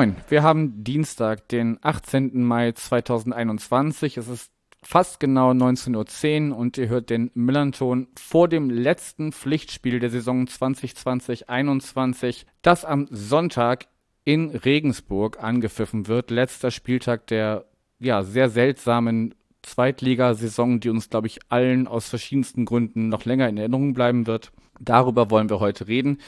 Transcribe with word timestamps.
Moin, 0.00 0.16
wir 0.30 0.42
haben 0.42 0.82
Dienstag, 0.82 1.46
den 1.48 1.78
18. 1.82 2.42
Mai 2.42 2.72
2021. 2.72 4.16
Es 4.16 4.28
ist 4.28 4.50
fast 4.82 5.20
genau 5.20 5.50
19.10 5.50 6.52
Uhr 6.52 6.56
und 6.56 6.78
ihr 6.78 6.88
hört 6.88 7.10
den 7.10 7.30
Millanton 7.34 8.08
vor 8.18 8.48
dem 8.48 8.70
letzten 8.70 9.30
Pflichtspiel 9.30 10.00
der 10.00 10.08
Saison 10.08 10.46
2020-21, 10.46 12.46
das 12.62 12.86
am 12.86 13.08
Sonntag 13.10 13.88
in 14.24 14.48
Regensburg 14.48 15.44
angepfiffen 15.44 16.08
wird. 16.08 16.30
Letzter 16.30 16.70
Spieltag 16.70 17.26
der 17.26 17.66
ja, 17.98 18.22
sehr 18.22 18.48
seltsamen 18.48 19.34
Zweitligasaison, 19.60 20.80
die 20.80 20.88
uns, 20.88 21.10
glaube 21.10 21.26
ich, 21.26 21.40
allen 21.50 21.86
aus 21.86 22.08
verschiedensten 22.08 22.64
Gründen 22.64 23.10
noch 23.10 23.26
länger 23.26 23.50
in 23.50 23.58
Erinnerung 23.58 23.92
bleiben 23.92 24.26
wird. 24.26 24.50
Darüber 24.80 25.30
wollen 25.30 25.50
wir 25.50 25.60
heute 25.60 25.88
reden. 25.88 26.18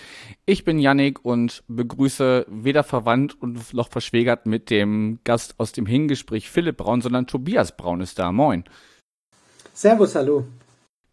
Ich 0.44 0.64
bin 0.64 0.78
Yannick 0.78 1.24
und 1.24 1.64
begrüße 1.68 2.44
weder 2.48 2.84
verwandt 2.84 3.40
und 3.40 3.72
noch 3.72 3.88
verschwägert 3.88 4.44
mit 4.44 4.68
dem 4.68 5.20
Gast 5.24 5.54
aus 5.56 5.72
dem 5.72 5.86
Hingespräch 5.86 6.50
Philipp 6.50 6.76
Braun, 6.76 7.00
sondern 7.00 7.26
Tobias 7.26 7.76
Braun 7.76 8.02
ist 8.02 8.18
da. 8.18 8.30
Moin. 8.30 8.64
Servus, 9.72 10.14
hallo. 10.14 10.44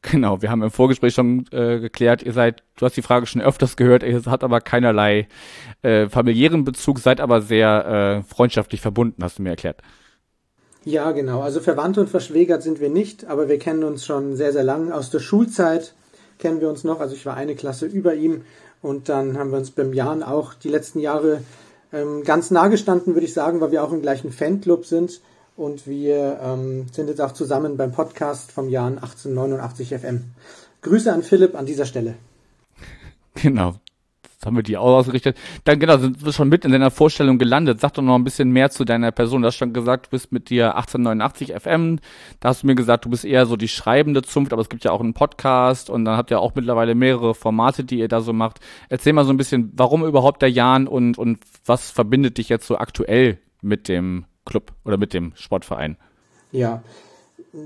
Genau, 0.02 0.42
wir 0.42 0.50
haben 0.50 0.64
im 0.64 0.72
Vorgespräch 0.72 1.14
schon 1.14 1.46
äh, 1.52 1.80
geklärt, 1.80 2.24
ihr 2.24 2.32
seid, 2.32 2.64
du 2.78 2.86
hast 2.86 2.96
die 2.96 3.02
Frage 3.02 3.26
schon 3.26 3.42
öfters 3.42 3.76
gehört, 3.76 4.04
ihr 4.04 4.22
habt 4.26 4.46
aber 4.46 4.62
keinerlei 4.62 5.28
äh, 5.82 6.08
familiären 6.08 6.64
Bezug, 6.64 7.00
seid 7.00 7.20
aber 7.20 7.42
sehr 7.42 8.22
äh, 8.22 8.24
freundschaftlich 8.24 8.80
verbunden, 8.80 9.24
hast 9.24 9.40
du 9.40 9.44
mir 9.44 9.50
erklärt. 9.50 9.82
Ja, 10.86 11.12
genau. 11.12 11.42
Also 11.42 11.60
verwandt 11.60 11.98
und 11.98 12.10
verschwägert 12.10 12.64
sind 12.64 12.80
wir 12.80 12.90
nicht, 12.90 13.26
aber 13.26 13.50
wir 13.50 13.60
kennen 13.60 13.84
uns 13.84 14.06
schon 14.06 14.38
sehr, 14.38 14.54
sehr 14.54 14.64
lang 14.64 14.92
aus 14.92 15.10
der 15.10 15.20
Schulzeit 15.20 15.94
kennen 16.40 16.62
wir 16.62 16.70
uns 16.70 16.84
noch. 16.84 17.00
Also 17.00 17.16
ich 17.16 17.26
war 17.26 17.36
eine 17.36 17.56
Klasse 17.56 17.86
über 17.86 18.16
ihm 18.16 18.42
und 18.82 19.10
dann 19.10 19.38
haben 19.38 19.52
wir 19.52 19.58
uns 19.58 19.72
beim 19.72 19.94
Jan 19.94 20.24
auch 20.24 20.54
die 20.54 20.70
letzten 20.70 21.00
Jahre 21.00 21.44
ähm, 21.94 22.24
ganz 22.24 22.50
nah 22.50 22.68
gestanden, 22.68 23.14
würde 23.14 23.26
ich 23.26 23.34
sagen, 23.34 23.62
weil 23.62 23.72
wir 23.72 23.84
auch 23.84 23.92
im 23.92 24.02
gleichen 24.02 24.32
Fanclub 24.32 24.86
sind 24.86 25.22
und 25.56 25.86
wir 25.86 26.40
ähm, 26.42 26.88
sind 26.92 27.08
jetzt 27.08 27.22
auch 27.22 27.34
zusammen 27.34 27.78
beim 27.78 27.92
Podcast 27.92 28.52
vom 28.52 28.70
Jan 28.70 28.98
1889 28.98 29.90
FM. 29.90 30.24
Grüße 30.82 31.12
an 31.12 31.24
Philipp 31.24 31.56
an 31.56 31.66
dieser 31.66 31.86
Stelle. 31.86 32.16
Genau, 33.36 33.76
Jetzt 34.40 34.46
haben 34.46 34.56
wir 34.56 34.64
die 34.64 34.78
auch 34.78 34.96
ausgerichtet. 35.00 35.36
Dann 35.66 35.82
genau, 35.82 35.98
sind 35.98 36.24
wir 36.24 36.32
schon 36.32 36.48
mit 36.48 36.64
in 36.64 36.72
deiner 36.72 36.92
Vorstellung 36.92 37.40
gelandet. 37.40 37.82
Sag 37.82 37.96
doch 37.96 38.02
noch 38.02 38.16
ein 38.16 38.24
bisschen 38.24 38.52
mehr 38.52 38.70
zu 38.70 38.86
deiner 38.86 39.12
Person. 39.12 39.42
Du 39.42 39.48
hast 39.48 39.58
schon 39.58 39.74
gesagt, 39.74 40.06
du 40.06 40.10
bist 40.12 40.32
mit 40.32 40.50
dir 40.50 40.78
1889 40.78 41.56
FM. 41.62 42.00
Da 42.40 42.48
hast 42.48 42.64
du 42.64 42.68
mir 42.68 42.76
gesagt, 42.76 43.04
du 43.04 43.10
bist 43.10 43.26
eher 43.26 43.46
so 43.46 43.58
die 43.58 43.68
schreibende 43.68 44.22
Zunft, 44.22 44.54
aber 44.54 44.62
es 44.62 44.70
gibt 44.70 44.86
ja 44.86 44.92
auch 44.92 45.02
einen 45.02 45.14
Podcast 45.14 45.90
und 45.90 46.06
dann 46.06 46.16
habt 46.16 46.32
ihr 46.32 46.40
auch 46.40 46.56
mittlerweile 46.56 46.96
mehrere 46.96 47.36
Formate, 47.36 47.84
die 47.84 48.00
ihr 48.00 48.08
da 48.08 48.22
so 48.22 48.32
macht. 48.32 48.62
Erzähl 48.88 49.12
mal 49.12 49.26
so 49.26 49.34
ein 49.34 49.38
bisschen, 49.38 49.74
warum 49.76 50.06
überhaupt 50.06 50.42
der 50.42 50.50
Jan 50.50 50.88
und, 50.88 51.18
und 51.18 51.40
was 51.66 51.92
verbindet 51.92 52.38
dich 52.38 52.48
jetzt 52.48 52.66
so 52.66 52.78
aktuell 52.78 53.40
mit 53.62 53.90
dem 53.90 54.24
Club 54.46 54.72
oder 54.86 54.96
mit 54.96 55.14
dem 55.14 55.34
Sportverein? 55.36 55.98
Ja, 56.54 56.82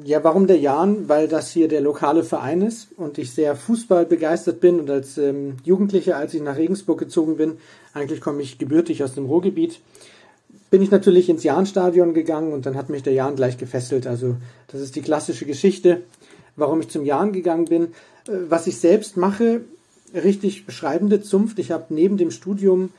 ja, 0.03 0.23
warum 0.23 0.47
der 0.47 0.59
Jan? 0.59 1.09
Weil 1.09 1.27
das 1.27 1.51
hier 1.51 1.67
der 1.67 1.81
lokale 1.81 2.23
Verein 2.23 2.61
ist 2.61 2.87
und 2.95 3.17
ich 3.17 3.31
sehr 3.31 3.55
Fußball 3.55 4.05
begeistert 4.05 4.59
bin 4.61 4.79
und 4.79 4.89
als 4.89 5.17
ähm, 5.17 5.57
Jugendlicher, 5.63 6.17
als 6.17 6.33
ich 6.33 6.41
nach 6.41 6.57
Regensburg 6.57 6.99
gezogen 6.99 7.37
bin, 7.37 7.57
eigentlich 7.93 8.21
komme 8.21 8.41
ich 8.41 8.57
gebürtig 8.57 9.03
aus 9.03 9.13
dem 9.13 9.25
Ruhrgebiet, 9.25 9.81
bin 10.71 10.81
ich 10.81 10.89
natürlich 10.89 11.29
ins 11.29 11.43
Jahnstadion 11.43 12.13
gegangen 12.13 12.53
und 12.53 12.65
dann 12.65 12.75
hat 12.75 12.89
mich 12.89 13.03
der 13.03 13.13
Jan 13.13 13.35
gleich 13.35 13.57
gefesselt. 13.57 14.07
Also 14.07 14.37
das 14.67 14.81
ist 14.81 14.95
die 14.95 15.01
klassische 15.01 15.45
Geschichte, 15.45 16.01
warum 16.55 16.79
ich 16.79 16.89
zum 16.89 17.03
Jan 17.03 17.33
gegangen 17.33 17.65
bin. 17.65 17.83
Äh, 18.27 18.49
was 18.49 18.67
ich 18.67 18.79
selbst 18.79 19.17
mache, 19.17 19.61
richtig 20.13 20.65
beschreibende 20.65 21.21
Zunft. 21.21 21.59
Ich 21.59 21.71
habe 21.71 21.93
neben 21.93 22.17
dem 22.17 22.31
Studium 22.31 22.91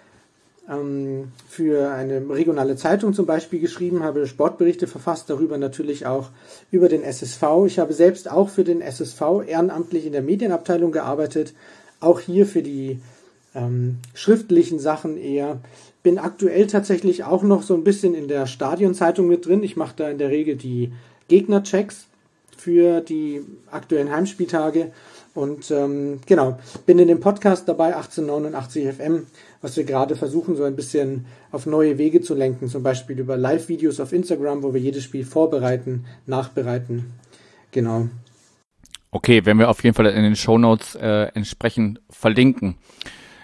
ähm, 0.68 1.32
für 1.48 1.90
eine 1.90 2.28
regionale 2.28 2.76
Zeitung 2.76 3.12
zum 3.12 3.26
Beispiel 3.26 3.60
geschrieben, 3.60 4.02
habe 4.02 4.26
Sportberichte 4.26 4.86
verfasst, 4.86 5.28
darüber 5.28 5.58
natürlich 5.58 6.06
auch 6.06 6.30
über 6.70 6.88
den 6.88 7.02
SSV. 7.02 7.42
Ich 7.66 7.78
habe 7.78 7.92
selbst 7.92 8.30
auch 8.30 8.48
für 8.48 8.64
den 8.64 8.80
SSV 8.80 9.20
ehrenamtlich 9.46 10.06
in 10.06 10.12
der 10.12 10.22
Medienabteilung 10.22 10.92
gearbeitet, 10.92 11.54
auch 12.00 12.20
hier 12.20 12.46
für 12.46 12.62
die 12.62 13.00
ähm, 13.54 13.98
schriftlichen 14.14 14.78
Sachen 14.78 15.16
eher. 15.16 15.60
Bin 16.02 16.18
aktuell 16.18 16.66
tatsächlich 16.66 17.24
auch 17.24 17.42
noch 17.42 17.62
so 17.62 17.74
ein 17.74 17.84
bisschen 17.84 18.14
in 18.14 18.28
der 18.28 18.46
Stadionzeitung 18.46 19.26
mit 19.26 19.46
drin. 19.46 19.62
Ich 19.62 19.76
mache 19.76 19.94
da 19.96 20.08
in 20.10 20.18
der 20.18 20.30
Regel 20.30 20.56
die 20.56 20.92
Gegnerchecks 21.28 22.06
für 22.56 23.00
die 23.00 23.42
aktuellen 23.70 24.10
Heimspieltage. 24.10 24.92
Und 25.34 25.70
ähm, 25.72 26.20
genau, 26.26 26.58
bin 26.86 26.98
in 27.00 27.08
dem 27.08 27.18
Podcast 27.18 27.68
dabei, 27.68 27.96
1889 27.96 28.94
FM, 28.94 29.26
was 29.60 29.76
wir 29.76 29.84
gerade 29.84 30.14
versuchen, 30.14 30.54
so 30.54 30.62
ein 30.62 30.76
bisschen 30.76 31.26
auf 31.50 31.66
neue 31.66 31.98
Wege 31.98 32.20
zu 32.20 32.34
lenken, 32.34 32.68
zum 32.68 32.84
Beispiel 32.84 33.18
über 33.18 33.36
Live-Videos 33.36 33.98
auf 33.98 34.12
Instagram, 34.12 34.62
wo 34.62 34.72
wir 34.72 34.80
jedes 34.80 35.02
Spiel 35.02 35.24
vorbereiten, 35.24 36.04
nachbereiten. 36.26 37.12
Genau. 37.72 38.08
Okay, 39.10 39.44
werden 39.44 39.58
wir 39.58 39.70
auf 39.70 39.82
jeden 39.82 39.94
Fall 39.94 40.06
in 40.06 40.22
den 40.22 40.36
Show 40.36 40.56
Notes 40.56 40.94
äh, 40.94 41.28
entsprechend 41.34 42.00
verlinken. 42.10 42.76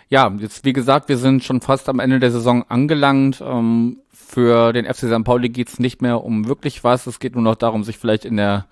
Ja, 0.09 0.33
jetzt 0.39 0.65
wie 0.65 0.73
gesagt, 0.73 1.09
wir 1.09 1.17
sind 1.17 1.43
schon 1.45 1.61
fast 1.61 1.89
am 1.89 1.99
Ende 1.99 2.21
der 2.21 2.31
Saison 2.31 2.65
angelangt. 2.69 3.41
Ähm, 3.41 3.99
für 4.13 4.73
den 4.73 4.85
FC 4.85 5.09
St. 5.09 5.25
Pauli 5.25 5.49
geht's 5.49 5.81
nicht 5.81 6.03
mehr 6.03 6.23
um 6.23 6.47
wirklich 6.47 6.85
was. 6.85 7.09
Es 7.09 7.19
geht 7.19 7.35
nur 7.35 7.43
noch 7.43 7.57
darum, 7.57 7.83
sich 7.83 7.99
vielleicht 7.99 8.25
in 8.25 8.37
der 8.37 8.67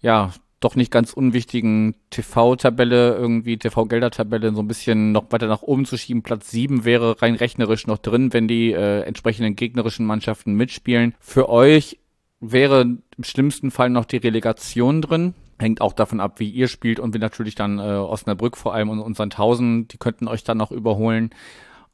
ja, 0.00 0.32
doch 0.60 0.74
nicht 0.74 0.90
ganz 0.90 1.12
unwichtigen 1.12 1.94
TV-Tabelle, 2.10 3.14
irgendwie 3.14 3.58
TV-Gelder-Tabelle 3.58 4.54
so 4.54 4.62
ein 4.62 4.68
bisschen 4.68 5.12
noch 5.12 5.30
weiter 5.30 5.46
nach 5.48 5.62
oben 5.62 5.84
zu 5.84 5.98
schieben. 5.98 6.22
Platz 6.22 6.50
7 6.50 6.84
wäre 6.84 7.20
rein 7.20 7.34
rechnerisch 7.34 7.86
noch 7.86 7.98
drin, 7.98 8.32
wenn 8.32 8.48
die 8.48 8.72
äh, 8.72 9.02
entsprechenden 9.02 9.54
gegnerischen 9.54 10.06
Mannschaften 10.06 10.54
mitspielen. 10.54 11.14
Für 11.20 11.48
euch 11.50 11.98
wäre 12.40 12.82
im 12.82 13.24
schlimmsten 13.24 13.70
Fall 13.70 13.90
noch 13.90 14.06
die 14.06 14.16
Relegation 14.16 15.02
drin. 15.02 15.34
Hängt 15.58 15.80
auch 15.80 15.92
davon 15.92 16.20
ab, 16.20 16.38
wie 16.40 16.50
ihr 16.50 16.68
spielt 16.68 17.00
und 17.00 17.14
wie 17.14 17.18
natürlich 17.18 17.54
dann 17.54 17.78
äh, 17.78 17.82
Osnabrück 17.82 18.56
vor 18.56 18.74
allem 18.74 18.88
und, 18.88 19.00
und 19.00 19.16
Sandhausen, 19.16 19.88
die 19.88 19.98
könnten 19.98 20.28
euch 20.28 20.44
dann 20.44 20.58
noch 20.58 20.70
überholen. 20.70 21.30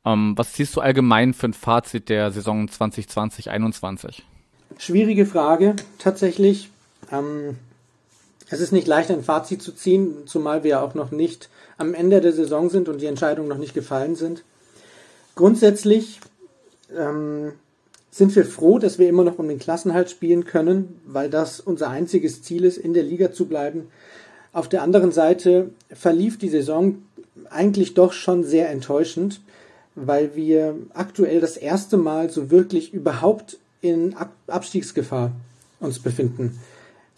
Ähm, 0.04 0.34
was 0.36 0.52
ziehst 0.52 0.76
du 0.76 0.80
allgemein 0.80 1.32
für 1.34 1.46
ein 1.46 1.52
Fazit 1.52 2.08
der 2.08 2.30
Saison 2.30 2.66
2020-21? 2.66 4.22
Schwierige 4.78 5.26
Frage, 5.26 5.76
tatsächlich. 5.98 6.70
Ähm 7.10 7.56
es 8.52 8.60
ist 8.60 8.72
nicht 8.72 8.86
leicht, 8.86 9.10
ein 9.10 9.24
Fazit 9.24 9.62
zu 9.62 9.72
ziehen, 9.72 10.24
zumal 10.26 10.62
wir 10.62 10.82
auch 10.82 10.94
noch 10.94 11.10
nicht 11.10 11.48
am 11.78 11.94
Ende 11.94 12.20
der 12.20 12.32
Saison 12.32 12.68
sind 12.68 12.88
und 12.88 13.00
die 13.00 13.06
Entscheidungen 13.06 13.48
noch 13.48 13.58
nicht 13.58 13.74
gefallen 13.74 14.14
sind. 14.14 14.44
Grundsätzlich 15.34 16.20
ähm, 16.94 17.52
sind 18.10 18.36
wir 18.36 18.44
froh, 18.44 18.78
dass 18.78 18.98
wir 18.98 19.08
immer 19.08 19.24
noch 19.24 19.38
um 19.38 19.48
den 19.48 19.58
Klassenhalt 19.58 20.10
spielen 20.10 20.44
können, 20.44 21.00
weil 21.06 21.30
das 21.30 21.60
unser 21.60 21.88
einziges 21.88 22.42
Ziel 22.42 22.64
ist, 22.64 22.76
in 22.76 22.92
der 22.92 23.02
Liga 23.02 23.32
zu 23.32 23.46
bleiben. 23.46 23.88
Auf 24.52 24.68
der 24.68 24.82
anderen 24.82 25.12
Seite 25.12 25.70
verlief 25.90 26.38
die 26.38 26.50
Saison 26.50 26.98
eigentlich 27.48 27.94
doch 27.94 28.12
schon 28.12 28.44
sehr 28.44 28.68
enttäuschend, 28.68 29.40
weil 29.94 30.36
wir 30.36 30.76
aktuell 30.92 31.40
das 31.40 31.56
erste 31.56 31.96
Mal 31.96 32.28
so 32.28 32.50
wirklich 32.50 32.92
überhaupt 32.92 33.58
in 33.80 34.14
Abstiegsgefahr 34.46 35.32
uns 35.80 35.98
befinden. 35.98 36.60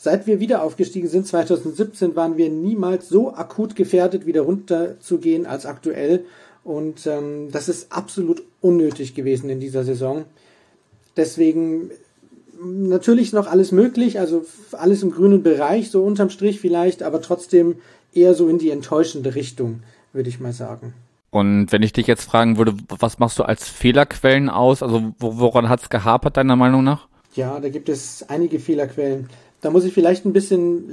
Seit 0.04 0.26
wir 0.26 0.38
wieder 0.38 0.62
aufgestiegen 0.62 1.08
sind, 1.08 1.26
2017, 1.26 2.14
waren 2.14 2.36
wir 2.36 2.50
niemals 2.50 3.08
so 3.08 3.32
akut 3.32 3.74
gefährdet, 3.74 4.26
wieder 4.26 4.42
runterzugehen 4.42 5.46
als 5.46 5.64
aktuell. 5.64 6.26
Und 6.62 7.06
ähm, 7.06 7.48
das 7.50 7.70
ist 7.70 7.90
absolut 7.90 8.42
unnötig 8.60 9.14
gewesen 9.14 9.48
in 9.48 9.60
dieser 9.60 9.82
Saison. 9.82 10.26
Deswegen 11.16 11.90
natürlich 12.62 13.32
noch 13.32 13.46
alles 13.46 13.72
möglich, 13.72 14.20
also 14.20 14.44
alles 14.72 15.02
im 15.02 15.10
grünen 15.10 15.42
Bereich, 15.42 15.90
so 15.90 16.04
unterm 16.04 16.28
Strich 16.28 16.60
vielleicht, 16.60 17.02
aber 17.02 17.22
trotzdem 17.22 17.76
eher 18.12 18.34
so 18.34 18.46
in 18.50 18.58
die 18.58 18.68
enttäuschende 18.68 19.34
Richtung, 19.34 19.84
würde 20.12 20.28
ich 20.28 20.38
mal 20.38 20.52
sagen. 20.52 20.92
Und 21.30 21.72
wenn 21.72 21.82
ich 21.82 21.94
dich 21.94 22.06
jetzt 22.06 22.24
fragen 22.24 22.58
würde, 22.58 22.74
was 22.90 23.18
machst 23.18 23.38
du 23.38 23.42
als 23.42 23.70
Fehlerquellen 23.70 24.50
aus? 24.50 24.82
Also 24.82 25.14
woran 25.18 25.70
hat 25.70 25.80
es 25.80 25.88
gehapert, 25.88 26.36
deiner 26.36 26.56
Meinung 26.56 26.84
nach? 26.84 27.08
Ja, 27.34 27.58
da 27.58 27.70
gibt 27.70 27.88
es 27.88 28.22
einige 28.28 28.60
Fehlerquellen. 28.60 29.30
Da 29.64 29.70
muss 29.70 29.86
ich 29.86 29.94
vielleicht 29.94 30.26
ein 30.26 30.34
bisschen 30.34 30.90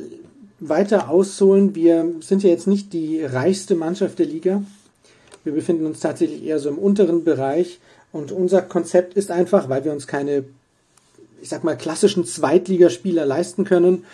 weiter 0.61 1.09
ausholen. 1.09 1.75
Wir 1.75 2.09
sind 2.21 2.41
ja 2.41 2.49
jetzt 2.49 2.67
nicht 2.67 2.93
die 2.93 3.21
reichste 3.21 3.75
Mannschaft 3.75 4.17
der 4.17 4.27
Liga. 4.27 4.63
Wir 5.43 5.51
befinden 5.51 5.85
uns 5.85 5.99
tatsächlich 5.99 6.45
eher 6.45 6.57
so 6.57 6.69
im 6.69 6.77
unteren 6.77 7.25
Bereich. 7.25 7.81
Und 8.13 8.31
unser 8.31 8.61
Konzept 8.61 9.15
ist 9.15 9.29
einfach, 9.29 9.67
weil 9.67 9.83
wir 9.83 9.91
uns 9.91 10.07
keine, 10.07 10.45
ich 11.41 11.49
sag 11.49 11.65
mal, 11.65 11.75
klassischen 11.75 12.23
Zweitligaspieler 12.23 13.25
leisten 13.25 13.65
können 13.65 14.05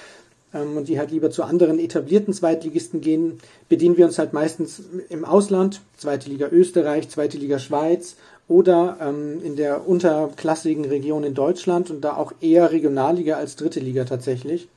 ähm, 0.56 0.76
und 0.76 0.88
die 0.88 0.98
halt 0.98 1.12
lieber 1.12 1.30
zu 1.30 1.44
anderen 1.44 1.78
etablierten 1.78 2.34
Zweitligisten 2.34 3.00
gehen, 3.00 3.40
bedienen 3.70 3.96
wir 3.96 4.08
uns 4.08 4.18
halt 4.18 4.34
meistens 4.34 4.82
im 5.10 5.24
Ausland, 5.24 5.82
zweite 5.98 6.32
Liga 6.32 6.48
Österreich, 6.52 7.10
zweite 7.10 7.38
Liga 7.38 7.60
Schweiz 7.60 8.16
oder 8.48 8.98
ähm, 9.02 9.42
in 9.44 9.56
der 9.56 9.88
unterklassigen 9.88 10.86
Region 10.86 11.24
in 11.24 11.34
Deutschland 11.34 11.90
und 11.90 12.02
da 12.02 12.16
auch 12.16 12.32
eher 12.40 12.72
Regionalliga 12.72 13.36
als 13.36 13.56
dritte 13.56 13.80
Liga 13.80 14.06
tatsächlich. 14.06 14.70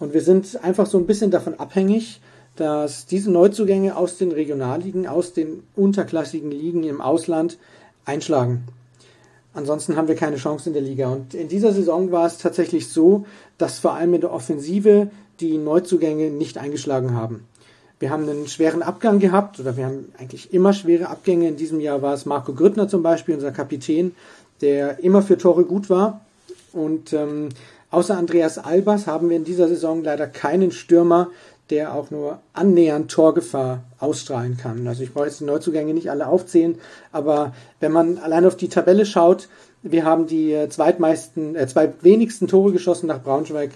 Und 0.00 0.14
wir 0.14 0.22
sind 0.22 0.62
einfach 0.64 0.86
so 0.86 0.98
ein 0.98 1.06
bisschen 1.06 1.30
davon 1.30 1.54
abhängig, 1.60 2.20
dass 2.56 3.06
diese 3.06 3.30
Neuzugänge 3.30 3.96
aus 3.96 4.18
den 4.18 4.32
Regionalligen, 4.32 5.06
aus 5.06 5.32
den 5.32 5.62
unterklassigen 5.76 6.50
Ligen 6.50 6.84
im 6.84 7.00
Ausland 7.00 7.58
einschlagen. 8.04 8.64
Ansonsten 9.54 9.96
haben 9.96 10.08
wir 10.08 10.14
keine 10.14 10.36
Chance 10.36 10.70
in 10.70 10.72
der 10.72 10.82
Liga. 10.82 11.08
Und 11.10 11.34
in 11.34 11.48
dieser 11.48 11.72
Saison 11.72 12.10
war 12.10 12.26
es 12.26 12.38
tatsächlich 12.38 12.88
so, 12.88 13.26
dass 13.58 13.78
vor 13.78 13.94
allem 13.94 14.14
in 14.14 14.22
der 14.22 14.32
Offensive 14.32 15.10
die 15.40 15.58
Neuzugänge 15.58 16.30
nicht 16.30 16.58
eingeschlagen 16.58 17.14
haben. 17.14 17.46
Wir 18.02 18.10
haben 18.10 18.28
einen 18.28 18.48
schweren 18.48 18.82
Abgang 18.82 19.20
gehabt, 19.20 19.60
oder 19.60 19.76
wir 19.76 19.86
haben 19.86 20.12
eigentlich 20.18 20.52
immer 20.52 20.72
schwere 20.72 21.08
Abgänge. 21.08 21.46
In 21.46 21.56
diesem 21.56 21.78
Jahr 21.78 22.02
war 22.02 22.14
es 22.14 22.26
Marco 22.26 22.52
Grüttner 22.52 22.88
zum 22.88 23.04
Beispiel, 23.04 23.36
unser 23.36 23.52
Kapitän, 23.52 24.16
der 24.60 25.04
immer 25.04 25.22
für 25.22 25.38
Tore 25.38 25.62
gut 25.62 25.88
war. 25.88 26.20
Und 26.72 27.12
ähm, 27.12 27.50
außer 27.92 28.18
Andreas 28.18 28.58
Albers 28.58 29.06
haben 29.06 29.30
wir 29.30 29.36
in 29.36 29.44
dieser 29.44 29.68
Saison 29.68 30.02
leider 30.02 30.26
keinen 30.26 30.72
Stürmer, 30.72 31.28
der 31.70 31.94
auch 31.94 32.10
nur 32.10 32.40
annähernd 32.54 33.08
Torgefahr 33.08 33.84
ausstrahlen 34.00 34.56
kann. 34.56 34.84
Also 34.88 35.04
ich 35.04 35.14
brauche 35.14 35.26
jetzt 35.26 35.38
die 35.38 35.44
Neuzugänge 35.44 35.94
nicht 35.94 36.10
alle 36.10 36.26
aufzählen, 36.26 36.80
aber 37.12 37.54
wenn 37.78 37.92
man 37.92 38.18
allein 38.18 38.44
auf 38.46 38.56
die 38.56 38.68
Tabelle 38.68 39.06
schaut, 39.06 39.48
wir 39.84 40.04
haben 40.04 40.26
die 40.26 40.52
äh, 40.52 40.68
zweitmeisten, 40.68 41.54
äh, 41.54 41.68
zwei 41.68 41.92
wenigsten 42.00 42.48
Tore 42.48 42.72
geschossen 42.72 43.06
nach 43.06 43.22
Braunschweig, 43.22 43.70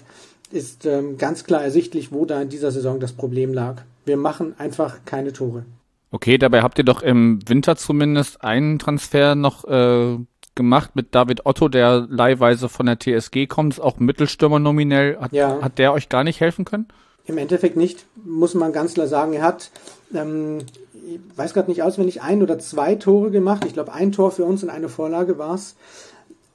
ist 0.51 0.85
ähm, 0.85 1.17
ganz 1.17 1.43
klar 1.43 1.63
ersichtlich, 1.63 2.11
wo 2.11 2.25
da 2.25 2.41
in 2.41 2.49
dieser 2.49 2.71
Saison 2.71 2.99
das 2.99 3.13
Problem 3.13 3.53
lag. 3.53 3.81
Wir 4.05 4.17
machen 4.17 4.55
einfach 4.57 4.99
keine 5.05 5.33
Tore. 5.33 5.65
Okay, 6.11 6.37
dabei 6.37 6.61
habt 6.61 6.77
ihr 6.77 6.85
doch 6.85 7.01
im 7.01 7.39
Winter 7.47 7.75
zumindest 7.75 8.41
einen 8.41 8.79
Transfer 8.79 9.35
noch 9.35 9.65
äh, 9.65 10.17
gemacht 10.55 10.95
mit 10.95 11.15
David 11.15 11.45
Otto, 11.45 11.69
der 11.69 12.05
leihweise 12.09 12.67
von 12.67 12.85
der 12.85 12.99
TSG 12.99 13.47
kommt, 13.47 13.75
ist 13.75 13.79
auch 13.79 13.99
Mittelstürmer 13.99 14.59
nominell. 14.59 15.17
Hat, 15.19 15.31
ja. 15.31 15.61
hat 15.61 15.77
der 15.77 15.93
euch 15.93 16.09
gar 16.09 16.25
nicht 16.25 16.41
helfen 16.41 16.65
können? 16.65 16.87
Im 17.25 17.37
Endeffekt 17.37 17.77
nicht, 17.77 18.05
muss 18.25 18.53
man 18.53 18.73
ganz 18.73 18.93
klar 18.93 19.07
sagen. 19.07 19.33
Er 19.33 19.43
hat, 19.43 19.69
ähm, 20.13 20.59
ich 20.93 21.19
weiß 21.35 21.53
gerade 21.53 21.69
nicht 21.69 21.83
auswendig, 21.83 22.21
ein 22.21 22.41
oder 22.41 22.57
zwei 22.59 22.95
Tore 22.95 23.31
gemacht. 23.31 23.63
Ich 23.65 23.73
glaube, 23.73 23.93
ein 23.93 24.11
Tor 24.11 24.31
für 24.31 24.45
uns 24.45 24.63
und 24.63 24.69
eine 24.69 24.89
Vorlage 24.89 25.37
war's. 25.37 25.75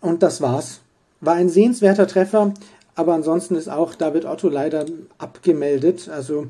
Und 0.01 0.23
das 0.23 0.41
war's. 0.41 0.81
War 1.21 1.35
ein 1.35 1.49
sehenswerter 1.49 2.09
Treffer, 2.09 2.53
aber 2.95 3.15
ansonsten 3.15 3.55
ist 3.55 3.69
auch 3.69 3.95
David 3.95 4.25
Otto 4.25 4.49
leider 4.49 4.85
abgemeldet. 5.19 6.09
Also 6.09 6.47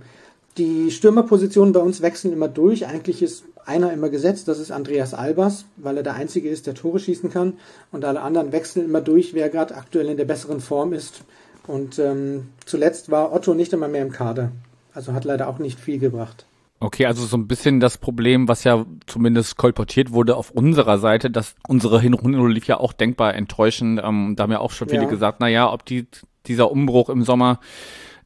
die 0.59 0.91
Stürmerpositionen 0.91 1.73
bei 1.73 1.81
uns 1.81 2.03
wechseln 2.03 2.33
immer 2.33 2.49
durch. 2.49 2.87
Eigentlich 2.87 3.23
ist 3.23 3.45
einer 3.65 3.93
immer 3.93 4.09
gesetzt, 4.09 4.49
das 4.49 4.59
ist 4.59 4.73
Andreas 4.73 5.15
Albers, 5.15 5.67
weil 5.77 5.97
er 5.97 6.03
der 6.03 6.15
Einzige 6.15 6.49
ist, 6.49 6.67
der 6.67 6.75
Tore 6.75 6.99
schießen 6.99 7.31
kann. 7.31 7.55
Und 7.93 8.05
alle 8.05 8.23
anderen 8.23 8.53
wechseln 8.53 8.85
immer 8.85 9.01
durch, 9.01 9.35
wer 9.35 9.49
gerade 9.49 9.77
aktuell 9.77 10.09
in 10.09 10.17
der 10.17 10.25
besseren 10.25 10.61
Form 10.61 10.93
ist. 10.93 11.23
Und 11.67 11.99
ähm, 11.99 12.49
zuletzt 12.67 13.11
war 13.11 13.33
Otto 13.33 13.55
nicht 13.55 13.73
immer 13.73 13.89
mehr 13.89 14.03
im 14.03 14.11
Kader. 14.11 14.51
Also 14.95 15.13
hat 15.13 15.25
leider 15.25 15.49
auch 15.49 15.59
nicht 15.59 15.79
viel 15.79 15.99
gebracht. 15.99 16.45
Okay, 16.81 17.07
also 17.07 17.25
so 17.25 17.37
ein 17.37 17.47
bisschen 17.47 17.79
das 17.79 17.97
Problem, 17.97 18.49
was 18.49 18.65
ja 18.65 18.85
zumindest 19.07 19.57
kolportiert 19.57 20.11
wurde 20.11 20.37
auf 20.37 20.51
unserer 20.51 20.99
Seite, 20.99 21.31
dass 21.31 21.55
unsere 21.69 22.01
Hinrunde 22.01 22.45
lief 22.49 22.67
ja 22.67 22.79
auch 22.81 22.93
denkbar 22.93 23.35
enttäuschend. 23.35 24.01
Ähm, 24.03 24.35
da 24.35 24.43
haben 24.43 24.51
ja 24.51 24.59
auch 24.59 24.73
schon 24.73 24.89
viele 24.89 25.05
ja. 25.05 25.09
gesagt, 25.09 25.39
na 25.39 25.47
ja, 25.47 25.73
ob 25.73 25.85
die, 25.85 26.09
dieser 26.47 26.71
Umbruch 26.71 27.09
im 27.09 27.25
Sommer 27.25 27.61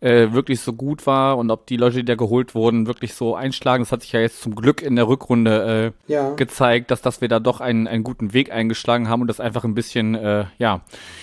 äh, 0.01 0.33
wirklich 0.33 0.61
so 0.61 0.73
gut 0.73 1.07
war 1.07 1.39
und 1.39 1.51
ob 1.51 1.67
die 1.67 1.77
Leute, 1.77 1.97
die 1.97 2.05
da 2.05 2.15
geholt 2.15 2.55
wurden, 2.55 2.87
wirklich 2.87 3.15
so 3.15 3.35
einschlagen. 3.35 3.83
Das 3.83 3.93
hat 3.93 4.03
sich 4.03 4.13
ja 4.13 4.21
jetzt 4.21 4.43
zum 4.43 4.55
Glück 4.55 4.83
in 4.83 4.97
der 4.97 5.09
Rückrunde 5.09 5.95
äh, 6.09 6.13
ja. 6.13 6.35
gezeigt, 6.35 6.91
dass, 6.91 7.01
dass 7.01 7.21
wir 7.21 7.29
da 7.29 7.41
doch 7.41 7.61
einen, 7.61 7.89
einen 7.89 8.05
guten 8.05 8.33
Weg 8.33 8.53
eingeschlagen 8.53 9.09
haben 9.09 9.23
und 9.23 9.29
das 9.29 9.41
einfach 9.41 9.65
ein 9.65 9.75
bisschen, 9.75 10.15
äh, 10.15 10.45
ja, 10.59 10.83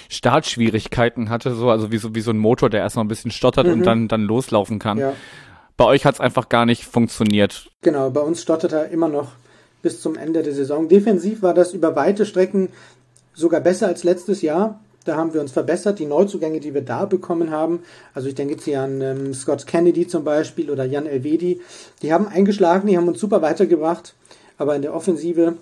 Startschwierigkeiten 0.10 1.30
hatte, 1.30 1.54
so, 1.54 1.70
also 1.70 1.92
wie 1.92 1.98
so, 1.98 2.16
wie 2.16 2.22
so 2.22 2.32
ein 2.32 2.40
Motor, 2.40 2.70
der 2.70 2.82
erstmal 2.82 3.06
ein 3.06 3.10
bisschen 3.10 3.32
stottert 3.32 3.68
mhm. 3.68 3.74
und 3.74 3.84
dann, 3.84 4.08
dann 4.08 4.24
loslaufen 4.24 4.80
kann. 4.80 4.98
Ja. 4.98 5.14
Bei 5.78 5.86
euch 5.86 6.06
hat 6.06 6.16
es 6.16 6.22
einfach 6.22 6.50
gar 6.50 6.66
nicht 6.66 6.86
funktioniert. 6.86 7.70
Genau, 7.82 8.10
bei 8.10 8.22
uns 8.22 8.42
stottert 8.42 8.74
er 8.74 8.90
immer 8.90 9.08
noch 9.08 9.32
bis 9.82 10.02
zum 10.02 10.16
Ende 10.16 10.44
der 10.44 10.54
Saison. 10.54 10.88
Defensiv 10.88 11.42
war 11.42 11.54
das 11.54 11.74
über 11.74 11.96
weite 11.96 12.26
Strecken 12.26 12.70
sogar 13.34 13.62
besser 13.62 13.88
als 13.88 14.04
letztes 14.04 14.42
Jahr. 14.42 14.80
Da 15.06 15.18
haben 15.18 15.34
wir 15.34 15.42
uns 15.42 15.52
verbessert. 15.52 16.00
Die 16.00 16.06
Neuzugänge, 16.06 16.60
die 16.60 16.74
wir 16.74 16.82
da 16.82 17.06
bekommen 17.06 17.52
haben, 17.52 17.80
also 18.14 18.28
ich 18.28 18.36
denke 18.36 18.54
jetzt 18.54 18.66
hier 18.66 18.82
an 18.82 19.02
ähm, 19.02 19.34
Scott 19.34 19.68
Kennedy 19.68 20.08
zum 20.08 20.24
Beispiel 20.24 20.70
oder 20.70 20.86
Jan 20.86 21.06
Elvedi, 21.06 21.62
die 22.02 22.14
haben 22.14 22.28
eingeschlagen, 22.28 22.88
die 22.88 22.98
haben 22.98 23.08
uns 23.08 23.20
super 23.20 23.42
weitergebracht. 23.42 24.16
Aber 24.58 24.76
in 24.76 24.82
der 24.82 24.94
Offensive 24.94 25.58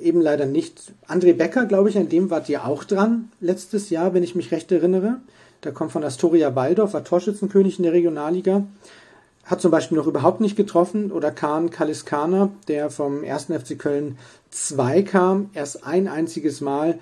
eben 0.00 0.20
leider 0.20 0.46
nicht. 0.46 0.92
André 1.08 1.34
Becker, 1.34 1.66
glaube 1.66 1.88
ich, 1.88 1.96
an 1.96 2.08
dem 2.08 2.30
wart 2.30 2.48
ihr 2.48 2.66
auch 2.66 2.84
dran 2.84 3.30
letztes 3.40 3.90
Jahr, 3.90 4.14
wenn 4.14 4.22
ich 4.22 4.34
mich 4.34 4.50
recht 4.50 4.70
erinnere. 4.72 5.20
Der 5.64 5.72
kommt 5.72 5.92
von 5.92 6.04
Astoria 6.04 6.54
Waldorf, 6.56 6.94
war 6.94 7.04
Torschützenkönig 7.04 7.78
in 7.78 7.84
der 7.84 7.92
Regionalliga. 7.92 8.64
Hat 9.44 9.60
zum 9.60 9.70
Beispiel 9.70 9.96
noch 9.98 10.06
überhaupt 10.06 10.40
nicht 10.40 10.56
getroffen. 10.56 11.12
Oder 11.12 11.30
Kahn 11.30 11.70
Kaliskana, 11.70 12.50
der 12.68 12.90
vom 12.90 13.24
1. 13.24 13.44
FC 13.44 13.78
Köln 13.78 14.18
2 14.50 15.02
kam, 15.02 15.50
erst 15.54 15.86
ein 15.86 16.08
einziges 16.08 16.60
Mal. 16.60 16.98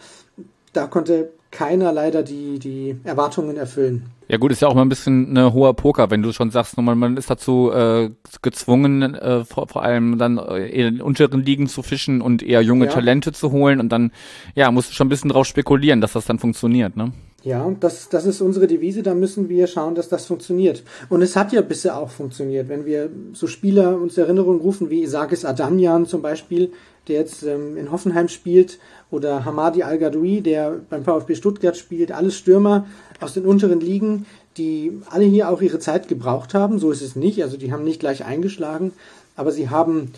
Da 0.72 0.86
konnte 0.86 1.32
keiner 1.50 1.92
leider 1.92 2.22
die, 2.22 2.58
die 2.58 2.96
Erwartungen 3.04 3.56
erfüllen. 3.56 4.06
Ja 4.28 4.38
gut, 4.38 4.52
ist 4.52 4.62
ja 4.62 4.68
auch 4.68 4.74
mal 4.74 4.82
ein 4.82 4.88
bisschen 4.88 5.30
eine 5.30 5.52
hoher 5.52 5.74
Poker, 5.74 6.10
wenn 6.10 6.22
du 6.22 6.32
schon 6.32 6.52
sagst, 6.52 6.76
man, 6.76 6.96
man 6.96 7.16
ist 7.16 7.28
dazu 7.28 7.72
äh, 7.72 8.10
gezwungen, 8.42 9.14
äh, 9.14 9.44
vor, 9.44 9.66
vor 9.66 9.82
allem 9.82 10.18
dann 10.18 10.38
äh, 10.38 10.68
in 10.68 10.94
den 10.94 11.02
unteren 11.02 11.42
Ligen 11.42 11.66
zu 11.66 11.82
fischen 11.82 12.20
und 12.20 12.42
eher 12.42 12.62
junge 12.62 12.86
ja. 12.86 12.92
Talente 12.92 13.32
zu 13.32 13.50
holen 13.50 13.80
und 13.80 13.88
dann, 13.88 14.12
ja, 14.54 14.70
musst 14.70 14.90
du 14.90 14.94
schon 14.94 15.08
ein 15.08 15.10
bisschen 15.10 15.30
drauf 15.30 15.46
spekulieren, 15.46 16.00
dass 16.00 16.12
das 16.12 16.26
dann 16.26 16.38
funktioniert, 16.38 16.96
ne? 16.96 17.12
Ja, 17.42 17.74
das, 17.80 18.10
das 18.10 18.26
ist 18.26 18.42
unsere 18.42 18.66
Devise, 18.66 19.02
da 19.02 19.14
müssen 19.14 19.48
wir 19.48 19.66
schauen, 19.66 19.94
dass 19.94 20.10
das 20.10 20.26
funktioniert. 20.26 20.84
Und 21.08 21.22
es 21.22 21.36
hat 21.36 21.52
ja 21.52 21.62
bisher 21.62 21.96
auch 21.96 22.10
funktioniert, 22.10 22.68
wenn 22.68 22.84
wir 22.84 23.08
so 23.32 23.46
Spieler 23.46 23.96
uns 23.98 24.18
Erinnerungen 24.18 24.60
rufen 24.60 24.90
wie 24.90 25.02
Isakis 25.02 25.46
Adamjan 25.46 26.04
zum 26.04 26.20
Beispiel, 26.20 26.72
der 27.08 27.20
jetzt 27.20 27.42
ähm, 27.42 27.76
in 27.76 27.90
Hoffenheim 27.90 28.28
spielt, 28.28 28.78
oder 29.10 29.44
Hamadi 29.44 29.82
Al-Gadoui, 29.82 30.40
der 30.40 30.80
beim 30.88 31.04
VfB 31.04 31.34
Stuttgart 31.34 31.76
spielt, 31.76 32.12
alles 32.12 32.36
Stürmer 32.36 32.86
aus 33.20 33.34
den 33.34 33.44
unteren 33.44 33.80
Ligen, 33.80 34.26
die 34.56 35.00
alle 35.10 35.24
hier 35.24 35.50
auch 35.50 35.60
ihre 35.60 35.78
Zeit 35.78 36.08
gebraucht 36.08 36.54
haben. 36.54 36.78
So 36.78 36.90
ist 36.90 37.02
es 37.02 37.16
nicht, 37.16 37.42
also 37.42 37.56
die 37.56 37.72
haben 37.72 37.84
nicht 37.84 38.00
gleich 38.00 38.24
eingeschlagen, 38.24 38.92
aber 39.36 39.52
sie 39.52 39.68
haben 39.68 40.12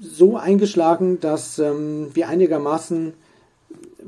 so 0.00 0.36
eingeschlagen, 0.36 1.20
dass 1.20 1.58
ähm, 1.58 2.08
wir 2.14 2.28
einigermaßen 2.28 3.12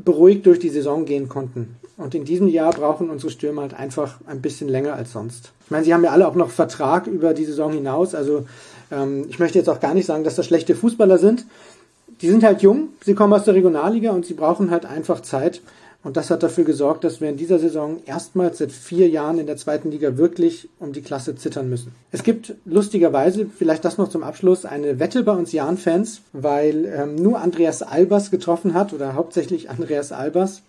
beruhigt 0.02 0.46
durch 0.46 0.58
die 0.58 0.70
Saison 0.70 1.04
gehen 1.04 1.28
konnten. 1.28 1.76
Und 1.98 2.14
in 2.14 2.24
diesem 2.24 2.48
Jahr 2.48 2.72
brauchen 2.72 3.10
unsere 3.10 3.30
Stürmer 3.30 3.62
halt 3.62 3.74
einfach 3.74 4.18
ein 4.26 4.40
bisschen 4.40 4.68
länger 4.68 4.94
als 4.94 5.12
sonst. 5.12 5.52
Ich 5.66 5.70
meine, 5.70 5.84
sie 5.84 5.92
haben 5.92 6.02
ja 6.02 6.10
alle 6.10 6.26
auch 6.26 6.34
noch 6.34 6.50
Vertrag 6.50 7.06
über 7.06 7.34
die 7.34 7.44
Saison 7.44 7.72
hinaus. 7.72 8.14
Also 8.14 8.46
ähm, 8.90 9.26
ich 9.28 9.38
möchte 9.38 9.58
jetzt 9.58 9.68
auch 9.68 9.80
gar 9.80 9.92
nicht 9.92 10.06
sagen, 10.06 10.24
dass 10.24 10.34
das 10.34 10.46
schlechte 10.46 10.74
Fußballer 10.74 11.18
sind. 11.18 11.44
Die 12.22 12.28
sind 12.28 12.44
halt 12.44 12.62
jung, 12.62 12.90
sie 13.04 13.14
kommen 13.14 13.32
aus 13.32 13.44
der 13.44 13.54
Regionalliga 13.54 14.12
und 14.12 14.24
sie 14.24 14.34
brauchen 14.34 14.70
halt 14.70 14.86
einfach 14.86 15.20
Zeit. 15.20 15.60
Und 16.04 16.16
das 16.16 16.30
hat 16.30 16.42
dafür 16.42 16.64
gesorgt, 16.64 17.04
dass 17.04 17.20
wir 17.20 17.28
in 17.28 17.36
dieser 17.36 17.58
Saison 17.60 18.00
erstmals 18.06 18.58
seit 18.58 18.72
vier 18.72 19.08
Jahren 19.08 19.38
in 19.38 19.46
der 19.46 19.56
zweiten 19.56 19.90
Liga 19.90 20.16
wirklich 20.16 20.68
um 20.80 20.92
die 20.92 21.02
Klasse 21.02 21.36
zittern 21.36 21.68
müssen. 21.68 21.92
Es 22.10 22.24
gibt 22.24 22.54
lustigerweise, 22.64 23.46
vielleicht 23.46 23.84
das 23.84 23.98
noch 23.98 24.08
zum 24.08 24.24
Abschluss, 24.24 24.64
eine 24.64 24.98
Wette 24.98 25.22
bei 25.22 25.32
uns 25.32 25.52
Jahn-Fans, 25.52 26.22
weil 26.32 26.86
ähm, 26.86 27.14
nur 27.16 27.40
Andreas 27.40 27.82
Albers 27.82 28.32
getroffen 28.32 28.74
hat 28.74 28.92
oder 28.92 29.14
hauptsächlich 29.14 29.70
Andreas 29.70 30.10
Albers. 30.10 30.62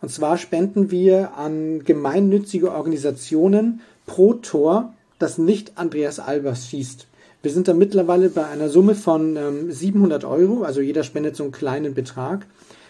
Und 0.00 0.10
zwar 0.10 0.38
spenden 0.38 0.90
wir 0.90 1.36
an 1.36 1.84
gemeinnützige 1.84 2.72
Organisationen 2.72 3.80
pro 4.06 4.34
Tor, 4.34 4.94
das 5.18 5.36
nicht 5.36 5.72
Andreas 5.76 6.18
Albers 6.18 6.66
schießt. 6.66 7.07
Wir 7.42 7.52
sind 7.52 7.68
da 7.68 7.74
mittlerweile 7.74 8.30
bei 8.30 8.46
einer 8.46 8.68
Summe 8.68 8.94
von 8.94 9.36
ähm, 9.36 9.70
700 9.70 10.24
Euro, 10.24 10.64
also 10.64 10.80
jeder 10.80 11.04
spendet 11.04 11.36
so 11.36 11.44
einen 11.44 11.52
kleinen 11.52 11.94
Betrag. 11.94 12.46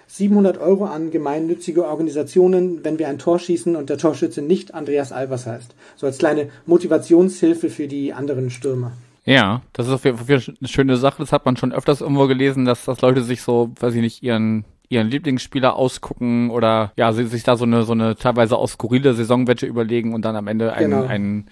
700 0.07 0.57
Euro 0.57 0.87
an 0.87 1.11
gemeinnützige 1.11 1.85
Organisationen, 1.87 2.83
wenn 2.83 2.99
wir 2.99 3.09
ein 3.09 3.19
Tor 3.19 3.39
schießen 3.39 3.77
und 3.77 3.91
der 3.91 3.99
Torschütze 3.99 4.41
nicht 4.41 4.73
Andreas 4.73 5.13
Albers 5.13 5.47
heißt. 5.47 5.75
So 5.97 6.07
als 6.07 6.17
kleine 6.17 6.49
Motivationshilfe 6.65 7.69
für 7.69 7.89
die 7.89 8.15
anderen 8.15 8.49
Stürmer. 8.49 8.93
Ja, 9.27 9.61
das 9.75 9.87
ist 9.87 9.93
auf 9.93 10.07
jeden 10.07 10.17
Fall 10.17 10.27
eine 10.27 10.69
schöne 10.69 10.97
Sache. 10.97 11.19
Das 11.19 11.33
hat 11.33 11.45
man 11.45 11.59
schon 11.59 11.75
öfters 11.75 12.01
irgendwo 12.01 12.27
gelesen, 12.27 12.65
dass, 12.65 12.87
dass 12.87 13.03
Leute 13.03 13.23
sich 13.23 13.43
so, 13.43 13.71
weiß 13.79 13.95
ich 13.95 14.01
nicht, 14.01 14.23
ihren 14.23 14.65
ihren 14.89 15.09
Lieblingsspieler 15.09 15.77
ausgucken 15.77 16.51
oder 16.51 16.93
ja, 16.97 17.13
sie 17.13 17.27
sich 17.27 17.43
da 17.43 17.57
so 17.57 17.65
eine 17.65 17.83
so 17.83 17.93
eine 17.93 18.17
teilweise 18.17 18.57
auch 18.57 18.69
skurrile 18.69 19.15
Saisonwette 19.15 19.67
überlegen 19.67 20.15
und 20.15 20.25
dann 20.25 20.37
am 20.37 20.47
Ende 20.47 20.73
einen, 20.73 20.91
genau. 20.91 21.07
einen 21.07 21.47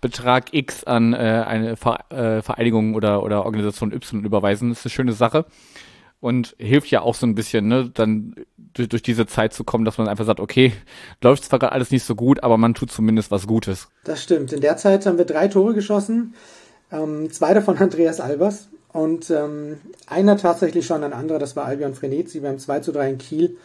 Betrag 0.00 0.54
X 0.54 0.84
an 0.84 1.12
äh, 1.12 1.44
eine 1.46 1.76
Ver, 1.76 2.10
äh, 2.10 2.42
Vereinigung 2.42 2.94
oder 2.94 3.22
oder 3.22 3.44
Organisation 3.44 3.92
Y 3.92 4.24
überweisen. 4.24 4.70
Das 4.70 4.78
ist 4.80 4.86
eine 4.86 4.90
schöne 4.90 5.12
Sache 5.12 5.44
und 6.20 6.56
hilft 6.58 6.90
ja 6.90 7.02
auch 7.02 7.14
so 7.14 7.26
ein 7.26 7.34
bisschen, 7.34 7.68
ne, 7.68 7.90
dann 7.92 8.34
durch, 8.74 8.88
durch 8.88 9.02
diese 9.02 9.26
Zeit 9.26 9.52
zu 9.52 9.64
kommen, 9.64 9.84
dass 9.84 9.98
man 9.98 10.08
einfach 10.08 10.24
sagt, 10.24 10.40
okay, 10.40 10.72
läuft 11.22 11.44
zwar 11.44 11.58
gerade 11.58 11.72
alles 11.72 11.90
nicht 11.90 12.04
so 12.04 12.14
gut, 12.14 12.42
aber 12.42 12.56
man 12.56 12.74
tut 12.74 12.90
zumindest 12.90 13.30
was 13.30 13.46
Gutes. 13.46 13.88
Das 14.04 14.22
stimmt. 14.22 14.52
In 14.52 14.60
der 14.60 14.76
Zeit 14.76 15.06
haben 15.06 15.18
wir 15.18 15.24
drei 15.24 15.48
Tore 15.48 15.74
geschossen, 15.74 16.34
ähm, 16.90 17.30
zwei 17.30 17.54
davon 17.54 17.76
Andreas 17.78 18.20
Albers 18.20 18.68
Und 18.98 19.30
ähm, 19.30 19.76
einer 20.08 20.36
tatsächlich 20.36 20.84
schon, 20.84 21.04
ein 21.04 21.12
anderer, 21.12 21.38
das 21.38 21.54
war 21.54 21.66
Albion 21.66 21.94
Frenetzi 21.94 22.40
beim 22.40 22.58
2 22.58 22.80
zu 22.80 22.90
3 22.90 23.10
in 23.10 23.18
Kiel. 23.18 23.56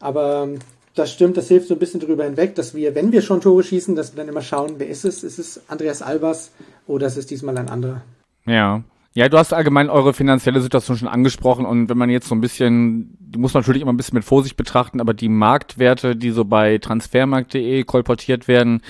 Aber 0.00 0.44
ähm, 0.44 0.58
das 0.94 1.12
stimmt, 1.12 1.36
das 1.36 1.48
hilft 1.48 1.68
so 1.68 1.74
ein 1.74 1.78
bisschen 1.78 2.00
darüber 2.00 2.24
hinweg, 2.24 2.54
dass 2.54 2.74
wir, 2.74 2.94
wenn 2.94 3.12
wir 3.12 3.20
schon 3.20 3.42
Tore 3.42 3.62
schießen, 3.62 3.94
dass 3.94 4.14
wir 4.14 4.22
dann 4.22 4.28
immer 4.30 4.40
schauen, 4.40 4.76
wer 4.78 4.88
ist 4.88 5.04
es? 5.04 5.22
Ist 5.22 5.38
es 5.38 5.60
Andreas 5.68 6.00
Albers 6.00 6.50
oder 6.86 7.06
ist 7.06 7.18
es 7.18 7.26
diesmal 7.26 7.58
ein 7.58 7.68
anderer? 7.68 8.00
Ja. 8.46 8.82
Ja, 9.12 9.28
du 9.28 9.36
hast 9.36 9.52
allgemein 9.52 9.90
eure 9.90 10.14
finanzielle 10.14 10.62
Situation 10.62 10.96
schon 10.96 11.08
angesprochen 11.08 11.66
und 11.66 11.90
wenn 11.90 11.98
man 11.98 12.08
jetzt 12.08 12.26
so 12.26 12.34
ein 12.34 12.40
bisschen, 12.40 13.18
die 13.20 13.38
muss 13.38 13.52
man 13.52 13.60
natürlich 13.60 13.82
immer 13.82 13.92
ein 13.92 13.98
bisschen 13.98 14.16
mit 14.16 14.24
Vorsicht 14.24 14.56
betrachten, 14.56 14.98
aber 14.98 15.12
die 15.12 15.28
Marktwerte, 15.28 16.16
die 16.16 16.30
so 16.30 16.46
bei 16.46 16.78
transfermarkt.de 16.78 17.84
kolportiert 17.84 18.48
werden, 18.48 18.80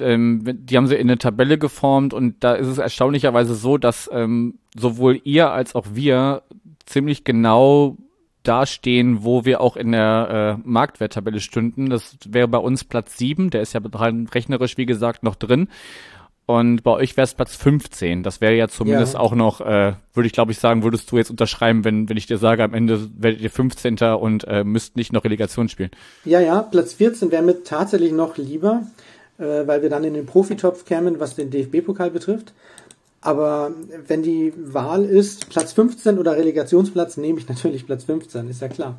ähm, 0.00 0.42
die 0.44 0.76
haben 0.76 0.86
sie 0.86 0.94
in 0.94 1.08
eine 1.08 1.18
Tabelle 1.18 1.58
geformt 1.58 2.14
und 2.14 2.42
da 2.44 2.54
ist 2.54 2.66
es 2.66 2.78
erstaunlicherweise 2.78 3.54
so, 3.54 3.78
dass 3.78 4.08
ähm, 4.12 4.58
sowohl 4.76 5.20
ihr 5.24 5.50
als 5.50 5.74
auch 5.74 5.86
wir 5.92 6.42
ziemlich 6.86 7.24
genau 7.24 7.96
dastehen, 8.42 9.22
wo 9.22 9.44
wir 9.44 9.60
auch 9.60 9.76
in 9.76 9.92
der 9.92 10.58
äh, 10.58 10.68
Marktwerttabelle 10.68 11.40
stünden. 11.40 11.90
Das 11.90 12.16
wäre 12.26 12.48
bei 12.48 12.58
uns 12.58 12.84
Platz 12.84 13.18
7, 13.18 13.50
der 13.50 13.60
ist 13.62 13.74
ja 13.74 13.80
rechnerisch, 13.82 14.76
wie 14.78 14.86
gesagt, 14.86 15.22
noch 15.22 15.34
drin. 15.34 15.68
Und 16.46 16.82
bei 16.82 16.90
euch 16.90 17.16
wäre 17.16 17.26
es 17.26 17.34
Platz 17.34 17.54
15. 17.54 18.24
Das 18.24 18.40
wäre 18.40 18.56
ja 18.56 18.66
zumindest 18.66 19.14
ja. 19.14 19.20
auch 19.20 19.36
noch, 19.36 19.60
äh, 19.60 19.92
würde 20.14 20.26
ich 20.26 20.32
glaube 20.32 20.50
ich 20.50 20.58
sagen, 20.58 20.82
würdest 20.82 21.12
du 21.12 21.16
jetzt 21.16 21.30
unterschreiben, 21.30 21.84
wenn, 21.84 22.08
wenn 22.08 22.16
ich 22.16 22.26
dir 22.26 22.38
sage, 22.38 22.64
am 22.64 22.74
Ende 22.74 23.08
werdet 23.16 23.40
ihr 23.40 23.50
15. 23.50 23.98
und 24.18 24.48
äh, 24.48 24.64
müsst 24.64 24.96
nicht 24.96 25.12
noch 25.12 25.22
Relegation 25.22 25.68
spielen. 25.68 25.90
Ja, 26.24 26.40
ja, 26.40 26.60
Platz 26.62 26.94
14 26.94 27.30
wäre 27.30 27.44
mir 27.44 27.62
tatsächlich 27.62 28.10
noch 28.10 28.36
lieber 28.36 28.82
äh, 29.40 29.66
weil 29.66 29.82
wir 29.82 29.88
dann 29.88 30.04
in 30.04 30.14
den 30.14 30.26
Profitopf 30.26 30.84
kämen, 30.84 31.18
was 31.18 31.34
den 31.34 31.50
DFB-Pokal 31.50 32.10
betrifft. 32.10 32.52
Aber 33.22 33.72
wenn 34.06 34.22
die 34.22 34.52
Wahl 34.56 35.04
ist, 35.04 35.48
Platz 35.50 35.72
15 35.72 36.18
oder 36.18 36.36
Relegationsplatz, 36.36 37.16
nehme 37.16 37.38
ich 37.38 37.48
natürlich 37.48 37.86
Platz 37.86 38.04
15, 38.04 38.48
ist 38.48 38.62
ja 38.62 38.68
klar. 38.68 38.96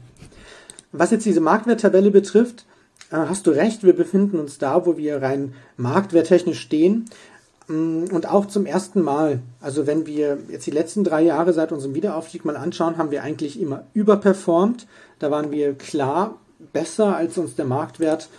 Was 0.92 1.12
jetzt 1.12 1.26
diese 1.26 1.42
Marktwerttabelle 1.42 2.12
betrifft, 2.12 2.66
äh, 3.12 3.16
hast 3.16 3.48
du 3.48 3.52
recht, 3.52 3.84
wir 3.84 3.96
befinden 3.96 4.40
uns 4.40 4.58
da, 4.58 4.86
wo 4.86 4.98
wir 4.98 5.22
rein 5.22 5.54
marktwerttechnisch 5.78 6.60
stehen. 6.60 7.06
Mm, 7.68 8.06
und 8.12 8.30
auch 8.30 8.46
zum 8.46 8.66
ersten 8.66 9.02
Mal, 9.02 9.40
also 9.60 9.88
wenn 9.88 10.06
wir 10.06 10.38
jetzt 10.50 10.68
die 10.68 10.72
letzten 10.72 11.04
drei 11.04 11.22
Jahre 11.22 11.54
seit 11.54 11.72
unserem 11.72 11.96
Wiederaufstieg 11.96 12.46
mal 12.46 12.58
anschauen, 12.58 12.98
haben 12.98 13.12
wir 13.12 13.24
eigentlich 13.24 13.60
immer 13.60 13.86
überperformt. 13.94 14.88
Da 15.20 15.32
waren 15.32 15.52
wir 15.52 15.74
klar 15.74 16.36
besser, 16.74 17.16
als 17.16 17.38
uns 17.38 17.56
der 17.56 17.66
Marktwert 17.66 18.30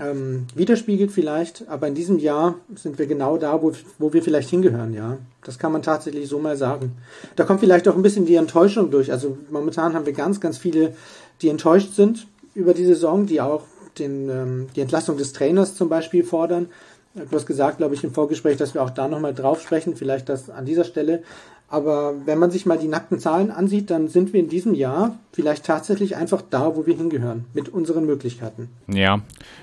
ähm, 0.00 0.46
widerspiegelt 0.54 1.10
vielleicht, 1.10 1.68
aber 1.68 1.88
in 1.88 1.94
diesem 1.94 2.18
Jahr 2.18 2.56
sind 2.74 2.98
wir 2.98 3.06
genau 3.06 3.38
da, 3.38 3.62
wo, 3.62 3.72
wo 3.98 4.12
wir 4.12 4.22
vielleicht 4.22 4.50
hingehören, 4.50 4.94
ja. 4.94 5.18
Das 5.44 5.58
kann 5.58 5.72
man 5.72 5.82
tatsächlich 5.82 6.28
so 6.28 6.38
mal 6.38 6.56
sagen. 6.56 6.92
Da 7.36 7.44
kommt 7.44 7.60
vielleicht 7.60 7.86
auch 7.88 7.94
ein 7.94 8.02
bisschen 8.02 8.26
die 8.26 8.34
Enttäuschung 8.34 8.90
durch. 8.90 9.12
Also 9.12 9.38
momentan 9.50 9.94
haben 9.94 10.06
wir 10.06 10.12
ganz, 10.12 10.40
ganz 10.40 10.58
viele, 10.58 10.94
die 11.42 11.48
enttäuscht 11.48 11.94
sind 11.94 12.26
über 12.54 12.74
die 12.74 12.84
Saison, 12.84 13.26
die 13.26 13.40
auch 13.40 13.62
den, 13.98 14.28
ähm, 14.28 14.66
die 14.74 14.80
Entlassung 14.80 15.16
des 15.16 15.32
Trainers 15.32 15.74
zum 15.74 15.88
Beispiel 15.88 16.24
fordern. 16.24 16.68
Du 17.16 17.34
hast 17.34 17.46
gesagt, 17.46 17.78
glaube 17.78 17.94
ich, 17.94 18.04
im 18.04 18.12
Vorgespräch, 18.12 18.58
dass 18.58 18.74
wir 18.74 18.82
auch 18.82 18.90
da 18.90 19.08
nochmal 19.08 19.32
drauf 19.32 19.62
sprechen, 19.62 19.96
vielleicht 19.96 20.28
das 20.28 20.50
an 20.50 20.66
dieser 20.66 20.84
Stelle. 20.84 21.22
Aber 21.68 22.14
wenn 22.26 22.38
man 22.38 22.50
sich 22.50 22.64
mal 22.64 22.78
die 22.78 22.86
nackten 22.86 23.18
Zahlen 23.18 23.50
ansieht, 23.50 23.90
dann 23.90 24.08
sind 24.08 24.32
wir 24.32 24.38
in 24.38 24.48
diesem 24.48 24.74
Jahr 24.74 25.18
vielleicht 25.32 25.64
tatsächlich 25.64 26.14
einfach 26.14 26.42
da, 26.48 26.76
wo 26.76 26.86
wir 26.86 26.94
hingehören, 26.94 27.46
mit 27.54 27.68
unseren 27.70 28.06
Möglichkeiten. 28.06 28.68
Ja, 28.86 29.20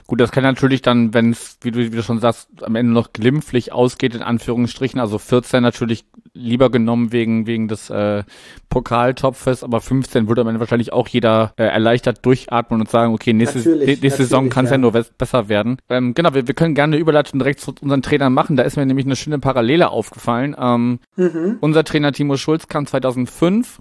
gut, 0.08 0.20
das 0.20 0.32
kann 0.32 0.44
natürlich 0.44 0.82
dann, 0.82 1.14
wenn 1.14 1.32
es, 1.32 1.58
wie 1.62 1.72
du, 1.72 1.80
wie 1.80 1.90
du 1.90 2.04
schon 2.04 2.20
sagst, 2.20 2.50
am 2.62 2.76
Ende 2.76 2.92
noch 2.92 3.14
glimpflich 3.14 3.72
ausgeht, 3.72 4.16
in 4.16 4.22
Anführungsstrichen, 4.22 5.00
also 5.00 5.18
14 5.18 5.64
natürlich 5.64 6.06
lieber 6.34 6.70
genommen 6.70 7.12
wegen, 7.12 7.46
wegen 7.46 7.68
des 7.68 7.90
äh, 7.90 8.24
Pokaltopfes, 8.70 9.64
aber 9.64 9.82
15 9.82 10.28
würde 10.28 10.42
am 10.42 10.48
Ende 10.48 10.60
wahrscheinlich 10.60 10.92
auch 10.92 11.08
jeder 11.08 11.54
äh, 11.58 11.64
erleichtert 11.64 12.26
durchatmen 12.26 12.82
und 12.82 12.90
sagen, 12.90 13.14
okay, 13.14 13.34
nächste, 13.34 13.60
nächste 13.78 14.10
Saison 14.10 14.50
kann 14.50 14.66
es 14.66 14.72
ja. 14.72 14.76
ja. 14.76 14.80
nur 14.80 14.92
besser 14.92 15.50
werden. 15.50 15.78
Ähm, 15.90 16.14
genau, 16.14 16.34
wir, 16.34 16.48
wir 16.48 16.56
können 16.56 16.76
gerne 16.76 16.96
eine 16.96 17.02
Überleitung 17.02 17.40
direkt 17.40 17.60
zu 17.60 17.74
unseren 17.82 18.02
Trainern 18.02 18.34
machen. 18.34 18.56
Da 18.56 18.64
ist 18.64 18.78
mir 18.78 18.86
nämlich 18.86 19.06
eine 19.06 19.16
schöne 19.16 19.40
Parallele 19.40 19.90
aufgefallen. 19.90 20.56
Ähm, 20.60 21.00
mhm. 21.16 21.58
Unser 21.62 21.84
Trainer 21.84 22.12
Timo 22.12 22.38
Schulz 22.38 22.68
kam 22.68 22.88
2005 22.88 23.80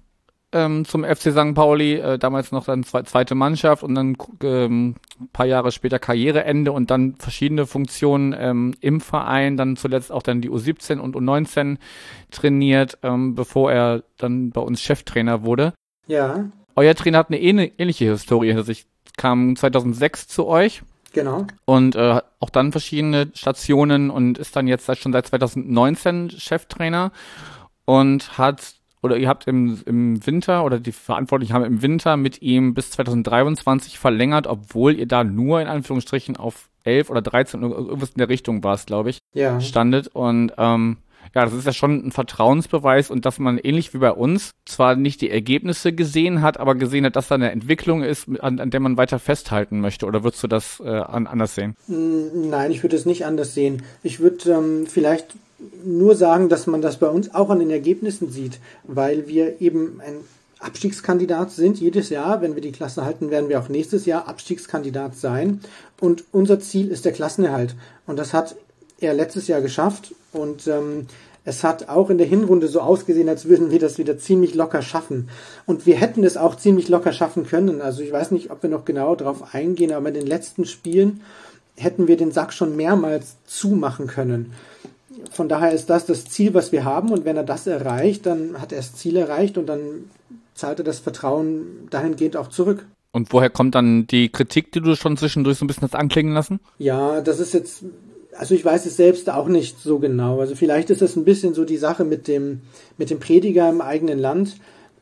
ähm, 0.53 0.85
zum 0.85 1.05
FC 1.05 1.33
St. 1.33 1.55
Pauli, 1.55 1.95
äh, 1.95 2.19
damals 2.19 2.53
noch 2.53 2.65
dann 2.65 2.85
zwe 2.85 3.05
zweite 3.05 3.35
Mannschaft 3.35 3.83
und 3.83 3.95
dann 3.95 4.17
ähm, 4.43 4.97
paar 5.33 5.47
Jahre 5.47 5.73
später 5.73 5.99
Karriereende 5.99 6.73
und 6.73 6.91
dann 6.91 7.17
verschiedene 7.17 7.67
Funktionen 7.67 8.35
ähm, 8.39 8.75
im 8.81 9.01
Verein, 9.01 9.57
dann 9.57 9.77
zuletzt 9.77 10.13
auch 10.13 10.23
dann 10.23 10.41
die 10.41 10.51
U17 10.51 10.99
und 10.99 11.17
U19 11.17 11.79
trainiert, 12.31 12.99
ähm, 13.03 13.35
bevor 13.35 13.73
er 13.73 14.03
dann 14.19 14.51
bei 14.51 14.61
uns 14.61 14.81
Cheftrainer 14.83 15.43
wurde. 15.43 15.73
Ja. 16.07 16.51
Euer 16.77 16.95
Trainer 16.95 17.19
hat 17.19 17.29
eine 17.29 17.41
ähnliche 17.41 18.05
Historie 18.07 18.49
hinter 18.49 18.65
sich. 18.65 18.87
Kam 19.17 19.57
2006 19.57 20.29
zu 20.29 20.47
euch. 20.47 20.83
Genau. 21.13 21.47
Und 21.67 21.97
äh, 21.97 22.21
auch 22.41 22.51
dann 22.51 22.73
verschiedene 22.73 23.31
Stationen 23.35 24.11
und 24.11 24.39
ist 24.39 24.57
dann 24.57 24.67
jetzt 24.67 24.87
schon 24.99 25.13
seit 25.13 25.27
2019 25.27 26.31
Cheftrainer 26.31 27.13
und 27.85 28.39
hat 28.39 28.77
oder 29.03 29.17
ihr 29.17 29.29
habt 29.29 29.47
im, 29.47 29.79
im 29.85 30.25
Winter 30.27 30.65
oder 30.65 30.79
die 30.79 30.93
Verantwortlichen 30.93 31.53
haben 31.53 31.65
im 31.65 31.83
Winter 31.83 32.17
mit 32.17 32.41
ihm 32.41 32.73
bis 32.75 32.91
2023 32.93 33.99
verlängert, 33.99 34.47
obwohl 34.47 34.99
ihr 34.99 35.07
da 35.07 35.25
nur 35.25 35.61
in 35.61 35.69
Anführungsstrichen 35.69 36.37
auf 36.37 36.69
11 36.85 37.11
oder 37.11 37.23
13 37.23 37.63
irgendwas 37.63 38.11
in 38.11 38.19
der 38.19 38.29
Richtung 38.29 38.65
war 38.65 38.75
es, 38.75 38.87
glaube 38.87 39.11
ich, 39.11 39.19
ja. 39.35 39.61
standet 39.61 40.09
und 40.09 40.53
ähm, 40.57 40.99
ja, 41.35 41.45
das 41.45 41.55
ist 41.55 41.67
ja 41.67 41.73
schon 41.73 42.07
ein 42.07 42.13
Vertrauensbeweis 42.13 43.11
und 43.11 43.25
dass 43.25 43.39
man 43.39 43.59
ähnlich 43.59 43.95
wie 43.95 43.99
bei 43.99 44.11
uns 44.11 44.51
zwar 44.67 44.97
nicht 44.97 45.21
die 45.21 45.31
Ergebnisse 45.31 45.93
gesehen 45.93 46.43
hat, 46.43 46.59
aber 46.59 46.75
gesehen 46.75 47.07
hat, 47.07 47.17
dass 47.17 47.29
da 47.29 47.37
eine 47.37 47.53
Entwicklung 47.53 48.03
ist, 48.03 48.29
an, 48.41 48.61
an 48.61 48.71
der 48.71 48.81
man 48.81 48.97
weiter 48.97 49.19
festhalten 49.19 49.81
möchte. 49.81 50.07
Oder 50.07 50.25
würdest 50.25 50.43
du 50.43 50.49
das 50.49 50.81
äh, 50.81 50.89
anders 50.89 51.55
sehen? 51.55 51.75
Nein, 51.87 52.71
ich 52.71 52.83
würde 52.83 52.97
es 52.97 53.07
nicht 53.07 53.25
anders 53.25 53.55
sehen. 53.55 53.83
Ich 54.03 54.21
würde 54.21 54.51
ähm, 54.51 54.87
vielleicht 54.87 55.37
nur 55.85 56.15
sagen, 56.15 56.49
dass 56.49 56.67
man 56.67 56.83
das 56.83 56.97
bei 56.97 57.09
uns 57.09 57.35
auch 57.35 57.51
an 57.51 57.59
den 57.59 57.71
Ergebnissen 57.71 58.31
sieht, 58.31 58.59
weil 58.85 59.29
wir 59.29 59.61
eben 59.61 60.01
ein 60.01 60.17
Abstiegskandidat 60.63 61.51
sind 61.51 61.81
jedes 61.81 62.09
Jahr. 62.09 62.41
Wenn 62.41 62.55
wir 62.55 62.63
die 62.63 62.73
Klasse 62.73 63.05
halten, 63.05 63.31
werden 63.31 63.49
wir 63.49 63.59
auch 63.59 63.69
nächstes 63.69 64.07
Jahr 64.07 64.29
Abstiegskandidat 64.29 65.17
sein. 65.17 65.61
Und 66.01 66.25
unser 66.33 66.61
Ziel 66.61 66.89
ist 66.91 67.05
der 67.05 67.13
Klassenerhalt. 67.13 67.75
Und 68.07 68.19
das 68.19 68.33
hat 68.33 68.55
er 69.01 69.13
letztes 69.13 69.49
Jahr 69.49 69.61
geschafft. 69.61 70.15
Und 70.33 70.69
ähm, 70.69 71.07
es 71.45 71.65
hat 71.65 71.89
auch 71.89 72.11
in 72.11 72.19
der 72.19 72.27
Hinrunde 72.27 72.69
so 72.69 72.81
ausgesehen, 72.81 73.29
als 73.29 73.47
würden 73.47 73.73
wir 73.73 73.81
das 73.81 73.99
wieder 73.99 74.19
ziemlich 74.19 74.55
locker 74.55 74.83
schaffen. 74.83 75.29
Und 75.67 75.87
wir 75.87 75.97
hätten 75.97 76.23
es 76.23 76.37
auch 76.37 76.57
ziemlich 76.57 76.89
locker 76.89 77.13
schaffen 77.13 77.47
können. 77.47 77.81
Also 77.81 78.03
ich 78.03 78.13
weiß 78.13 78.31
nicht, 78.31 78.51
ob 78.51 78.63
wir 78.63 78.71
noch 78.71 78.85
genau 78.85 79.17
darauf 79.17 79.55
eingehen, 79.55 79.93
aber 79.93 80.09
in 80.09 80.15
den 80.15 80.27
letzten 80.27 80.65
Spielen 80.65 81.23
hätten 81.77 82.07
wir 82.07 82.17
den 82.17 82.31
Sack 82.31 82.53
schon 82.53 82.77
mehrmals 82.77 83.37
zumachen 83.47 84.07
können 84.07 84.53
von 85.31 85.49
daher 85.49 85.73
ist 85.73 85.91
das 85.91 86.07
das 86.07 86.25
Ziel, 86.25 86.55
was 86.55 86.73
wir 86.73 86.85
haben. 86.85 87.11
Und 87.11 87.25
wenn 87.25 87.37
er 87.37 87.45
das 87.45 87.67
erreicht, 87.67 88.27
dann 88.27 88.61
hat 88.61 88.73
er 88.73 88.79
das 88.79 88.95
Ziel 88.95 89.17
erreicht 89.17 89.59
und 89.59 89.67
dann 89.67 90.11
zahlt 90.55 90.81
er 90.81 90.85
das 90.85 90.99
Vertrauen 90.99 91.89
dahingehend 91.91 92.37
auch 92.37 92.49
zurück. 92.49 92.87
Und 93.13 93.33
woher 93.33 93.51
kommt 93.51 93.75
dann 93.75 94.07
die 94.07 94.31
Kritik, 94.31 94.73
die 94.73 94.81
du 94.81 94.97
schon 94.97 95.17
zwischendurch 95.17 95.59
so 95.59 95.65
ein 95.65 95.69
bisschen 95.69 95.83
hast 95.83 95.95
anklingen 95.95 96.33
lassen? 96.33 96.61
Ja, 96.79 97.21
das 97.21 97.41
ist 97.41 97.53
jetzt, 97.53 97.85
also 98.37 98.55
ich 98.55 98.65
weiß 98.65 98.87
es 98.87 98.97
selbst 98.97 99.29
auch 99.29 99.49
nicht 99.49 99.79
so 99.79 99.99
genau. 99.99 100.41
Also 100.41 100.55
vielleicht 100.55 100.89
ist 100.91 101.03
es 101.03 101.17
ein 101.17 101.25
bisschen 101.25 101.53
so 101.53 101.65
die 101.65 101.77
Sache 101.77 102.05
mit 102.05 102.27
dem, 102.27 102.63
mit 102.97 103.11
dem 103.11 103.21
Prediger 103.21 103.69
im 103.69 103.83
eigenen 103.83 104.19
Land, 104.19 104.57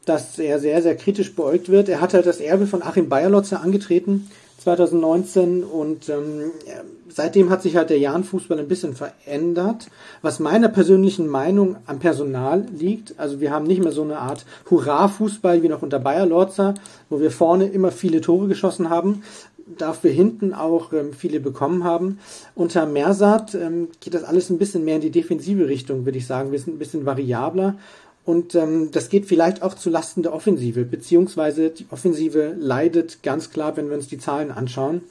dass 0.06 0.38
er 0.38 0.58
sehr, 0.58 0.82
sehr 0.82 0.96
kritisch 0.96 1.36
beäugt 1.36 1.68
wird. 1.68 1.88
Er 1.88 2.00
hat 2.00 2.14
halt 2.14 2.26
das 2.26 2.40
Erbe 2.40 2.66
von 2.66 2.82
Achim 2.82 3.08
Bayerlotzer 3.08 3.62
angetreten 3.62 4.28
2019 4.58 5.62
und 5.62 6.08
ähm, 6.08 6.50
seitdem 7.10 7.50
hat 7.50 7.62
sich 7.62 7.76
halt 7.76 7.90
der 7.90 7.98
Jahn-Fußball 7.98 8.58
ein 8.58 8.68
bisschen 8.68 8.94
verändert, 8.94 9.88
was 10.22 10.40
meiner 10.40 10.68
persönlichen 10.68 11.28
Meinung 11.28 11.76
am 11.86 11.98
Personal 11.98 12.66
liegt. 12.76 13.18
Also 13.18 13.40
wir 13.40 13.50
haben 13.50 13.66
nicht 13.66 13.82
mehr 13.82 13.92
so 13.92 14.02
eine 14.02 14.18
Art 14.18 14.46
Hurra-Fußball 14.70 15.62
wie 15.62 15.68
noch 15.68 15.82
unter 15.82 15.98
Bayer 15.98 16.26
Lorzer, 16.26 16.74
wo 17.08 17.20
wir 17.20 17.30
vorne 17.30 17.66
immer 17.66 17.90
viele 17.90 18.20
Tore 18.20 18.48
geschossen 18.48 18.90
haben, 18.90 19.22
dafür 19.78 20.10
hinten 20.10 20.52
auch 20.52 20.92
ähm, 20.92 21.12
viele 21.12 21.40
bekommen 21.40 21.84
haben. 21.84 22.18
Unter 22.54 22.86
Mersat 22.86 23.54
ähm, 23.54 23.88
geht 24.00 24.14
das 24.14 24.24
alles 24.24 24.50
ein 24.50 24.58
bisschen 24.58 24.84
mehr 24.84 24.96
in 24.96 25.02
die 25.02 25.10
defensive 25.10 25.68
Richtung, 25.68 26.04
würde 26.04 26.18
ich 26.18 26.26
sagen. 26.26 26.52
Wir 26.52 26.58
sind 26.58 26.74
ein 26.74 26.78
bisschen 26.78 27.06
variabler 27.06 27.76
und 28.24 28.54
ähm, 28.54 28.90
das 28.92 29.08
geht 29.08 29.26
vielleicht 29.26 29.62
auch 29.62 29.74
zu 29.74 29.90
Lasten 29.90 30.22
der 30.22 30.34
Offensive, 30.34 30.84
beziehungsweise 30.84 31.70
die 31.70 31.86
Offensive 31.90 32.54
leidet 32.58 33.22
ganz 33.22 33.50
klar, 33.50 33.76
wenn 33.76 33.88
wir 33.88 33.96
uns 33.96 34.08
die 34.08 34.18
Zahlen 34.18 34.50
anschauen. 34.50 35.02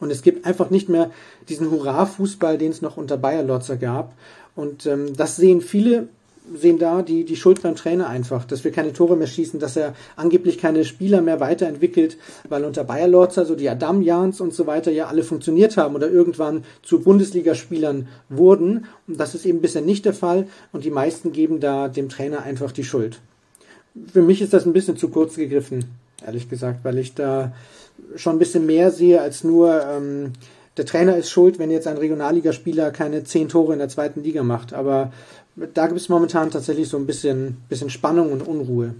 Und 0.00 0.10
es 0.10 0.22
gibt 0.22 0.46
einfach 0.46 0.70
nicht 0.70 0.88
mehr 0.88 1.10
diesen 1.48 1.70
Hurra-Fußball, 1.70 2.58
den 2.58 2.70
es 2.70 2.82
noch 2.82 2.96
unter 2.96 3.16
Bayer 3.16 3.42
Lotzer 3.42 3.76
gab. 3.76 4.14
Und 4.56 4.86
ähm, 4.86 5.16
das 5.16 5.36
sehen 5.36 5.60
viele 5.60 6.08
sehen 6.52 6.78
da 6.78 7.02
die, 7.02 7.24
die 7.24 7.36
Schuld 7.36 7.62
beim 7.62 7.74
Trainer 7.74 8.08
einfach, 8.08 8.44
dass 8.44 8.64
wir 8.64 8.72
keine 8.72 8.92
Tore 8.92 9.16
mehr 9.16 9.26
schießen, 9.26 9.60
dass 9.60 9.76
er 9.76 9.94
angeblich 10.16 10.58
keine 10.58 10.84
Spieler 10.84 11.22
mehr 11.22 11.40
weiterentwickelt, 11.40 12.18
weil 12.48 12.64
unter 12.64 12.84
Bayer 12.84 13.08
Lorzer 13.08 13.46
so 13.46 13.54
die 13.54 13.68
Adam-Jans 13.68 14.40
und 14.40 14.52
so 14.52 14.66
weiter 14.66 14.90
ja 14.90 15.06
alle 15.06 15.22
funktioniert 15.22 15.76
haben 15.76 15.94
oder 15.94 16.10
irgendwann 16.10 16.64
zu 16.82 17.00
Bundesligaspielern 17.00 18.08
wurden. 18.28 18.86
Und 19.06 19.18
das 19.18 19.34
ist 19.34 19.46
eben 19.46 19.60
bisher 19.60 19.82
nicht 19.82 20.04
der 20.04 20.14
Fall 20.14 20.46
und 20.72 20.84
die 20.84 20.90
meisten 20.90 21.32
geben 21.32 21.60
da 21.60 21.88
dem 21.88 22.08
Trainer 22.08 22.42
einfach 22.42 22.72
die 22.72 22.84
Schuld. 22.84 23.20
Für 24.12 24.22
mich 24.22 24.42
ist 24.42 24.52
das 24.52 24.66
ein 24.66 24.72
bisschen 24.72 24.96
zu 24.96 25.08
kurz 25.08 25.36
gegriffen, 25.36 25.84
ehrlich 26.26 26.50
gesagt, 26.50 26.84
weil 26.84 26.98
ich 26.98 27.14
da 27.14 27.52
schon 28.16 28.36
ein 28.36 28.38
bisschen 28.38 28.66
mehr 28.66 28.90
sehe 28.90 29.20
als 29.20 29.44
nur 29.44 29.82
ähm, 29.82 30.32
der 30.76 30.86
Trainer 30.86 31.16
ist 31.16 31.30
schuld, 31.30 31.58
wenn 31.58 31.70
jetzt 31.70 31.86
ein 31.86 31.96
Regionalligaspieler 31.96 32.90
keine 32.90 33.24
zehn 33.24 33.48
Tore 33.48 33.72
in 33.72 33.78
der 33.78 33.88
zweiten 33.88 34.22
Liga 34.22 34.42
macht. 34.42 34.72
Aber 34.72 35.12
da 35.72 35.86
gibt 35.86 36.00
es 36.00 36.08
momentan 36.08 36.50
tatsächlich 36.50 36.88
so 36.88 36.96
ein 36.96 37.06
bisschen, 37.06 37.58
bisschen 37.68 37.90
Spannung 37.90 38.32
und 38.32 38.46
Unruhe. 38.46 38.94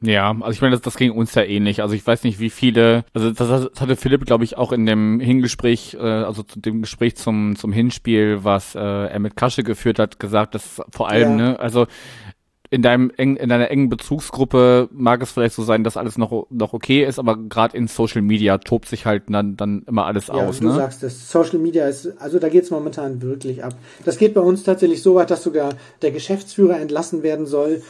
Ja, 0.00 0.30
also 0.40 0.50
ich 0.50 0.60
meine, 0.60 0.72
das, 0.72 0.82
das 0.82 0.96
ging 0.96 1.12
uns 1.12 1.32
ja 1.36 1.44
ähnlich. 1.44 1.80
Also 1.80 1.94
ich 1.94 2.04
weiß 2.04 2.24
nicht, 2.24 2.40
wie 2.40 2.50
viele, 2.50 3.04
also 3.14 3.30
das, 3.30 3.70
das 3.70 3.80
hatte 3.80 3.94
Philipp, 3.94 4.26
glaube 4.26 4.42
ich, 4.42 4.58
auch 4.58 4.72
in 4.72 4.84
dem 4.84 5.20
Hingespräch, 5.20 5.94
äh, 5.94 6.00
also 6.00 6.42
zu 6.42 6.58
dem 6.58 6.82
Gespräch 6.82 7.16
zum, 7.16 7.54
zum 7.54 7.72
Hinspiel, 7.72 8.42
was 8.42 8.74
äh, 8.74 8.80
er 8.80 9.18
mit 9.20 9.36
Kasche 9.36 9.62
geführt 9.62 10.00
hat, 10.00 10.18
gesagt, 10.18 10.56
dass 10.56 10.82
vor 10.90 11.08
allem, 11.08 11.38
ja. 11.38 11.50
ne, 11.50 11.60
also 11.60 11.86
in 12.72 12.80
deinem 12.80 13.12
eng, 13.18 13.36
in 13.36 13.50
deiner 13.50 13.70
engen 13.70 13.90
Bezugsgruppe 13.90 14.88
mag 14.92 15.22
es 15.22 15.30
vielleicht 15.30 15.54
so 15.54 15.62
sein, 15.62 15.84
dass 15.84 15.98
alles 15.98 16.16
noch 16.16 16.46
noch 16.48 16.72
okay 16.72 17.04
ist, 17.04 17.18
aber 17.18 17.36
gerade 17.36 17.76
in 17.76 17.86
Social 17.86 18.22
Media 18.22 18.56
tobt 18.56 18.88
sich 18.88 19.04
halt 19.04 19.24
dann 19.28 19.58
dann 19.58 19.82
immer 19.86 20.06
alles 20.06 20.28
ja, 20.28 20.34
aus. 20.34 20.60
Du 20.60 20.68
ne? 20.68 20.74
sagst 20.74 21.02
es. 21.02 21.30
Social 21.30 21.58
Media 21.58 21.86
ist, 21.86 22.14
also 22.18 22.38
da 22.38 22.48
geht's 22.48 22.70
momentan 22.70 23.20
wirklich 23.20 23.62
ab. 23.62 23.74
Das 24.06 24.16
geht 24.16 24.32
bei 24.32 24.40
uns 24.40 24.62
tatsächlich 24.62 25.02
so 25.02 25.14
weit, 25.14 25.30
dass 25.30 25.42
sogar 25.42 25.74
der 26.00 26.12
Geschäftsführer 26.12 26.80
entlassen 26.80 27.22
werden 27.22 27.44
soll. 27.44 27.82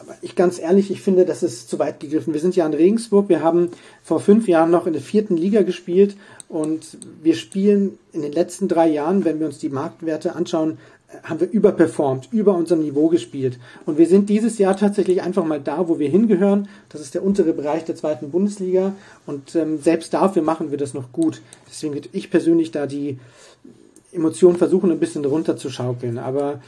Aber 0.00 0.14
ich 0.22 0.36
ganz 0.36 0.60
ehrlich, 0.60 0.92
ich 0.92 1.02
finde, 1.02 1.24
das 1.24 1.42
ist 1.42 1.68
zu 1.68 1.80
weit 1.80 1.98
gegriffen. 1.98 2.32
Wir 2.32 2.40
sind 2.40 2.54
ja 2.54 2.64
in 2.64 2.74
Regensburg. 2.74 3.28
Wir 3.28 3.42
haben 3.42 3.70
vor 4.04 4.20
fünf 4.20 4.46
Jahren 4.46 4.70
noch 4.70 4.86
in 4.86 4.92
der 4.92 5.02
vierten 5.02 5.36
Liga 5.36 5.62
gespielt 5.62 6.16
und 6.48 6.96
wir 7.24 7.34
spielen 7.34 7.98
in 8.12 8.22
den 8.22 8.30
letzten 8.30 8.68
drei 8.68 8.88
Jahren, 8.88 9.24
wenn 9.24 9.40
wir 9.40 9.48
uns 9.48 9.58
die 9.58 9.68
Marktwerte 9.68 10.36
anschauen, 10.36 10.78
haben 11.22 11.40
wir 11.40 11.50
überperformt, 11.50 12.28
über 12.32 12.54
unserem 12.54 12.82
Niveau 12.82 13.08
gespielt. 13.08 13.58
Und 13.86 13.96
wir 13.96 14.06
sind 14.06 14.28
dieses 14.28 14.58
Jahr 14.58 14.76
tatsächlich 14.76 15.22
einfach 15.22 15.44
mal 15.44 15.60
da, 15.60 15.88
wo 15.88 15.98
wir 15.98 16.08
hingehören. 16.08 16.68
Das 16.90 17.00
ist 17.00 17.14
der 17.14 17.24
untere 17.24 17.54
Bereich 17.54 17.84
der 17.84 17.96
zweiten 17.96 18.30
Bundesliga. 18.30 18.92
Und 19.26 19.54
ähm, 19.54 19.80
selbst 19.80 20.12
dafür 20.12 20.42
machen 20.42 20.70
wir 20.70 20.78
das 20.78 20.92
noch 20.92 21.10
gut. 21.12 21.40
Deswegen 21.68 21.94
würde 21.94 22.10
ich 22.12 22.30
persönlich 22.30 22.72
da 22.72 22.86
die 22.86 23.18
Emotionen 24.12 24.56
versuchen, 24.56 24.90
ein 24.90 25.00
bisschen 25.00 25.24
runterzuschaukeln. 25.24 26.18
Aber 26.18 26.60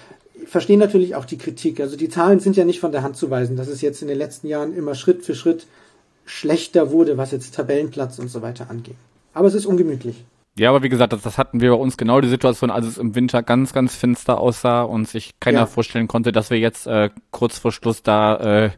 ich 0.42 0.48
verstehe 0.48 0.78
natürlich 0.78 1.14
auch 1.16 1.26
die 1.26 1.38
Kritik. 1.38 1.78
Also 1.80 1.96
die 1.96 2.08
Zahlen 2.08 2.40
sind 2.40 2.56
ja 2.56 2.64
nicht 2.64 2.80
von 2.80 2.92
der 2.92 3.02
Hand 3.02 3.16
zu 3.16 3.30
weisen, 3.30 3.56
dass 3.56 3.68
es 3.68 3.82
jetzt 3.82 4.00
in 4.00 4.08
den 4.08 4.18
letzten 4.18 4.46
Jahren 4.46 4.74
immer 4.74 4.94
Schritt 4.94 5.22
für 5.22 5.34
Schritt 5.34 5.66
schlechter 6.24 6.92
wurde, 6.92 7.18
was 7.18 7.32
jetzt 7.32 7.54
Tabellenplatz 7.54 8.18
und 8.18 8.28
so 8.28 8.40
weiter 8.40 8.70
angeht. 8.70 8.96
Aber 9.34 9.48
es 9.48 9.54
ist 9.54 9.66
ungemütlich. 9.66 10.24
Ja, 10.58 10.70
aber 10.70 10.82
wie 10.82 10.88
gesagt, 10.88 11.12
das, 11.12 11.22
das 11.22 11.38
hatten 11.38 11.60
wir 11.60 11.70
bei 11.70 11.76
uns 11.76 11.96
genau 11.96 12.20
die 12.20 12.28
Situation, 12.28 12.70
als 12.70 12.86
es 12.86 12.98
im 12.98 13.14
Winter 13.14 13.42
ganz, 13.42 13.72
ganz 13.72 13.94
finster 13.94 14.38
aussah 14.40 14.82
und 14.82 15.08
sich 15.08 15.38
keiner 15.38 15.60
ja. 15.60 15.66
vorstellen 15.66 16.08
konnte, 16.08 16.32
dass 16.32 16.50
wir 16.50 16.58
jetzt 16.58 16.86
äh, 16.86 17.10
kurz 17.30 17.58
vor 17.58 17.72
Schluss 17.72 18.02
da 18.02 18.36
äh, 18.36 18.70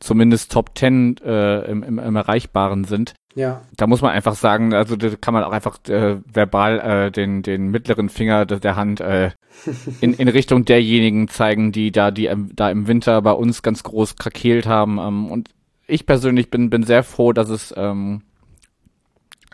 zumindest 0.00 0.50
Top 0.52 0.74
Ten 0.74 1.16
äh, 1.18 1.70
im, 1.70 1.82
im, 1.82 1.98
im 1.98 2.16
Erreichbaren 2.16 2.84
sind. 2.84 3.14
Ja. 3.34 3.62
Da 3.76 3.86
muss 3.86 4.02
man 4.02 4.10
einfach 4.10 4.34
sagen, 4.34 4.74
also 4.74 4.96
da 4.96 5.10
kann 5.20 5.34
man 5.34 5.44
auch 5.44 5.52
einfach 5.52 5.78
äh, 5.88 6.16
verbal 6.26 6.80
äh, 6.80 7.10
den, 7.12 7.42
den 7.42 7.68
mittleren 7.68 8.08
Finger 8.08 8.46
der 8.46 8.74
Hand 8.74 9.00
äh, 9.00 9.30
in, 10.00 10.14
in 10.14 10.28
Richtung 10.28 10.64
derjenigen 10.64 11.28
zeigen, 11.28 11.70
die 11.70 11.92
da, 11.92 12.10
die 12.10 12.26
ähm, 12.26 12.50
da 12.54 12.70
im 12.70 12.88
Winter 12.88 13.22
bei 13.22 13.32
uns 13.32 13.62
ganz 13.62 13.84
groß 13.84 14.16
krakeelt 14.16 14.66
haben. 14.66 14.98
Ähm, 14.98 15.30
und 15.30 15.50
ich 15.86 16.04
persönlich 16.04 16.50
bin, 16.50 16.68
bin 16.68 16.82
sehr 16.82 17.04
froh, 17.04 17.32
dass 17.32 17.48
es 17.48 17.72
ähm, 17.76 18.22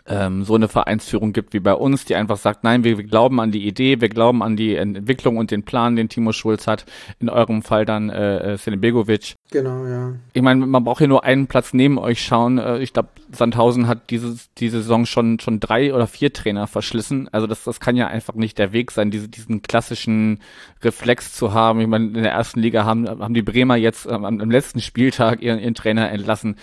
ähm, 0.07 0.43
so 0.43 0.55
eine 0.55 0.67
Vereinsführung 0.67 1.33
gibt 1.33 1.53
wie 1.53 1.59
bei 1.59 1.73
uns, 1.73 2.05
die 2.05 2.15
einfach 2.15 2.37
sagt, 2.37 2.63
nein, 2.63 2.83
wir, 2.83 2.97
wir 2.97 3.05
glauben 3.05 3.39
an 3.39 3.51
die 3.51 3.67
Idee, 3.67 4.01
wir 4.01 4.09
glauben 4.09 4.43
an 4.43 4.55
die 4.55 4.75
Entwicklung 4.75 5.37
und 5.37 5.51
den 5.51 5.63
Plan, 5.63 5.95
den 5.95 6.09
Timo 6.09 6.31
Schulz 6.31 6.67
hat. 6.67 6.85
In 7.19 7.29
eurem 7.29 7.63
Fall 7.63 7.85
dann 7.85 8.09
äh, 8.09 8.53
äh 8.53 8.57
Selim 8.57 8.81
Begovic. 8.81 9.35
Genau, 9.51 9.85
ja. 9.85 10.13
Ich 10.33 10.41
meine, 10.41 10.65
man 10.65 10.83
braucht 10.83 10.99
hier 10.99 11.07
nur 11.07 11.23
einen 11.23 11.47
Platz 11.47 11.73
neben 11.73 11.97
euch 11.97 12.21
schauen. 12.21 12.59
Äh, 12.59 12.79
ich 12.79 12.93
glaube, 12.93 13.09
Sandhausen 13.31 13.87
hat 13.87 14.11
diese, 14.11 14.35
diese 14.57 14.81
Saison 14.81 15.05
schon, 15.05 15.39
schon 15.39 15.59
drei 15.59 15.93
oder 15.93 16.05
vier 16.05 16.31
Trainer 16.31 16.67
verschlissen. 16.67 17.27
Also 17.31 17.47
das, 17.47 17.63
das 17.63 17.79
kann 17.79 17.95
ja 17.95 18.07
einfach 18.07 18.35
nicht 18.35 18.59
der 18.59 18.73
Weg 18.73 18.91
sein, 18.91 19.09
diese, 19.09 19.27
diesen 19.27 19.63
klassischen 19.63 20.39
Reflex 20.83 21.33
zu 21.33 21.53
haben. 21.53 21.81
Ich 21.81 21.87
meine, 21.87 22.07
in 22.07 22.13
der 22.13 22.31
ersten 22.31 22.59
Liga 22.59 22.85
haben, 22.85 23.07
haben 23.07 23.33
die 23.33 23.41
Bremer 23.41 23.75
jetzt 23.75 24.07
am, 24.07 24.23
am 24.23 24.51
letzten 24.51 24.81
Spieltag 24.81 25.41
ihren, 25.41 25.59
ihren 25.59 25.73
Trainer 25.73 26.11
entlassen. 26.11 26.57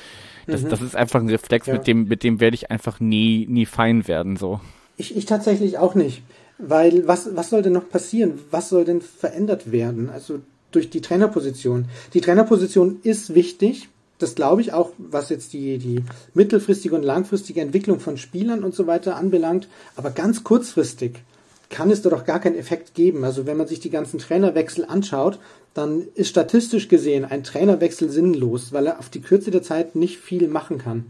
Das, 0.47 0.63
mhm. 0.63 0.69
das 0.69 0.81
ist 0.83 0.97
einfach 0.97 1.21
ein 1.21 1.29
Reflex, 1.29 1.67
ja. 1.67 1.75
mit 1.75 1.87
dem, 1.87 2.09
mit 2.09 2.23
dem 2.23 2.41
werde 2.41 2.55
ich 2.55 2.71
einfach 2.71 3.01
nie, 3.01 3.47
nie 3.49 3.67
fein 3.67 4.07
werden, 4.09 4.37
so. 4.37 4.61
Ich, 4.97 5.17
ich 5.17 5.27
tatsächlich 5.27 5.79
auch 5.79 5.95
nicht. 5.95 6.23
Weil 6.59 7.09
was, 7.09 7.35
was 7.35 7.51
soll 7.51 7.63
denn 7.63 7.73
noch 7.73 7.89
passieren? 7.89 8.39
Was 8.51 8.69
soll 8.69 8.85
denn 8.85 9.01
verändert 9.01 9.73
werden? 9.73 10.11
Also 10.11 10.41
durch 10.71 10.91
die 10.91 11.01
Trainerposition. 11.01 11.87
Die 12.15 12.21
Trainerposition 12.21 13.01
ist 13.03 13.35
wichtig. 13.35 13.89
Das 14.19 14.35
glaube 14.37 14.61
ich 14.61 14.73
auch, 14.73 14.91
was 14.99 15.29
jetzt 15.31 15.53
die, 15.53 15.79
die 15.79 16.05
mittelfristige 16.35 16.95
und 16.95 17.03
langfristige 17.03 17.61
Entwicklung 17.61 17.99
von 17.99 18.17
Spielern 18.17 18.63
und 18.63 18.75
so 18.75 18.87
weiter 18.87 19.17
anbelangt. 19.17 19.69
Aber 19.97 20.11
ganz 20.11 20.45
kurzfristig 20.45 21.17
kann 21.69 21.91
es 21.91 22.03
doch 22.03 22.25
gar 22.25 22.39
keinen 22.39 22.57
Effekt 22.57 22.95
geben. 22.95 23.25
Also 23.25 23.47
wenn 23.47 23.57
man 23.57 23.67
sich 23.67 23.81
die 23.81 23.91
ganzen 23.91 24.19
Trainerwechsel 24.19 24.85
anschaut, 24.85 25.41
dann 25.75 26.03
ist 26.15 26.29
statistisch 26.29 26.89
gesehen 26.89 27.25
ein 27.25 27.45
Trainerwechsel 27.45 28.11
sinnlos, 28.11 28.73
weil 28.73 28.87
er 28.87 28.99
auf 28.99 29.09
die 29.09 29.23
Kürze 29.23 29.51
der 29.51 29.63
Zeit 29.63 29.97
nicht 29.97 30.19
viel 30.19 30.49
machen 30.49 30.79
kann. 30.79 31.07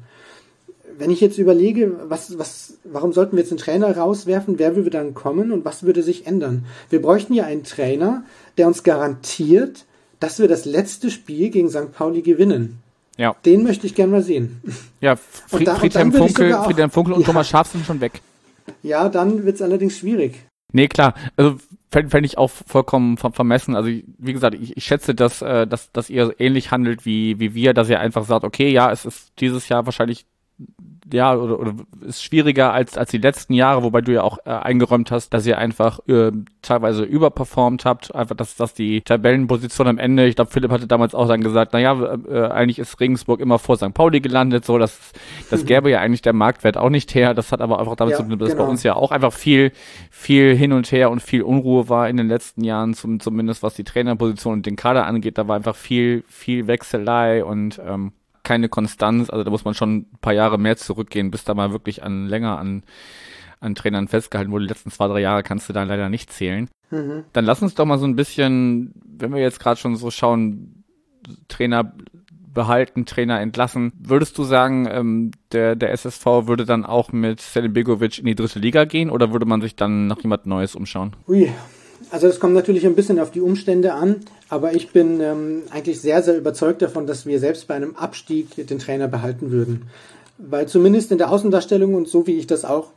Wenn 0.98 1.10
ich 1.10 1.20
jetzt 1.20 1.38
überlege, 1.38 1.98
was, 2.08 2.38
was, 2.38 2.74
warum 2.84 3.12
sollten 3.12 3.36
wir 3.36 3.42
jetzt 3.42 3.50
einen 3.50 3.58
Trainer 3.58 3.96
rauswerfen, 3.96 4.58
wer 4.58 4.76
würde 4.76 4.90
dann 4.90 5.14
kommen 5.14 5.50
und 5.50 5.64
was 5.64 5.82
würde 5.84 6.02
sich 6.02 6.26
ändern? 6.26 6.66
Wir 6.90 7.00
bräuchten 7.00 7.32
ja 7.32 7.44
einen 7.44 7.64
Trainer, 7.64 8.24
der 8.58 8.66
uns 8.66 8.82
garantiert, 8.82 9.84
dass 10.20 10.38
wir 10.38 10.48
das 10.48 10.64
letzte 10.64 11.10
Spiel 11.10 11.50
gegen 11.50 11.70
St. 11.70 11.92
Pauli 11.92 12.22
gewinnen. 12.22 12.78
Ja. 13.16 13.34
Den 13.44 13.64
möchte 13.64 13.86
ich 13.86 13.94
gerne 13.94 14.12
mal 14.12 14.22
sehen. 14.22 14.60
Ja, 15.00 15.16
Fried, 15.16 15.66
da, 15.66 15.74
Friedhelm, 15.76 16.12
Funkel, 16.12 16.54
auch, 16.54 16.66
Friedhelm 16.66 16.90
Funkel 16.90 17.14
und 17.14 17.20
ja, 17.22 17.26
Thomas 17.26 17.48
Schaf 17.48 17.72
sind 17.72 17.84
schon 17.84 18.00
weg. 18.00 18.20
Ja, 18.82 19.08
dann 19.08 19.44
wird 19.44 19.56
es 19.56 19.62
allerdings 19.62 19.98
schwierig. 19.98 20.46
Nee, 20.72 20.88
klar. 20.88 21.14
Also 21.36 21.56
fände 21.92 22.10
fänd 22.10 22.26
ich 22.26 22.38
auch 22.38 22.50
vollkommen 22.50 23.16
vermessen. 23.18 23.76
Also 23.76 23.90
wie 23.90 24.32
gesagt, 24.32 24.54
ich, 24.54 24.76
ich 24.76 24.84
schätze, 24.84 25.14
dass, 25.14 25.42
äh, 25.42 25.66
dass, 25.66 25.92
dass 25.92 26.10
ihr 26.10 26.34
ähnlich 26.38 26.70
handelt 26.70 27.04
wie, 27.04 27.38
wie 27.38 27.54
wir, 27.54 27.74
dass 27.74 27.90
ihr 27.90 28.00
einfach 28.00 28.24
sagt, 28.24 28.44
okay, 28.44 28.70
ja, 28.70 28.90
es 28.90 29.04
ist 29.04 29.32
dieses 29.38 29.68
Jahr 29.68 29.84
wahrscheinlich 29.86 30.26
ja, 31.12 31.34
oder, 31.34 31.58
oder 31.58 31.74
ist 32.06 32.22
schwieriger 32.22 32.72
als, 32.72 32.96
als 32.96 33.10
die 33.10 33.18
letzten 33.18 33.54
Jahre, 33.54 33.82
wobei 33.82 34.00
du 34.00 34.12
ja 34.12 34.22
auch 34.22 34.38
äh, 34.44 34.50
eingeräumt 34.50 35.10
hast, 35.10 35.30
dass 35.30 35.46
ihr 35.46 35.58
einfach 35.58 36.00
äh, 36.08 36.32
teilweise 36.62 37.04
überperformt 37.04 37.84
habt, 37.84 38.14
einfach, 38.14 38.36
dass, 38.36 38.56
dass 38.56 38.74
die 38.74 39.00
Tabellenposition 39.00 39.88
am 39.88 39.98
Ende, 39.98 40.26
ich 40.26 40.36
glaube, 40.36 40.50
Philipp 40.50 40.70
hatte 40.70 40.86
damals 40.86 41.14
auch 41.14 41.28
dann 41.28 41.42
gesagt, 41.42 41.72
naja, 41.72 42.18
äh, 42.28 42.46
eigentlich 42.48 42.78
ist 42.78 43.00
Regensburg 43.00 43.40
immer 43.40 43.58
vor 43.58 43.76
St. 43.76 43.94
Pauli 43.94 44.20
gelandet, 44.20 44.64
so, 44.64 44.78
das, 44.78 45.12
das 45.50 45.64
gäbe 45.66 45.90
ja 45.90 46.00
eigentlich 46.00 46.22
der 46.22 46.32
Marktwert 46.32 46.76
auch 46.76 46.90
nicht 46.90 47.14
her, 47.14 47.34
das 47.34 47.52
hat 47.52 47.60
aber 47.60 47.78
einfach 47.78 47.96
damit 47.96 48.12
ja, 48.12 48.18
zu 48.18 48.28
tun, 48.28 48.38
dass 48.38 48.50
genau. 48.50 48.64
bei 48.64 48.70
uns 48.70 48.82
ja 48.82 48.94
auch 48.94 49.10
einfach 49.10 49.32
viel, 49.32 49.72
viel 50.10 50.56
hin 50.56 50.72
und 50.72 50.90
her 50.92 51.10
und 51.10 51.20
viel 51.20 51.42
Unruhe 51.42 51.88
war 51.88 52.08
in 52.08 52.16
den 52.16 52.28
letzten 52.28 52.64
Jahren, 52.64 52.94
zum, 52.94 53.20
zumindest 53.20 53.62
was 53.62 53.74
die 53.74 53.84
Trainerposition 53.84 54.54
und 54.54 54.66
den 54.66 54.76
Kader 54.76 55.06
angeht, 55.06 55.38
da 55.38 55.48
war 55.48 55.56
einfach 55.56 55.76
viel, 55.76 56.24
viel 56.28 56.66
Wechselei 56.66 57.44
und 57.44 57.80
ähm, 57.86 58.12
keine 58.52 58.68
Konstanz. 58.68 59.30
Also 59.30 59.44
da 59.44 59.50
muss 59.50 59.64
man 59.64 59.72
schon 59.72 59.96
ein 59.96 60.18
paar 60.20 60.34
Jahre 60.34 60.58
mehr 60.58 60.76
zurückgehen, 60.76 61.30
bis 61.30 61.44
da 61.44 61.54
mal 61.54 61.72
wirklich 61.72 62.02
an 62.02 62.26
länger 62.26 62.58
an, 62.58 62.82
an 63.60 63.74
Trainern 63.74 64.08
festgehalten 64.08 64.52
wurde. 64.52 64.66
Die 64.66 64.68
letzten 64.68 64.90
zwei, 64.90 65.08
drei 65.08 65.20
Jahre 65.20 65.42
kannst 65.42 65.70
du 65.70 65.72
da 65.72 65.82
leider 65.84 66.10
nicht 66.10 66.30
zählen. 66.30 66.68
Mhm. 66.90 67.24
Dann 67.32 67.46
lass 67.46 67.62
uns 67.62 67.74
doch 67.74 67.86
mal 67.86 67.98
so 67.98 68.04
ein 68.04 68.14
bisschen, 68.14 68.92
wenn 69.06 69.32
wir 69.32 69.40
jetzt 69.40 69.58
gerade 69.58 69.80
schon 69.80 69.96
so 69.96 70.10
schauen, 70.10 70.84
Trainer 71.48 71.94
behalten, 72.52 73.06
Trainer 73.06 73.40
entlassen. 73.40 73.94
Würdest 73.98 74.36
du 74.36 74.44
sagen, 74.44 74.86
ähm, 74.90 75.30
der, 75.52 75.74
der 75.74 75.92
SSV 75.92 76.26
würde 76.44 76.66
dann 76.66 76.84
auch 76.84 77.10
mit 77.10 77.40
Selim 77.40 77.72
Begovic 77.72 78.18
in 78.18 78.26
die 78.26 78.34
dritte 78.34 78.58
Liga 78.58 78.84
gehen 78.84 79.08
oder 79.08 79.32
würde 79.32 79.46
man 79.46 79.62
sich 79.62 79.76
dann 79.76 80.08
nach 80.08 80.20
jemand 80.20 80.44
Neues 80.44 80.74
umschauen? 80.74 81.16
Ui, 81.26 81.50
also 82.12 82.26
es 82.26 82.38
kommt 82.38 82.52
natürlich 82.52 82.84
ein 82.84 82.94
bisschen 82.94 83.18
auf 83.18 83.30
die 83.30 83.40
Umstände 83.40 83.94
an, 83.94 84.20
aber 84.50 84.74
ich 84.74 84.90
bin 84.90 85.20
ähm, 85.20 85.62
eigentlich 85.70 85.98
sehr, 85.98 86.22
sehr 86.22 86.36
überzeugt 86.36 86.82
davon, 86.82 87.06
dass 87.06 87.24
wir 87.24 87.40
selbst 87.40 87.66
bei 87.66 87.74
einem 87.74 87.96
Abstieg 87.96 88.66
den 88.66 88.78
Trainer 88.78 89.08
behalten 89.08 89.50
würden. 89.50 89.88
Weil 90.36 90.68
zumindest 90.68 91.10
in 91.10 91.16
der 91.16 91.30
Außendarstellung 91.30 91.94
und 91.94 92.08
so 92.08 92.26
wie 92.26 92.36
ich 92.36 92.46
das 92.46 92.66
auch 92.66 92.88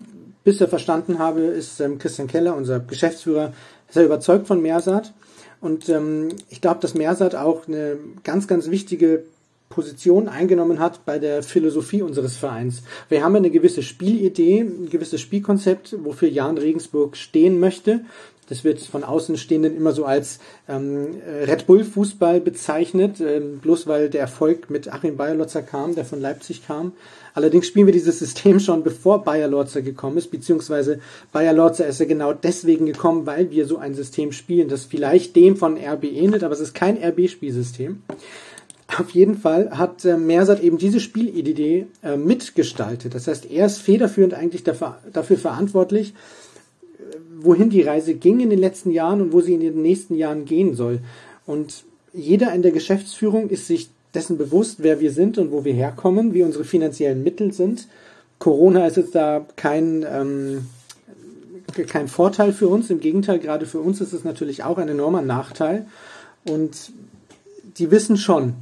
bisher 0.43 0.67
verstanden 0.67 1.17
habe, 1.17 1.41
ist 1.41 1.80
ähm, 1.80 1.97
Christian 1.97 2.28
Keller, 2.28 2.58
unser 2.58 2.82
Geschäftsführer, 2.82 3.54
sehr 3.89 4.04
überzeugt 4.04 4.47
von 4.47 4.62
Mersat. 4.62 5.13
Und 5.62 5.88
ähm, 5.88 6.28
ich 6.49 6.60
glaube, 6.60 6.82
dass 6.82 6.93
Mersat 6.93 7.36
auch 7.36 7.69
eine 7.69 7.97
ganz, 8.23 8.49
ganz 8.49 8.69
wichtige 8.69 9.23
Position 9.69 10.30
eingenommen 10.30 10.80
hat 10.80 11.06
bei 11.06 11.19
der 11.19 11.43
Philosophie 11.43 12.01
unseres 12.01 12.38
Vereins. 12.38 12.84
Wir 13.10 13.23
haben 13.23 13.36
eine 13.36 13.49
gewisse 13.49 13.82
Spielidee, 13.82 14.62
ein 14.62 14.89
gewisses 14.89 15.21
Spielkonzept, 15.21 15.95
wofür 16.04 16.30
Jan 16.30 16.58
Regensburg 16.58 17.17
stehen 17.17 17.60
möchte. 17.60 18.01
Das 18.47 18.63
wird 18.63 18.79
von 18.79 19.03
Außenstehenden 19.03 19.75
immer 19.75 19.91
so 19.91 20.05
als 20.05 20.39
ähm, 20.69 21.15
Red 21.47 21.65
Bull 21.65 21.84
Fußball 21.84 22.41
bezeichnet, 22.41 23.19
äh, 23.19 23.39
bloß 23.39 23.88
weil 23.88 24.10
der 24.10 24.21
Erfolg 24.21 24.69
mit 24.69 24.91
Achim 24.91 25.17
Bayerlotzer 25.17 25.63
kam, 25.63 25.95
der 25.95 26.05
von 26.05 26.21
Leipzig 26.21 26.65
kam. 26.65 26.93
Allerdings 27.34 27.67
spielen 27.67 27.88
wir 27.88 27.93
dieses 27.93 28.19
System 28.19 28.60
schon 28.62 28.84
bevor 28.84 29.23
Bayer 29.23 29.49
Lorzer 29.49 29.81
gekommen 29.81 30.17
ist, 30.17 30.31
beziehungsweise 30.31 30.99
Bayer 31.34 31.53
Lorzer 31.53 31.86
ist 31.86 31.99
ja 31.99 32.05
genau 32.05 32.31
deswegen 32.31 32.86
gekommen, 32.86 33.25
weil 33.25 33.51
wir 33.51 33.65
so 33.65 33.77
ein 33.77 33.93
System 33.93 34.31
spielen, 34.31 34.69
das 34.69 34.86
vielleicht 34.86 35.36
dem 35.36 35.58
von 35.58 35.77
RB 35.77 36.05
ähnelt, 36.05 36.43
aber 36.43 36.53
es 36.53 36.62
ist 36.62 36.73
kein 36.73 36.97
RB-Spielsystem. 36.97 38.03
Auf 38.97 39.10
jeden 39.10 39.38
Fall 39.38 39.71
hat 39.71 40.05
äh, 40.05 40.15
Mersat 40.15 40.62
eben 40.62 40.77
diese 40.77 40.99
Spielidee 40.99 41.88
äh, 42.03 42.15
mitgestaltet. 42.15 43.15
Das 43.15 43.27
heißt, 43.27 43.49
er 43.51 43.65
ist 43.65 43.79
federführend 43.79 44.34
eigentlich 44.34 44.63
dafür, 44.63 44.99
dafür 45.12 45.38
verantwortlich, 45.38 46.13
wohin 47.41 47.69
die 47.69 47.82
Reise 47.82 48.15
ging 48.15 48.39
in 48.39 48.50
den 48.50 48.60
letzten 48.60 48.91
Jahren 48.91 49.21
und 49.21 49.34
wo 49.34 49.41
sie 49.41 49.54
in 49.54 49.60
den 49.60 49.82
nächsten 49.82 50.15
Jahren 50.15 50.45
gehen 50.45 50.76
soll. 50.76 51.00
Und 51.45 51.84
jeder 52.13 52.54
in 52.54 52.62
der 52.62 52.71
Geschäftsführung 52.71 53.50
ist 53.50 53.67
sich 53.67 53.89
dessen 54.13 54.38
bewusst, 54.38 54.78
wer 54.80 55.00
wir 55.00 55.12
sind 55.12 55.38
und 55.38 55.52
wo 55.52 55.65
wir 55.65 55.74
herkommen, 55.74 56.34
wie 56.34 56.43
unsere 56.43 56.63
finanziellen 56.63 57.24
Mittel 57.24 57.52
sind. 57.52 57.88
Corona 58.39 58.88
ist 58.88 58.98
jetzt 58.98 59.15
da 59.15 59.45
kein, 59.56 60.06
ähm, 60.10 60.67
kein 61.89 62.08
Vorteil 62.08 62.54
für 62.54 62.67
uns. 62.67 62.89
Im 62.89 63.00
Gegenteil, 63.00 63.39
gerade 63.39 63.65
für 63.65 63.80
uns 63.80 64.02
ist 64.02 64.13
es 64.13 64.24
natürlich 64.24 64.63
auch 64.63 64.78
ein 64.78 64.88
enormer 64.88 65.21
Nachteil. 65.21 65.86
Und 66.48 66.91
die 67.78 67.91
wissen 67.91 68.17
schon, 68.17 68.54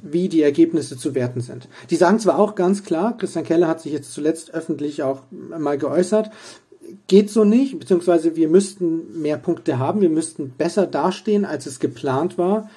wie 0.00 0.28
die 0.28 0.42
Ergebnisse 0.42 0.96
zu 0.96 1.14
werten 1.14 1.40
sind. 1.40 1.68
Die 1.90 1.96
sagen 1.96 2.18
zwar 2.18 2.38
auch 2.38 2.54
ganz 2.54 2.82
klar, 2.82 3.16
Christian 3.16 3.44
Keller 3.44 3.68
hat 3.68 3.80
sich 3.80 3.92
jetzt 3.92 4.12
zuletzt 4.12 4.52
öffentlich 4.52 5.02
auch 5.02 5.22
mal 5.30 5.78
geäußert, 5.78 6.30
geht 7.06 7.30
so 7.30 7.44
nicht, 7.44 7.78
beziehungsweise 7.78 8.36
wir 8.36 8.48
müssten 8.48 9.20
mehr 9.20 9.36
Punkte 9.36 9.78
haben, 9.78 10.00
wir 10.00 10.10
müssten 10.10 10.50
besser 10.50 10.86
dastehen, 10.86 11.44
als 11.44 11.66
es 11.66 11.80
geplant 11.80 12.38
war. 12.38 12.70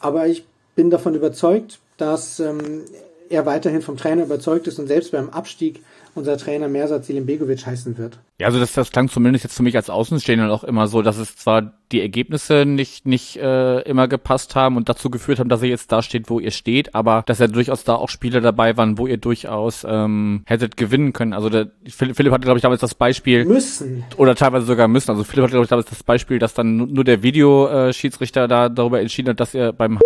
Aber 0.00 0.26
ich 0.26 0.44
bin 0.74 0.90
davon 0.90 1.14
überzeugt, 1.14 1.78
dass 1.96 2.40
ähm, 2.40 2.82
er 3.28 3.46
weiterhin 3.46 3.82
vom 3.82 3.96
Trainer 3.96 4.24
überzeugt 4.24 4.66
ist 4.66 4.78
und 4.78 4.86
selbst 4.86 5.12
beim 5.12 5.30
Abstieg 5.30 5.82
unser 6.14 6.36
Trainer 6.36 6.68
Mersat 6.68 7.06
Begovic 7.06 7.66
heißen 7.66 7.98
wird. 7.98 8.18
Ja, 8.40 8.48
also 8.48 8.58
das, 8.58 8.72
das 8.72 8.90
klang 8.90 9.08
zumindest 9.08 9.44
jetzt 9.44 9.56
für 9.56 9.62
mich 9.62 9.76
als 9.76 9.88
Außenstehender 9.88 10.52
auch 10.52 10.64
immer 10.64 10.88
so, 10.88 11.02
dass 11.02 11.18
es 11.18 11.36
zwar 11.36 11.72
die 11.92 12.00
Ergebnisse 12.00 12.64
nicht 12.66 13.06
nicht 13.06 13.36
äh, 13.36 13.80
immer 13.82 14.08
gepasst 14.08 14.56
haben 14.56 14.76
und 14.76 14.88
dazu 14.88 15.08
geführt 15.08 15.38
haben, 15.38 15.48
dass 15.48 15.62
er 15.62 15.68
jetzt 15.68 15.92
da 15.92 16.02
steht, 16.02 16.28
wo 16.28 16.40
ihr 16.40 16.50
steht, 16.50 16.96
aber 16.96 17.22
dass 17.26 17.38
er 17.38 17.46
durchaus 17.46 17.84
da 17.84 17.94
auch 17.94 18.08
Spiele 18.08 18.40
dabei 18.40 18.76
waren, 18.76 18.98
wo 18.98 19.06
ihr 19.06 19.18
durchaus 19.18 19.86
ähm, 19.88 20.42
hättet 20.46 20.76
gewinnen 20.76 21.12
können. 21.12 21.32
Also 21.32 21.48
der, 21.48 21.70
Philipp, 21.86 22.16
Philipp 22.16 22.32
hatte 22.32 22.42
glaube 22.42 22.58
ich 22.58 22.62
damals 22.62 22.80
das 22.80 22.96
Beispiel 22.96 23.44
müssen 23.44 24.02
oder 24.16 24.34
teilweise 24.34 24.66
sogar 24.66 24.88
müssen. 24.88 25.12
Also 25.12 25.22
Philipp 25.22 25.44
hatte 25.44 25.52
glaube 25.52 25.64
ich 25.66 25.70
damals 25.70 25.86
das 25.86 26.02
Beispiel, 26.02 26.40
dass 26.40 26.54
dann 26.54 26.76
nur 26.76 27.04
der 27.04 27.22
Videoschiedsrichter 27.22 28.48
da 28.48 28.68
darüber 28.68 29.00
entschieden 29.00 29.30
hat, 29.30 29.38
dass 29.38 29.54
er 29.54 29.72
beim 29.72 30.00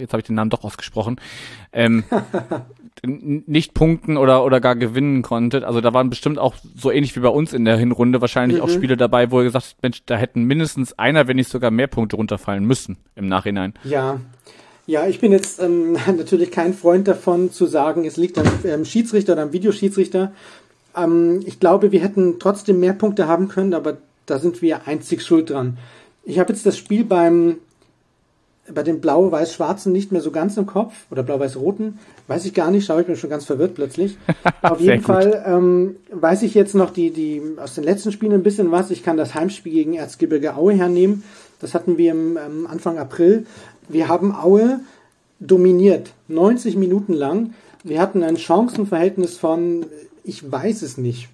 jetzt 0.00 0.12
habe 0.12 0.20
ich 0.20 0.26
den 0.26 0.36
Namen 0.36 0.50
doch 0.50 0.64
ausgesprochen, 0.64 1.20
ähm, 1.72 2.04
nicht 3.02 3.74
punkten 3.74 4.16
oder, 4.16 4.44
oder 4.44 4.60
gar 4.60 4.76
gewinnen 4.76 5.22
konntet. 5.22 5.64
Also 5.64 5.80
da 5.80 5.92
waren 5.92 6.10
bestimmt 6.10 6.38
auch 6.38 6.54
so 6.76 6.90
ähnlich 6.90 7.14
wie 7.16 7.20
bei 7.20 7.28
uns 7.28 7.52
in 7.52 7.64
der 7.64 7.76
Hinrunde 7.76 8.20
wahrscheinlich 8.20 8.58
mhm. 8.58 8.64
auch 8.64 8.68
Spiele 8.68 8.96
dabei, 8.96 9.30
wo 9.30 9.40
ihr 9.40 9.44
gesagt 9.44 9.66
habt, 9.66 9.82
Mensch, 9.82 10.02
da 10.06 10.16
hätten 10.16 10.44
mindestens 10.44 10.98
einer, 10.98 11.28
wenn 11.28 11.36
nicht 11.36 11.50
sogar 11.50 11.70
mehr 11.70 11.86
Punkte 11.88 12.16
runterfallen 12.16 12.64
müssen 12.64 12.96
im 13.16 13.28
Nachhinein. 13.28 13.74
Ja. 13.84 14.20
Ja, 14.84 15.06
ich 15.06 15.20
bin 15.20 15.30
jetzt 15.30 15.62
ähm, 15.62 15.92
natürlich 16.16 16.50
kein 16.50 16.74
Freund 16.74 17.06
davon 17.06 17.52
zu 17.52 17.66
sagen, 17.66 18.04
es 18.04 18.16
liegt 18.16 18.36
am 18.38 18.46
ähm, 18.64 18.84
Schiedsrichter 18.84 19.34
oder 19.34 19.42
am 19.42 19.52
Videoschiedsrichter. 19.52 20.32
Ähm, 20.96 21.40
ich 21.46 21.60
glaube, 21.60 21.92
wir 21.92 22.00
hätten 22.00 22.40
trotzdem 22.40 22.80
mehr 22.80 22.92
Punkte 22.92 23.28
haben 23.28 23.48
können, 23.48 23.74
aber 23.74 23.98
da 24.26 24.38
sind 24.38 24.60
wir 24.60 24.86
einzig 24.86 25.22
schuld 25.22 25.50
dran. 25.50 25.78
Ich 26.24 26.38
habe 26.38 26.52
jetzt 26.52 26.66
das 26.66 26.76
Spiel 26.76 27.04
beim 27.04 27.58
bei 28.72 28.82
den 28.82 29.00
blau-weiß-schwarzen 29.00 29.92
nicht 29.92 30.12
mehr 30.12 30.20
so 30.20 30.30
ganz 30.30 30.56
im 30.56 30.66
Kopf 30.66 30.92
oder 31.10 31.22
blau-weiß-roten, 31.22 31.98
weiß 32.28 32.44
ich 32.44 32.54
gar 32.54 32.70
nicht, 32.70 32.86
schaue 32.86 33.02
ich 33.02 33.08
mir 33.08 33.16
schon 33.16 33.30
ganz 33.30 33.44
verwirrt 33.44 33.74
plötzlich. 33.74 34.16
Auf 34.62 34.80
jeden 34.80 34.98
gut. 34.98 35.06
Fall 35.06 35.42
ähm, 35.46 35.96
weiß 36.12 36.42
ich 36.42 36.54
jetzt 36.54 36.74
noch 36.74 36.90
die, 36.90 37.10
die 37.10 37.42
aus 37.56 37.74
den 37.74 37.84
letzten 37.84 38.12
Spielen 38.12 38.32
ein 38.32 38.42
bisschen 38.42 38.70
was. 38.70 38.90
Ich 38.90 39.02
kann 39.02 39.16
das 39.16 39.34
Heimspiel 39.34 39.72
gegen 39.72 39.94
Erzgebirge 39.94 40.56
Aue 40.56 40.74
hernehmen. 40.74 41.24
Das 41.60 41.74
hatten 41.74 41.98
wir 41.98 42.12
im 42.12 42.36
ähm, 42.36 42.66
Anfang 42.68 42.98
April. 42.98 43.46
Wir 43.88 44.08
haben 44.08 44.34
Aue 44.34 44.80
dominiert, 45.40 46.12
90 46.28 46.76
Minuten 46.76 47.12
lang. 47.12 47.54
Wir 47.82 48.00
hatten 48.00 48.22
ein 48.22 48.36
Chancenverhältnis 48.36 49.38
von, 49.38 49.86
ich 50.22 50.50
weiß 50.50 50.82
es 50.82 50.98
nicht, 50.98 51.28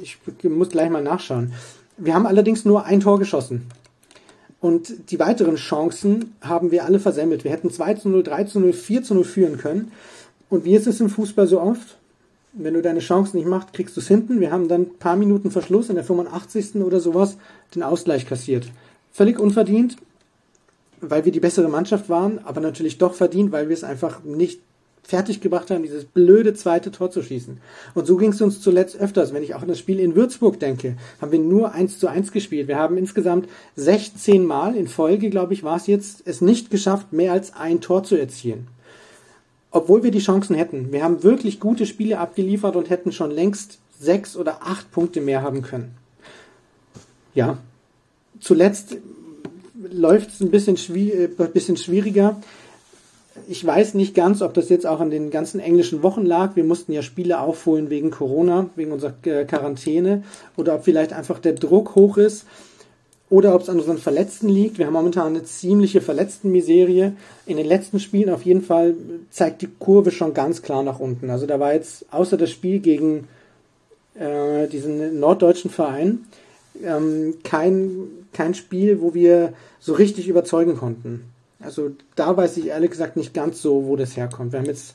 ich 0.00 0.18
muss 0.44 0.68
gleich 0.68 0.90
mal 0.90 1.02
nachschauen. 1.02 1.52
Wir 1.96 2.14
haben 2.14 2.26
allerdings 2.26 2.64
nur 2.64 2.84
ein 2.84 3.00
Tor 3.00 3.18
geschossen. 3.18 3.66
Und 4.60 5.10
die 5.10 5.20
weiteren 5.20 5.56
Chancen 5.56 6.34
haben 6.40 6.70
wir 6.70 6.84
alle 6.84 6.98
versemmelt. 6.98 7.44
Wir 7.44 7.52
hätten 7.52 7.70
2 7.70 7.94
zu 7.94 8.08
0, 8.08 8.22
3 8.24 8.44
zu 8.44 8.60
0, 8.60 8.72
4 8.72 9.02
zu 9.04 9.14
0 9.14 9.24
führen 9.24 9.58
können. 9.58 9.92
Und 10.50 10.64
wie 10.64 10.74
ist 10.74 10.86
es 10.86 11.00
im 11.00 11.10
Fußball 11.10 11.46
so 11.46 11.60
oft? 11.60 11.96
Wenn 12.54 12.74
du 12.74 12.82
deine 12.82 13.00
Chancen 13.00 13.36
nicht 13.36 13.46
machst, 13.46 13.72
kriegst 13.72 13.96
du 13.96 14.00
es 14.00 14.08
hinten. 14.08 14.40
Wir 14.40 14.50
haben 14.50 14.66
dann 14.66 14.82
ein 14.82 14.98
paar 14.98 15.16
Minuten 15.16 15.50
Verschluss 15.50 15.90
in 15.90 15.94
der 15.94 16.04
85. 16.04 16.76
oder 16.76 16.98
sowas 16.98 17.36
den 17.74 17.82
Ausgleich 17.82 18.26
kassiert. 18.26 18.66
Völlig 19.12 19.38
unverdient, 19.38 19.96
weil 21.00 21.24
wir 21.24 21.32
die 21.32 21.40
bessere 21.40 21.68
Mannschaft 21.68 22.08
waren, 22.08 22.40
aber 22.44 22.60
natürlich 22.60 22.98
doch 22.98 23.14
verdient, 23.14 23.52
weil 23.52 23.68
wir 23.68 23.74
es 23.74 23.84
einfach 23.84 24.24
nicht 24.24 24.60
fertiggebracht 25.08 25.70
haben, 25.70 25.82
dieses 25.82 26.04
blöde 26.04 26.52
zweite 26.52 26.90
Tor 26.90 27.10
zu 27.10 27.22
schießen. 27.22 27.56
Und 27.94 28.06
so 28.06 28.18
ging 28.18 28.30
es 28.30 28.42
uns 28.42 28.60
zuletzt 28.60 28.94
öfters. 28.98 29.32
Wenn 29.32 29.42
ich 29.42 29.54
auch 29.54 29.62
an 29.62 29.68
das 29.68 29.78
Spiel 29.78 30.00
in 30.00 30.14
Würzburg 30.14 30.60
denke, 30.60 30.98
haben 31.18 31.32
wir 31.32 31.38
nur 31.38 31.72
1 31.72 31.98
zu 31.98 32.08
1 32.08 32.30
gespielt. 32.30 32.68
Wir 32.68 32.76
haben 32.76 32.98
insgesamt 32.98 33.48
16 33.76 34.44
Mal 34.44 34.76
in 34.76 34.86
Folge, 34.86 35.30
glaube 35.30 35.54
ich, 35.54 35.64
war 35.64 35.76
es 35.76 35.86
jetzt, 35.86 36.24
es 36.26 36.42
nicht 36.42 36.70
geschafft, 36.70 37.14
mehr 37.14 37.32
als 37.32 37.56
ein 37.56 37.80
Tor 37.80 38.04
zu 38.04 38.16
erzielen. 38.16 38.68
Obwohl 39.70 40.02
wir 40.02 40.10
die 40.10 40.18
Chancen 40.18 40.54
hätten. 40.54 40.92
Wir 40.92 41.02
haben 41.02 41.22
wirklich 41.22 41.58
gute 41.58 41.86
Spiele 41.86 42.18
abgeliefert 42.18 42.76
und 42.76 42.90
hätten 42.90 43.10
schon 43.10 43.30
längst 43.30 43.78
sechs 43.98 44.36
oder 44.36 44.58
acht 44.60 44.92
Punkte 44.92 45.22
mehr 45.22 45.40
haben 45.40 45.62
können. 45.62 45.94
Ja, 47.34 47.56
zuletzt 48.40 48.98
läuft 49.90 50.28
es 50.30 50.40
ein 50.40 50.50
bisschen, 50.50 50.76
schwi 50.76 51.12
äh, 51.12 51.28
bisschen 51.28 51.78
schwieriger 51.78 52.38
ich 53.48 53.64
weiß 53.64 53.94
nicht 53.94 54.14
ganz, 54.14 54.42
ob 54.42 54.54
das 54.54 54.68
jetzt 54.68 54.86
auch 54.86 55.00
an 55.00 55.10
den 55.10 55.30
ganzen 55.30 55.60
englischen 55.60 56.02
Wochen 56.02 56.24
lag. 56.24 56.56
Wir 56.56 56.64
mussten 56.64 56.92
ja 56.92 57.02
Spiele 57.02 57.40
aufholen 57.40 57.90
wegen 57.90 58.10
Corona, 58.10 58.70
wegen 58.76 58.92
unserer 58.92 59.14
äh, 59.24 59.44
Quarantäne 59.44 60.22
oder 60.56 60.74
ob 60.74 60.84
vielleicht 60.84 61.12
einfach 61.12 61.38
der 61.38 61.52
Druck 61.52 61.94
hoch 61.94 62.16
ist 62.16 62.46
oder 63.30 63.54
ob 63.54 63.62
es 63.62 63.68
an 63.68 63.78
unseren 63.78 63.98
Verletzten 63.98 64.48
liegt. 64.48 64.78
Wir 64.78 64.86
haben 64.86 64.94
momentan 64.94 65.28
eine 65.28 65.44
ziemliche 65.44 66.00
Verletztenmiserie. 66.00 67.12
In 67.46 67.56
den 67.56 67.66
letzten 67.66 68.00
Spielen 68.00 68.30
auf 68.30 68.42
jeden 68.42 68.62
Fall 68.62 68.94
zeigt 69.30 69.62
die 69.62 69.68
Kurve 69.78 70.10
schon 70.10 70.34
ganz 70.34 70.62
klar 70.62 70.82
nach 70.82 70.98
unten. 70.98 71.30
Also 71.30 71.46
da 71.46 71.60
war 71.60 71.74
jetzt 71.74 72.06
außer 72.10 72.36
das 72.36 72.50
Spiel 72.50 72.80
gegen 72.80 73.28
äh, 74.14 74.66
diesen 74.68 75.20
norddeutschen 75.20 75.70
Verein 75.70 76.24
ähm, 76.84 77.34
kein, 77.44 78.08
kein 78.32 78.54
Spiel, 78.54 79.00
wo 79.00 79.14
wir 79.14 79.52
so 79.80 79.94
richtig 79.94 80.28
überzeugen 80.28 80.76
konnten. 80.76 81.24
Also 81.60 81.90
da 82.14 82.36
weiß 82.36 82.56
ich 82.58 82.68
ehrlich 82.68 82.90
gesagt 82.90 83.16
nicht 83.16 83.34
ganz 83.34 83.60
so, 83.60 83.86
wo 83.86 83.96
das 83.96 84.16
herkommt. 84.16 84.52
Wir 84.52 84.60
haben 84.60 84.66
jetzt, 84.66 84.94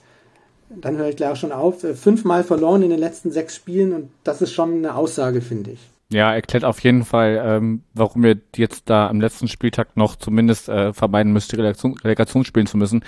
dann 0.69 0.97
höre 0.97 1.10
ich 1.10 1.17
gleich 1.17 1.32
auch 1.32 1.36
schon 1.36 1.52
auf, 1.52 1.84
äh, 1.84 1.93
fünfmal 1.93 2.43
verloren 2.43 2.84
in 2.84 2.89
den 2.89 2.99
letzten 2.99 3.32
sechs 3.32 3.56
Spielen 3.56 3.93
und 3.93 4.10
das 4.23 4.41
ist 4.41 4.54
schon 4.54 4.78
eine 4.78 4.95
Aussage, 4.95 5.41
finde 5.41 5.71
ich. 5.71 5.80
Ja, 6.10 6.34
erklärt 6.34 6.63
auf 6.63 6.80
jeden 6.82 7.06
Fall, 7.06 7.41
ähm, 7.43 7.84
warum 7.93 8.23
ihr 8.23 8.38
jetzt 8.56 8.89
da 8.89 9.08
am 9.10 9.19
letzten 9.19 9.47
Spieltag 9.47 9.97
noch 9.97 10.15
zumindest 10.15 10.69
äh, 10.69 10.93
vermeiden 10.93 11.34
müsst, 11.34 11.52
die 11.52 11.56
Relegation, 11.56 11.97
Relegation 12.04 12.45
spielen 12.45 12.67
zu 12.67 12.78
müssen. 12.78 13.04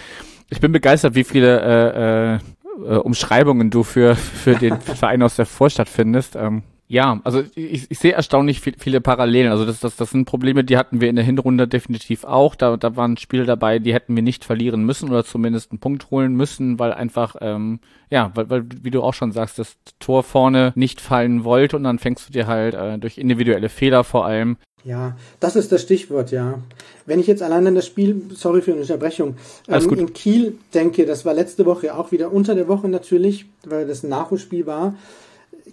Ich 0.49 0.59
bin 0.59 0.71
begeistert, 0.71 1.15
wie 1.15 1.23
viele 1.23 1.61
äh, 1.61 2.35
äh, 2.35 2.93
äh 2.95 2.97
Umschreibungen 2.97 3.69
du 3.69 3.83
für, 3.83 4.15
für 4.15 4.55
den 4.55 4.79
Verein 4.81 5.21
aus 5.21 5.35
der 5.35 5.45
Vorstadt 5.45 5.87
findest. 5.87 6.35
Ähm, 6.35 6.63
ja, 6.88 7.19
also 7.24 7.41
ich, 7.56 7.89
ich 7.89 7.98
sehe 7.98 8.12
erstaunlich 8.12 8.62
viel, 8.62 8.76
viele 8.78 9.02
Parallelen. 9.02 9.52
Also 9.52 9.65
das, 9.65 9.80
das, 9.80 9.95
das 9.95 10.12
sind 10.12 10.26
Probleme, 10.26 10.63
die 10.63 10.78
hatten 10.78 11.02
wir 11.02 11.10
in 11.10 11.15
der 11.15 11.26
Hinrunde 11.26 11.67
definitiv 11.67 12.24
auch. 12.26 12.54
Da, 12.54 12.78
da 12.78 12.95
waren 12.95 13.17
Spiele 13.17 13.45
dabei, 13.45 13.80
die 13.80 13.93
hätten 13.93 14.15
wir 14.15 14.21
nicht 14.21 14.45
verlieren 14.45 14.84
müssen 14.84 15.10
oder 15.10 15.26
zumindest 15.26 15.71
einen 15.71 15.80
Punkt 15.80 16.12
holen 16.12 16.36
müssen, 16.36 16.78
weil 16.78 16.93
einfach, 16.93 17.38
ähm, 17.41 17.80
ja, 18.12 18.32
weil, 18.36 18.50
weil, 18.52 18.65
wie 18.84 18.91
du 18.91 19.02
auch 19.02 19.15
schon 19.15 19.32
sagst, 19.32 19.58
das 19.58 19.78
Tor 20.00 20.21
vorne 20.21 20.74
nicht 20.76 21.02
fallen 21.02 21.43
wollte 21.43 21.76
und 21.76 21.84
dann 21.84 21.98
fängst 21.98 22.30
du 22.30 22.34
dir 22.34 22.45
halt 22.45 22.76
äh, 22.76 23.00
durch 23.00 23.17
individuelle 23.17 23.69
Fehler 23.69 24.04
vor 24.04 24.26
allem. 24.26 24.58
Ja, 24.84 25.17
das 25.39 25.56
ist 25.56 25.71
das 25.71 25.82
Stichwort, 25.82 26.30
ja. 26.30 26.60
Wenn 27.08 27.19
ich 27.19 27.26
jetzt 27.26 27.41
allein 27.41 27.65
an 27.65 27.74
das 27.74 27.88
Spiel, 27.88 28.21
sorry 28.36 28.62
für 28.62 28.74
die 28.74 28.82
Unterbrechung, 28.82 29.38
ähm, 29.67 29.89
in 29.93 30.13
Kiel 30.13 30.60
denke, 30.76 31.08
das 31.08 31.26
war 31.26 31.34
letzte 31.34 31.65
Woche 31.65 31.95
auch 31.95 32.12
wieder 32.12 32.32
unter 32.32 32.54
der 32.54 32.67
Woche 32.67 32.88
natürlich, 32.88 33.48
weil 33.65 33.88
das 33.88 34.04
ein 34.04 34.10
Nachholspiel 34.10 34.67
war 34.67 34.93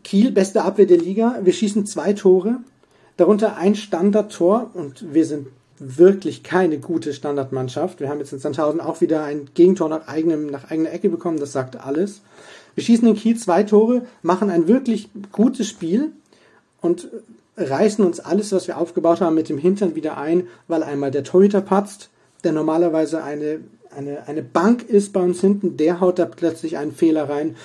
Kiel, 0.04 0.32
beste 0.32 0.62
Abwehr 0.62 0.86
der 0.86 0.98
Liga. 0.98 1.40
Wir 1.42 1.52
schießen 1.52 1.86
zwei 1.86 2.12
Tore, 2.12 2.58
darunter 3.16 3.56
ein 3.56 3.74
Standardtor 3.74 4.70
und 4.74 5.12
wir 5.14 5.24
sind 5.24 5.48
wirklich 5.78 6.42
keine 6.42 6.78
gute 6.78 7.12
Standardmannschaft. 7.12 8.00
Wir 8.00 8.08
haben 8.08 8.18
jetzt 8.18 8.32
in 8.32 8.38
Sandhausen 8.38 8.80
auch 8.80 9.00
wieder 9.00 9.24
ein 9.24 9.48
Gegentor 9.54 9.88
nach, 9.88 10.06
eigenem, 10.06 10.46
nach 10.46 10.70
eigener 10.70 10.92
Ecke 10.92 11.08
bekommen, 11.08 11.40
das 11.40 11.52
sagt 11.52 11.76
alles. 11.76 12.20
Wir 12.74 12.84
schießen 12.84 13.06
in 13.08 13.16
Kiel 13.16 13.36
zwei 13.36 13.64
Tore, 13.64 14.02
machen 14.22 14.50
ein 14.50 14.68
wirklich 14.68 15.10
gutes 15.32 15.68
Spiel 15.68 16.12
und 16.80 17.08
reißen 17.56 18.04
uns 18.04 18.20
alles, 18.20 18.52
was 18.52 18.66
wir 18.66 18.78
aufgebaut 18.78 19.20
haben, 19.20 19.34
mit 19.34 19.48
dem 19.48 19.58
Hintern 19.58 19.94
wieder 19.94 20.16
ein, 20.16 20.46
weil 20.68 20.82
einmal 20.82 21.10
der 21.10 21.24
Torhüter 21.24 21.60
patzt, 21.60 22.08
der 22.44 22.52
normalerweise 22.52 23.22
eine, 23.22 23.60
eine, 23.94 24.26
eine 24.26 24.42
Bank 24.42 24.88
ist 24.88 25.12
bei 25.12 25.20
uns 25.20 25.40
hinten, 25.40 25.76
der 25.76 26.00
haut 26.00 26.18
da 26.18 26.24
plötzlich 26.24 26.78
einen 26.78 26.92
Fehler 26.92 27.28
rein. 27.28 27.56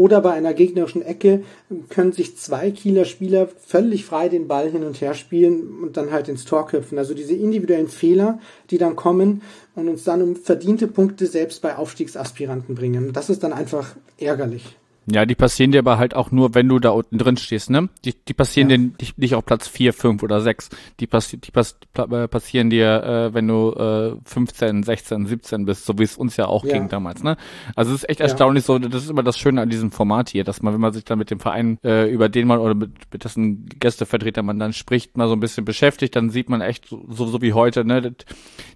Oder 0.00 0.22
bei 0.22 0.32
einer 0.32 0.54
gegnerischen 0.54 1.02
Ecke 1.02 1.42
können 1.90 2.12
sich 2.12 2.34
zwei 2.38 2.70
Kieler 2.70 3.04
Spieler 3.04 3.48
völlig 3.48 4.06
frei 4.06 4.30
den 4.30 4.48
Ball 4.48 4.70
hin 4.70 4.82
und 4.82 4.98
her 5.02 5.12
spielen 5.12 5.78
und 5.82 5.98
dann 5.98 6.10
halt 6.10 6.26
ins 6.30 6.46
Tor 6.46 6.66
köpfen. 6.66 6.96
Also 6.96 7.12
diese 7.12 7.34
individuellen 7.34 7.88
Fehler, 7.88 8.38
die 8.70 8.78
dann 8.78 8.96
kommen 8.96 9.42
und 9.74 9.90
uns 9.90 10.02
dann 10.04 10.22
um 10.22 10.36
verdiente 10.36 10.86
Punkte 10.86 11.26
selbst 11.26 11.60
bei 11.60 11.76
Aufstiegsaspiranten 11.76 12.74
bringen. 12.74 13.12
Das 13.12 13.28
ist 13.28 13.42
dann 13.42 13.52
einfach 13.52 13.94
ärgerlich. 14.16 14.74
Ja, 15.12 15.26
die 15.26 15.34
passieren 15.34 15.72
dir 15.72 15.80
aber 15.80 15.98
halt 15.98 16.14
auch 16.14 16.30
nur, 16.30 16.54
wenn 16.54 16.68
du 16.68 16.78
da 16.78 16.90
unten 16.90 17.18
drin 17.18 17.36
stehst, 17.36 17.70
ne? 17.70 17.88
Die, 18.04 18.14
die 18.14 18.34
passieren 18.34 18.70
ja. 18.70 18.76
dir 18.76 18.92
nicht, 19.00 19.18
nicht 19.18 19.34
auf 19.34 19.44
Platz 19.44 19.68
4, 19.68 19.92
5 19.92 20.22
oder 20.22 20.40
6. 20.40 20.70
Die, 21.00 21.06
passi 21.06 21.38
die 21.38 21.50
pass 21.50 21.76
äh, 21.96 22.28
passieren 22.28 22.70
dir, 22.70 23.02
äh, 23.02 23.34
wenn 23.34 23.48
du 23.48 23.72
äh, 23.72 24.16
15, 24.24 24.82
16, 24.82 25.26
17 25.26 25.64
bist, 25.64 25.84
so 25.84 25.98
wie 25.98 26.04
es 26.04 26.16
uns 26.16 26.36
ja 26.36 26.46
auch 26.46 26.64
ja. 26.64 26.74
ging 26.74 26.88
damals, 26.88 27.22
ne? 27.22 27.36
Also 27.74 27.92
es 27.92 28.02
ist 28.02 28.08
echt 28.08 28.20
erstaunlich 28.20 28.64
ja. 28.64 28.66
so, 28.66 28.78
das 28.78 29.04
ist 29.04 29.10
immer 29.10 29.22
das 29.22 29.38
Schöne 29.38 29.60
an 29.60 29.70
diesem 29.70 29.90
Format 29.90 30.28
hier, 30.28 30.44
dass 30.44 30.62
man, 30.62 30.74
wenn 30.74 30.80
man 30.80 30.92
sich 30.92 31.04
dann 31.04 31.18
mit 31.18 31.30
dem 31.30 31.40
Verein, 31.40 31.78
äh, 31.84 32.10
über 32.10 32.28
den 32.28 32.46
man 32.46 32.58
oder 32.58 32.74
mit, 32.74 32.92
mit 33.12 33.24
dessen 33.24 33.66
Gästevertreter 33.66 34.42
man 34.42 34.58
dann 34.58 34.72
spricht, 34.72 35.16
mal 35.16 35.28
so 35.28 35.34
ein 35.34 35.40
bisschen 35.40 35.64
beschäftigt, 35.64 36.14
dann 36.16 36.30
sieht 36.30 36.48
man 36.48 36.60
echt 36.60 36.88
so, 36.88 37.26
so 37.26 37.42
wie 37.42 37.52
heute, 37.52 37.84
ne? 37.84 38.14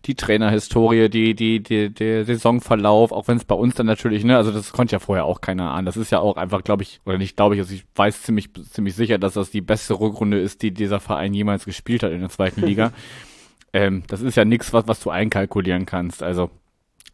Die 0.07 0.15
Trainerhistorie, 0.15 1.09
die, 1.09 1.35
die, 1.35 1.63
die, 1.63 1.93
der 1.93 2.25
Saisonverlauf, 2.25 3.13
auch 3.13 3.29
wenn 3.29 3.37
es 3.37 3.45
bei 3.45 3.55
uns 3.55 3.75
dann 3.75 3.87
natürlich, 3.87 4.25
ne? 4.25 4.37
Also 4.37 4.51
das 4.51 4.73
konnte 4.73 4.93
ja 4.93 4.99
vorher 4.99 5.25
auch 5.25 5.41
keiner 5.41 5.71
ahnen. 5.73 5.87
Das 5.87 5.97
ist 5.97 6.11
ja 6.11 6.21
auch 6.25 6.37
einfach, 6.37 6.65
glaube 6.65 6.83
ich, 6.83 7.01
oder 7.05 7.19
nicht 7.19 7.37
glaube 7.37 7.55
ich, 7.55 7.61
also 7.61 7.75
ich 7.75 7.85
weiß 7.95 8.23
ziemlich, 8.23 8.51
ziemlich 8.71 8.95
sicher, 8.95 9.19
dass 9.19 9.35
das 9.35 9.51
die 9.51 9.61
beste 9.61 9.99
Rückrunde 9.99 10.41
ist, 10.41 10.63
die 10.63 10.73
dieser 10.73 11.01
Verein 11.01 11.35
jemals 11.35 11.65
gespielt 11.65 12.03
hat 12.03 12.13
in 12.13 12.21
der 12.21 12.31
zweiten 12.31 12.63
Liga. 12.63 12.93
ähm, 13.73 14.03
das 14.09 14.21
ist 14.21 14.37
ja 14.37 14.45
nichts, 14.45 14.73
was, 14.73 14.89
was 14.89 15.01
du 15.01 15.11
einkalkulieren 15.11 15.87
kannst. 15.87 16.23
Also 16.23 16.51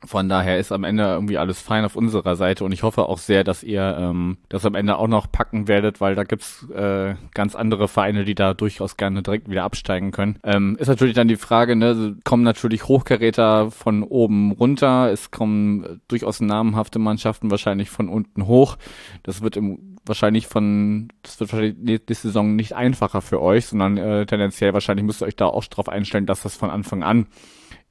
von 0.04 0.28
daher 0.28 0.58
ist 0.58 0.72
am 0.72 0.84
Ende 0.84 1.04
irgendwie 1.04 1.38
alles 1.38 1.60
fein 1.60 1.84
auf 1.84 1.96
unserer 1.96 2.36
Seite 2.36 2.64
und 2.64 2.72
ich 2.72 2.82
hoffe 2.82 3.02
auch 3.02 3.18
sehr, 3.18 3.44
dass 3.44 3.62
ihr 3.62 3.96
ähm, 3.98 4.38
das 4.48 4.64
am 4.64 4.74
Ende 4.74 4.96
auch 4.96 5.08
noch 5.08 5.30
packen 5.30 5.68
werdet, 5.68 6.00
weil 6.00 6.14
da 6.14 6.24
gibt's 6.24 6.66
äh, 6.70 7.14
ganz 7.34 7.54
andere 7.54 7.86
Vereine, 7.86 8.24
die 8.24 8.34
da 8.34 8.54
durchaus 8.54 8.96
gerne 8.96 9.22
direkt 9.22 9.50
wieder 9.50 9.64
absteigen 9.64 10.10
können. 10.10 10.38
Ähm, 10.42 10.76
ist 10.78 10.88
natürlich 10.88 11.14
dann 11.14 11.28
die 11.28 11.36
Frage, 11.36 11.76
ne, 11.76 12.16
kommen 12.24 12.42
natürlich 12.42 12.88
Hochkaräter 12.88 13.70
von 13.70 14.02
oben 14.02 14.52
runter, 14.52 15.10
es 15.10 15.30
kommen 15.30 16.00
durchaus 16.08 16.40
namenhafte 16.40 16.98
Mannschaften 16.98 17.50
wahrscheinlich 17.50 17.90
von 17.90 18.08
unten 18.08 18.46
hoch. 18.46 18.76
Das 19.22 19.42
wird 19.42 19.56
im 19.56 19.90
wahrscheinlich 20.06 20.46
von, 20.46 21.08
das 21.22 21.38
wird 21.38 21.52
wahrscheinlich 21.52 21.76
nächste 21.78 22.14
Saison 22.14 22.56
nicht 22.56 22.74
einfacher 22.74 23.20
für 23.20 23.40
euch, 23.40 23.66
sondern 23.66 23.96
äh, 23.96 24.26
tendenziell 24.26 24.72
wahrscheinlich 24.72 25.04
müsst 25.04 25.22
ihr 25.22 25.26
euch 25.26 25.36
da 25.36 25.46
auch 25.46 25.64
darauf 25.66 25.88
einstellen, 25.88 26.26
dass 26.26 26.42
das 26.42 26.56
von 26.56 26.70
Anfang 26.70 27.02
an 27.02 27.26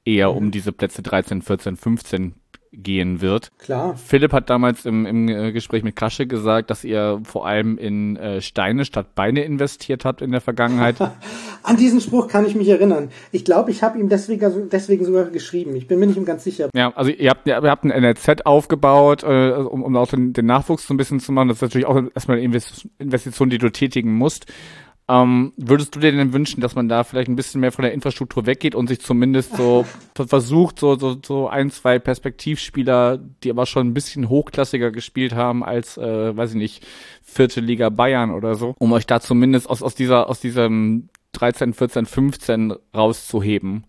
eher 0.04 0.34
um 0.34 0.50
diese 0.50 0.72
Plätze 0.72 1.02
13, 1.02 1.42
14, 1.42 1.76
15 1.76 2.34
gehen 2.72 3.20
wird. 3.20 3.50
Klar. 3.58 3.96
Philipp 3.96 4.32
hat 4.32 4.48
damals 4.48 4.86
im, 4.86 5.04
im 5.04 5.28
äh, 5.28 5.52
Gespräch 5.52 5.82
mit 5.82 5.96
Kasche 5.96 6.26
gesagt, 6.26 6.70
dass 6.70 6.84
ihr 6.84 7.20
vor 7.24 7.46
allem 7.46 7.78
in 7.78 8.16
äh, 8.16 8.40
Steine 8.40 8.84
statt 8.84 9.14
Beine 9.14 9.42
investiert 9.42 10.04
habt 10.04 10.22
in 10.22 10.30
der 10.30 10.40
Vergangenheit. 10.40 10.96
An 11.62 11.76
diesen 11.76 12.00
Spruch 12.00 12.28
kann 12.28 12.46
ich 12.46 12.54
mich 12.54 12.68
erinnern. 12.68 13.10
Ich 13.32 13.44
glaube, 13.44 13.70
ich 13.70 13.82
habe 13.82 13.98
ihm 13.98 14.08
deswegen, 14.08 14.68
deswegen 14.70 15.04
sogar 15.04 15.24
geschrieben. 15.24 15.74
Ich 15.74 15.88
bin 15.88 15.98
mir 15.98 16.06
nicht 16.06 16.24
ganz 16.24 16.44
sicher. 16.44 16.70
Ja, 16.74 16.92
also 16.94 17.10
ihr 17.10 17.30
habt, 17.30 17.46
ihr 17.46 17.56
habt 17.56 17.84
ein 17.84 18.02
NLZ 18.02 18.46
aufgebaut, 18.46 19.24
äh, 19.24 19.52
um, 19.52 19.82
um 19.82 19.96
auch 19.96 20.08
den, 20.08 20.32
den 20.32 20.46
Nachwuchs 20.46 20.86
so 20.86 20.94
ein 20.94 20.96
bisschen 20.96 21.18
zu 21.18 21.32
machen. 21.32 21.48
Das 21.48 21.58
ist 21.58 21.62
natürlich 21.62 21.86
auch 21.86 22.00
erstmal 22.14 22.38
eine 22.38 22.60
Investition, 22.98 23.50
die 23.50 23.58
du 23.58 23.70
tätigen 23.70 24.14
musst. 24.14 24.46
Ähm, 25.10 25.52
würdest 25.56 25.96
du 25.96 25.98
dir 25.98 26.12
denn 26.12 26.32
wünschen, 26.32 26.60
dass 26.60 26.76
man 26.76 26.88
da 26.88 27.02
vielleicht 27.02 27.28
ein 27.28 27.34
bisschen 27.34 27.60
mehr 27.60 27.72
von 27.72 27.82
der 27.82 27.92
Infrastruktur 27.92 28.46
weggeht 28.46 28.76
und 28.76 28.86
sich 28.86 29.00
zumindest 29.00 29.56
so 29.56 29.84
versucht, 30.14 30.78
so, 30.78 30.96
so, 30.96 31.16
so 31.24 31.48
ein, 31.48 31.72
zwei 31.72 31.98
Perspektivspieler, 31.98 33.18
die 33.42 33.50
aber 33.50 33.66
schon 33.66 33.88
ein 33.88 33.94
bisschen 33.94 34.28
hochklassiger 34.28 34.92
gespielt 34.92 35.34
haben 35.34 35.64
als, 35.64 35.96
äh, 35.96 36.36
weiß 36.36 36.50
ich 36.50 36.56
nicht, 36.56 36.86
vierte 37.24 37.60
Liga 37.60 37.88
Bayern 37.88 38.30
oder 38.30 38.54
so, 38.54 38.76
um 38.78 38.92
euch 38.92 39.04
da 39.04 39.20
zumindest 39.20 39.68
aus, 39.68 39.82
aus 39.82 39.96
dieser, 39.96 40.28
aus 40.28 40.38
diesem 40.38 41.08
13, 41.32 41.74
14, 41.74 42.06
15 42.06 42.74
rauszuheben? 42.94 43.84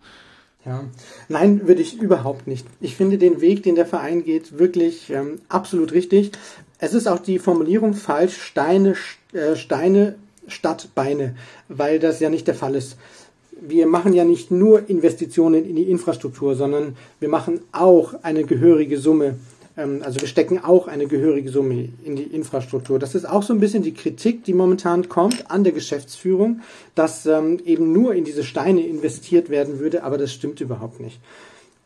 Ja, 0.65 0.85
nein, 1.29 1.67
würde 1.67 1.83
ich 1.83 1.99
überhaupt 1.99 2.47
nicht. 2.47 2.65
Ich 2.79 2.95
finde 2.95 3.19
den 3.19 3.41
Weg, 3.41 3.61
den 3.61 3.75
der 3.75 3.85
Verein 3.85 4.23
geht, 4.23 4.57
wirklich 4.57 5.11
ähm, 5.11 5.39
absolut 5.49 5.91
richtig. 5.91 6.31
Es 6.79 6.95
ist 6.95 7.07
auch 7.07 7.19
die 7.19 7.37
Formulierung 7.37 7.93
falsch, 7.93 8.41
Steine, 8.41 8.95
äh, 9.33 9.55
Steine 9.55 10.15
statt 10.47 10.89
Beine, 10.95 11.35
weil 11.67 11.99
das 11.99 12.19
ja 12.19 12.29
nicht 12.29 12.47
der 12.47 12.55
Fall 12.55 12.75
ist. 12.75 12.97
Wir 13.59 13.85
machen 13.85 14.13
ja 14.13 14.23
nicht 14.23 14.49
nur 14.49 14.89
Investitionen 14.89 15.65
in 15.65 15.75
die 15.75 15.89
Infrastruktur, 15.89 16.55
sondern 16.55 16.95
wir 17.19 17.29
machen 17.29 17.61
auch 17.71 18.15
eine 18.23 18.43
gehörige 18.43 18.97
Summe. 18.97 19.35
Ähm, 19.77 20.01
also 20.03 20.19
wir 20.19 20.27
stecken 20.27 20.59
auch 20.59 20.87
eine 20.87 21.07
gehörige 21.07 21.49
Summe 21.49 21.89
in 22.03 22.15
die 22.15 22.23
Infrastruktur. 22.23 22.97
Das 22.97 23.15
ist 23.15 23.25
auch 23.25 23.43
so 23.43 23.53
ein 23.53 23.59
bisschen 23.59 23.83
die 23.83 23.93
Kritik, 23.93 24.43
die 24.43 24.53
momentan 24.53 25.09
kommt 25.09 25.51
an 25.51 25.63
der 25.63 25.73
Geschäftsführung, 25.73 26.61
dass 26.95 27.25
ähm, 27.25 27.59
eben 27.65 27.93
nur 27.93 28.15
in 28.15 28.23
diese 28.23 28.43
Steine 28.43 28.85
investiert 28.85 29.49
werden 29.49 29.79
würde, 29.79 30.03
aber 30.03 30.17
das 30.17 30.33
stimmt 30.33 30.59
überhaupt 30.61 30.99
nicht. 30.99 31.19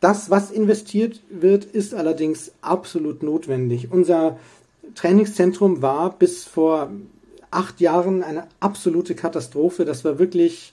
Das, 0.00 0.30
was 0.30 0.50
investiert 0.50 1.20
wird, 1.30 1.64
ist 1.64 1.94
allerdings 1.94 2.52
absolut 2.60 3.22
notwendig. 3.22 3.88
Unser 3.90 4.38
Trainingszentrum 4.94 5.82
war 5.82 6.16
bis 6.18 6.44
vor 6.44 6.90
acht 7.56 7.80
Jahren 7.80 8.22
eine 8.22 8.44
absolute 8.60 9.14
Katastrophe. 9.14 9.84
Das 9.84 10.04
war 10.04 10.18
wirklich 10.18 10.72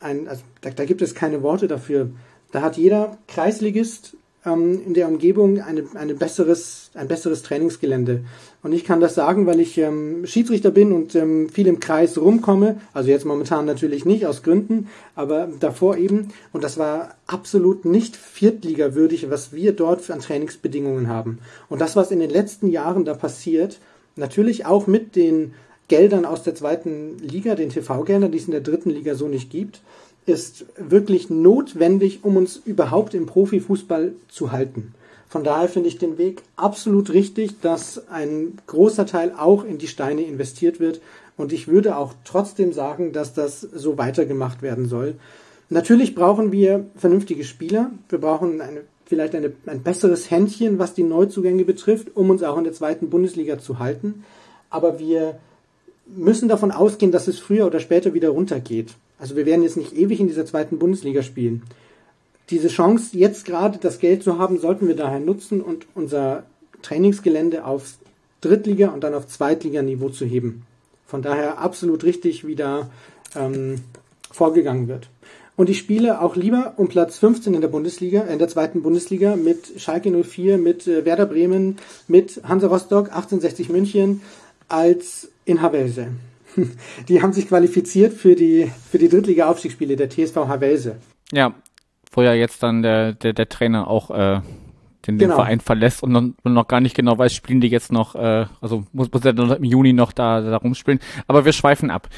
ein, 0.00 0.28
also 0.28 0.42
da, 0.62 0.70
da 0.70 0.84
gibt 0.84 1.02
es 1.02 1.14
keine 1.14 1.42
Worte 1.42 1.68
dafür. 1.68 2.10
Da 2.50 2.62
hat 2.62 2.76
jeder 2.76 3.18
Kreisligist 3.28 4.16
ähm, 4.44 4.80
in 4.84 4.94
der 4.94 5.08
Umgebung 5.08 5.60
eine, 5.60 5.84
eine 5.94 6.14
besseres, 6.14 6.90
ein 6.94 7.08
besseres 7.08 7.42
Trainingsgelände. 7.42 8.24
Und 8.62 8.72
ich 8.72 8.84
kann 8.84 9.00
das 9.00 9.14
sagen, 9.14 9.46
weil 9.46 9.60
ich 9.60 9.78
ähm, 9.78 10.26
Schiedsrichter 10.26 10.70
bin 10.70 10.92
und 10.92 11.14
ähm, 11.14 11.48
viel 11.48 11.66
im 11.66 11.80
Kreis 11.80 12.18
rumkomme. 12.18 12.80
Also 12.92 13.10
jetzt 13.10 13.24
momentan 13.24 13.66
natürlich 13.66 14.04
nicht 14.04 14.26
aus 14.26 14.42
Gründen, 14.42 14.88
aber 15.14 15.48
davor 15.60 15.96
eben. 15.96 16.28
Und 16.52 16.64
das 16.64 16.78
war 16.78 17.14
absolut 17.26 17.84
nicht 17.84 18.16
viertligawürdig, 18.16 19.30
was 19.30 19.52
wir 19.52 19.72
dort 19.72 20.10
an 20.10 20.20
Trainingsbedingungen 20.20 21.08
haben. 21.08 21.38
Und 21.68 21.80
das, 21.80 21.96
was 21.96 22.10
in 22.10 22.20
den 22.20 22.30
letzten 22.30 22.68
Jahren 22.68 23.04
da 23.04 23.14
passiert, 23.14 23.78
natürlich 24.16 24.66
auch 24.66 24.86
mit 24.86 25.16
den 25.16 25.54
Geldern 25.92 26.24
aus 26.24 26.42
der 26.42 26.54
zweiten 26.54 27.18
Liga, 27.18 27.54
den 27.54 27.68
TV-Geldern, 27.68 28.32
die 28.32 28.38
es 28.38 28.46
in 28.46 28.52
der 28.52 28.62
dritten 28.62 28.88
Liga 28.88 29.14
so 29.14 29.28
nicht 29.28 29.50
gibt, 29.50 29.82
ist 30.24 30.64
wirklich 30.78 31.28
notwendig, 31.28 32.20
um 32.22 32.38
uns 32.38 32.56
überhaupt 32.56 33.12
im 33.12 33.26
Profifußball 33.26 34.14
zu 34.26 34.52
halten. 34.52 34.94
Von 35.28 35.44
daher 35.44 35.68
finde 35.68 35.90
ich 35.90 35.98
den 35.98 36.16
Weg 36.16 36.44
absolut 36.56 37.12
richtig, 37.12 37.60
dass 37.60 38.08
ein 38.08 38.54
großer 38.68 39.04
Teil 39.04 39.34
auch 39.36 39.66
in 39.66 39.76
die 39.76 39.86
Steine 39.86 40.22
investiert 40.22 40.80
wird. 40.80 41.02
Und 41.36 41.52
ich 41.52 41.68
würde 41.68 41.98
auch 41.98 42.14
trotzdem 42.24 42.72
sagen, 42.72 43.12
dass 43.12 43.34
das 43.34 43.60
so 43.60 43.98
weitergemacht 43.98 44.62
werden 44.62 44.88
soll. 44.88 45.16
Natürlich 45.68 46.14
brauchen 46.14 46.52
wir 46.52 46.86
vernünftige 46.96 47.44
Spieler. 47.44 47.90
Wir 48.08 48.18
brauchen 48.18 48.62
eine, 48.62 48.80
vielleicht 49.04 49.34
eine, 49.34 49.52
ein 49.66 49.82
besseres 49.82 50.30
Händchen, 50.30 50.78
was 50.78 50.94
die 50.94 51.02
Neuzugänge 51.02 51.66
betrifft, 51.66 52.16
um 52.16 52.30
uns 52.30 52.42
auch 52.42 52.56
in 52.56 52.64
der 52.64 52.72
zweiten 52.72 53.10
Bundesliga 53.10 53.58
zu 53.58 53.78
halten. 53.78 54.24
Aber 54.70 54.98
wir 54.98 55.38
müssen 56.06 56.48
davon 56.48 56.70
ausgehen, 56.70 57.12
dass 57.12 57.28
es 57.28 57.38
früher 57.38 57.66
oder 57.66 57.80
später 57.80 58.14
wieder 58.14 58.30
runtergeht. 58.30 58.94
Also 59.18 59.36
wir 59.36 59.46
werden 59.46 59.62
jetzt 59.62 59.76
nicht 59.76 59.96
ewig 59.96 60.20
in 60.20 60.26
dieser 60.26 60.46
zweiten 60.46 60.78
Bundesliga 60.78 61.22
spielen. 61.22 61.62
Diese 62.50 62.68
Chance, 62.68 63.16
jetzt 63.16 63.44
gerade 63.44 63.78
das 63.78 63.98
Geld 63.98 64.22
zu 64.22 64.38
haben, 64.38 64.58
sollten 64.58 64.88
wir 64.88 64.96
daher 64.96 65.20
nutzen 65.20 65.60
und 65.60 65.86
unser 65.94 66.42
Trainingsgelände 66.82 67.64
auf 67.64 67.94
Drittliga 68.40 68.88
und 68.88 69.04
dann 69.04 69.14
auf 69.14 69.28
Zweitliganiveau 69.28 70.08
zu 70.08 70.24
heben. 70.24 70.66
Von 71.06 71.22
daher 71.22 71.58
absolut 71.58 72.04
richtig, 72.04 72.46
wie 72.46 72.56
da 72.56 72.90
ähm, 73.36 73.82
vorgegangen 74.30 74.88
wird. 74.88 75.08
Und 75.54 75.68
ich 75.68 75.78
spiele 75.78 76.20
auch 76.22 76.34
lieber 76.34 76.74
um 76.76 76.88
Platz 76.88 77.18
15 77.18 77.54
in 77.54 77.60
der 77.60 77.68
Bundesliga, 77.68 78.22
in 78.22 78.38
der 78.38 78.48
zweiten 78.48 78.82
Bundesliga 78.82 79.36
mit 79.36 79.80
Schalke 79.80 80.10
04, 80.10 80.58
mit 80.58 80.86
äh, 80.86 81.04
Werder 81.04 81.26
Bremen, 81.26 81.76
mit 82.08 82.40
Hansa 82.42 82.68
Rostock, 82.68 83.08
1860 83.08 83.68
München, 83.68 84.22
als 84.72 85.30
in 85.44 85.62
Havelse. 85.62 86.08
Die 87.08 87.22
haben 87.22 87.32
sich 87.32 87.48
qualifiziert 87.48 88.12
für 88.12 88.34
die, 88.34 88.70
für 88.90 88.98
die 88.98 89.08
Drittliga-Aufstiegsspiele 89.08 89.96
der 89.96 90.10
TSV 90.10 90.36
Havelse. 90.36 90.96
Ja, 91.32 91.54
wo 92.12 92.22
ja 92.22 92.34
jetzt 92.34 92.62
dann 92.62 92.82
der, 92.82 93.14
der, 93.14 93.32
der 93.32 93.48
Trainer 93.48 93.88
auch 93.88 94.10
äh, 94.10 94.40
den, 95.06 95.18
den 95.18 95.28
genau. 95.28 95.36
Verein 95.36 95.60
verlässt 95.60 96.02
und 96.02 96.12
noch, 96.12 96.22
und 96.22 96.52
noch 96.52 96.68
gar 96.68 96.80
nicht 96.80 96.94
genau 96.94 97.18
weiß, 97.18 97.34
spielen 97.34 97.60
die 97.60 97.68
jetzt 97.68 97.92
noch, 97.92 98.14
äh, 98.14 98.46
also 98.60 98.84
muss, 98.92 99.10
muss 99.12 99.24
er 99.24 99.32
dann 99.32 99.50
im 99.50 99.64
Juni 99.64 99.92
noch 99.92 100.12
da, 100.12 100.40
da 100.40 100.56
rumspielen. 100.56 101.00
Aber 101.26 101.44
wir 101.44 101.52
schweifen 101.52 101.90
ab. 101.90 102.08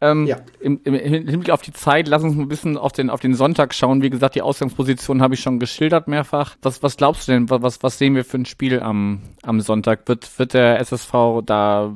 Ähm, 0.00 0.26
ja. 0.26 0.38
im, 0.60 0.80
im, 0.84 0.94
Im 0.94 1.28
Hinblick 1.28 1.50
auf 1.50 1.62
die 1.62 1.72
Zeit, 1.72 2.08
lass 2.08 2.22
uns 2.22 2.36
ein 2.36 2.48
bisschen 2.48 2.78
auf 2.78 2.92
den, 2.92 3.10
auf 3.10 3.20
den 3.20 3.34
Sonntag 3.34 3.74
schauen. 3.74 4.02
Wie 4.02 4.10
gesagt, 4.10 4.34
die 4.34 4.42
Ausgangsposition 4.42 5.20
habe 5.20 5.34
ich 5.34 5.40
schon 5.40 5.58
geschildert 5.58 6.08
mehrfach. 6.08 6.56
Was, 6.62 6.82
was 6.82 6.96
glaubst 6.96 7.28
du 7.28 7.32
denn, 7.32 7.50
was, 7.50 7.82
was 7.82 7.98
sehen 7.98 8.14
wir 8.14 8.24
für 8.24 8.38
ein 8.38 8.46
Spiel 8.46 8.80
am, 8.80 9.20
am 9.42 9.60
Sonntag? 9.60 10.08
Wird, 10.08 10.38
wird 10.38 10.54
der 10.54 10.80
SSV 10.80 11.42
da 11.44 11.94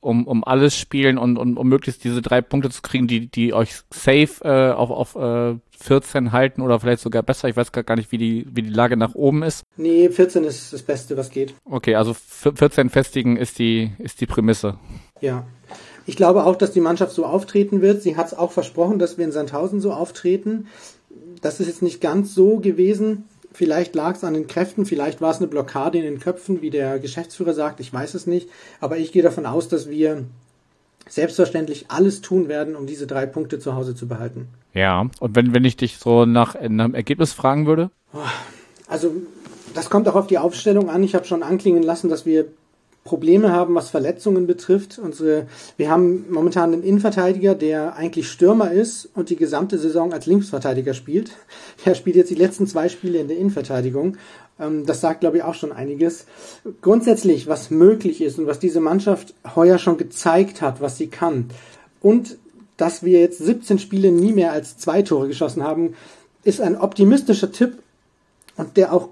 um, 0.00 0.26
um 0.26 0.44
alles 0.44 0.76
spielen 0.76 1.18
und, 1.18 1.36
und 1.36 1.56
um 1.56 1.68
möglichst 1.68 2.04
diese 2.04 2.22
drei 2.22 2.40
Punkte 2.40 2.70
zu 2.70 2.82
kriegen, 2.82 3.06
die, 3.06 3.28
die 3.28 3.52
euch 3.52 3.74
safe 3.90 4.42
äh, 4.42 4.72
auf, 4.72 4.90
auf 4.90 5.16
äh, 5.16 5.58
14 5.82 6.32
halten 6.32 6.60
oder 6.60 6.78
vielleicht 6.80 7.02
sogar 7.02 7.22
besser. 7.22 7.48
Ich 7.48 7.56
weiß 7.56 7.72
gar 7.72 7.96
nicht, 7.96 8.12
wie 8.12 8.18
die, 8.18 8.46
wie 8.50 8.62
die 8.62 8.70
Lage 8.70 8.96
nach 8.96 9.14
oben 9.14 9.42
ist. 9.42 9.64
Nee, 9.76 10.08
14 10.08 10.44
ist 10.44 10.72
das 10.72 10.82
Beste, 10.82 11.16
was 11.16 11.30
geht. 11.30 11.54
Okay, 11.64 11.94
also 11.94 12.14
14 12.14 12.90
festigen 12.90 13.36
ist 13.36 13.58
die, 13.58 13.92
ist 13.98 14.20
die 14.20 14.26
Prämisse. 14.26 14.78
Ja. 15.20 15.46
Ich 16.06 16.16
glaube 16.16 16.44
auch, 16.44 16.56
dass 16.56 16.72
die 16.72 16.80
Mannschaft 16.80 17.12
so 17.12 17.24
auftreten 17.24 17.82
wird. 17.82 18.02
Sie 18.02 18.16
hat 18.16 18.26
es 18.26 18.34
auch 18.34 18.52
versprochen, 18.52 18.98
dass 18.98 19.16
wir 19.16 19.24
in 19.24 19.32
Sandhausen 19.32 19.80
so 19.80 19.92
auftreten. 19.92 20.66
Das 21.40 21.60
ist 21.60 21.68
jetzt 21.68 21.82
nicht 21.82 22.00
ganz 22.00 22.34
so 22.34 22.58
gewesen. 22.58 23.24
Vielleicht 23.52 23.94
lag 23.94 24.14
es 24.14 24.24
an 24.24 24.34
den 24.34 24.46
Kräften, 24.46 24.86
vielleicht 24.86 25.20
war 25.20 25.32
es 25.32 25.38
eine 25.38 25.48
Blockade 25.48 25.98
in 25.98 26.04
den 26.04 26.20
Köpfen, 26.20 26.62
wie 26.62 26.70
der 26.70 26.98
Geschäftsführer 26.98 27.52
sagt, 27.52 27.80
ich 27.80 27.92
weiß 27.92 28.14
es 28.14 28.26
nicht. 28.26 28.48
Aber 28.80 28.96
ich 28.96 29.12
gehe 29.12 29.22
davon 29.22 29.44
aus, 29.44 29.68
dass 29.68 29.90
wir 29.90 30.24
selbstverständlich 31.08 31.86
alles 31.88 32.20
tun 32.20 32.48
werden, 32.48 32.76
um 32.76 32.86
diese 32.86 33.06
drei 33.06 33.26
Punkte 33.26 33.58
zu 33.58 33.74
Hause 33.74 33.96
zu 33.96 34.06
behalten. 34.06 34.48
Ja, 34.72 35.08
und 35.18 35.34
wenn, 35.34 35.52
wenn 35.52 35.64
ich 35.64 35.76
dich 35.76 35.98
so 35.98 36.24
nach 36.24 36.54
einem 36.54 36.94
Ergebnis 36.94 37.32
fragen 37.32 37.66
würde? 37.66 37.90
Also, 38.86 39.12
das 39.74 39.90
kommt 39.90 40.08
auch 40.08 40.14
auf 40.14 40.28
die 40.28 40.38
Aufstellung 40.38 40.88
an. 40.88 41.02
Ich 41.02 41.16
habe 41.16 41.24
schon 41.24 41.42
anklingen 41.42 41.82
lassen, 41.82 42.08
dass 42.08 42.26
wir 42.26 42.46
Probleme 43.10 43.50
haben, 43.50 43.74
was 43.74 43.90
Verletzungen 43.90 44.46
betrifft. 44.46 45.00
Unsere, 45.00 45.48
wir 45.76 45.90
haben 45.90 46.26
momentan 46.30 46.72
einen 46.72 46.84
Innenverteidiger, 46.84 47.56
der 47.56 47.96
eigentlich 47.96 48.30
Stürmer 48.30 48.70
ist 48.70 49.08
und 49.16 49.30
die 49.30 49.36
gesamte 49.36 49.80
Saison 49.80 50.12
als 50.12 50.26
Linksverteidiger 50.26 50.94
spielt. 50.94 51.32
Er 51.84 51.96
spielt 51.96 52.14
jetzt 52.14 52.30
die 52.30 52.36
letzten 52.36 52.68
zwei 52.68 52.88
Spiele 52.88 53.18
in 53.18 53.26
der 53.26 53.36
Innenverteidigung. 53.36 54.16
Ähm, 54.60 54.86
das 54.86 55.00
sagt, 55.00 55.22
glaube 55.22 55.38
ich, 55.38 55.42
auch 55.42 55.54
schon 55.54 55.72
einiges. 55.72 56.26
Grundsätzlich, 56.82 57.48
was 57.48 57.72
möglich 57.72 58.20
ist 58.20 58.38
und 58.38 58.46
was 58.46 58.60
diese 58.60 58.78
Mannschaft 58.78 59.34
heuer 59.56 59.78
schon 59.78 59.96
gezeigt 59.96 60.62
hat, 60.62 60.80
was 60.80 60.96
sie 60.96 61.08
kann. 61.08 61.50
Und 62.00 62.38
dass 62.76 63.02
wir 63.02 63.18
jetzt 63.18 63.38
17 63.38 63.80
Spiele 63.80 64.12
nie 64.12 64.30
mehr 64.30 64.52
als 64.52 64.78
zwei 64.78 65.02
Tore 65.02 65.26
geschossen 65.26 65.64
haben, 65.64 65.94
ist 66.44 66.60
ein 66.60 66.76
optimistischer 66.76 67.50
Tipp 67.50 67.72
und 68.56 68.76
der 68.76 68.92
auch 68.92 69.08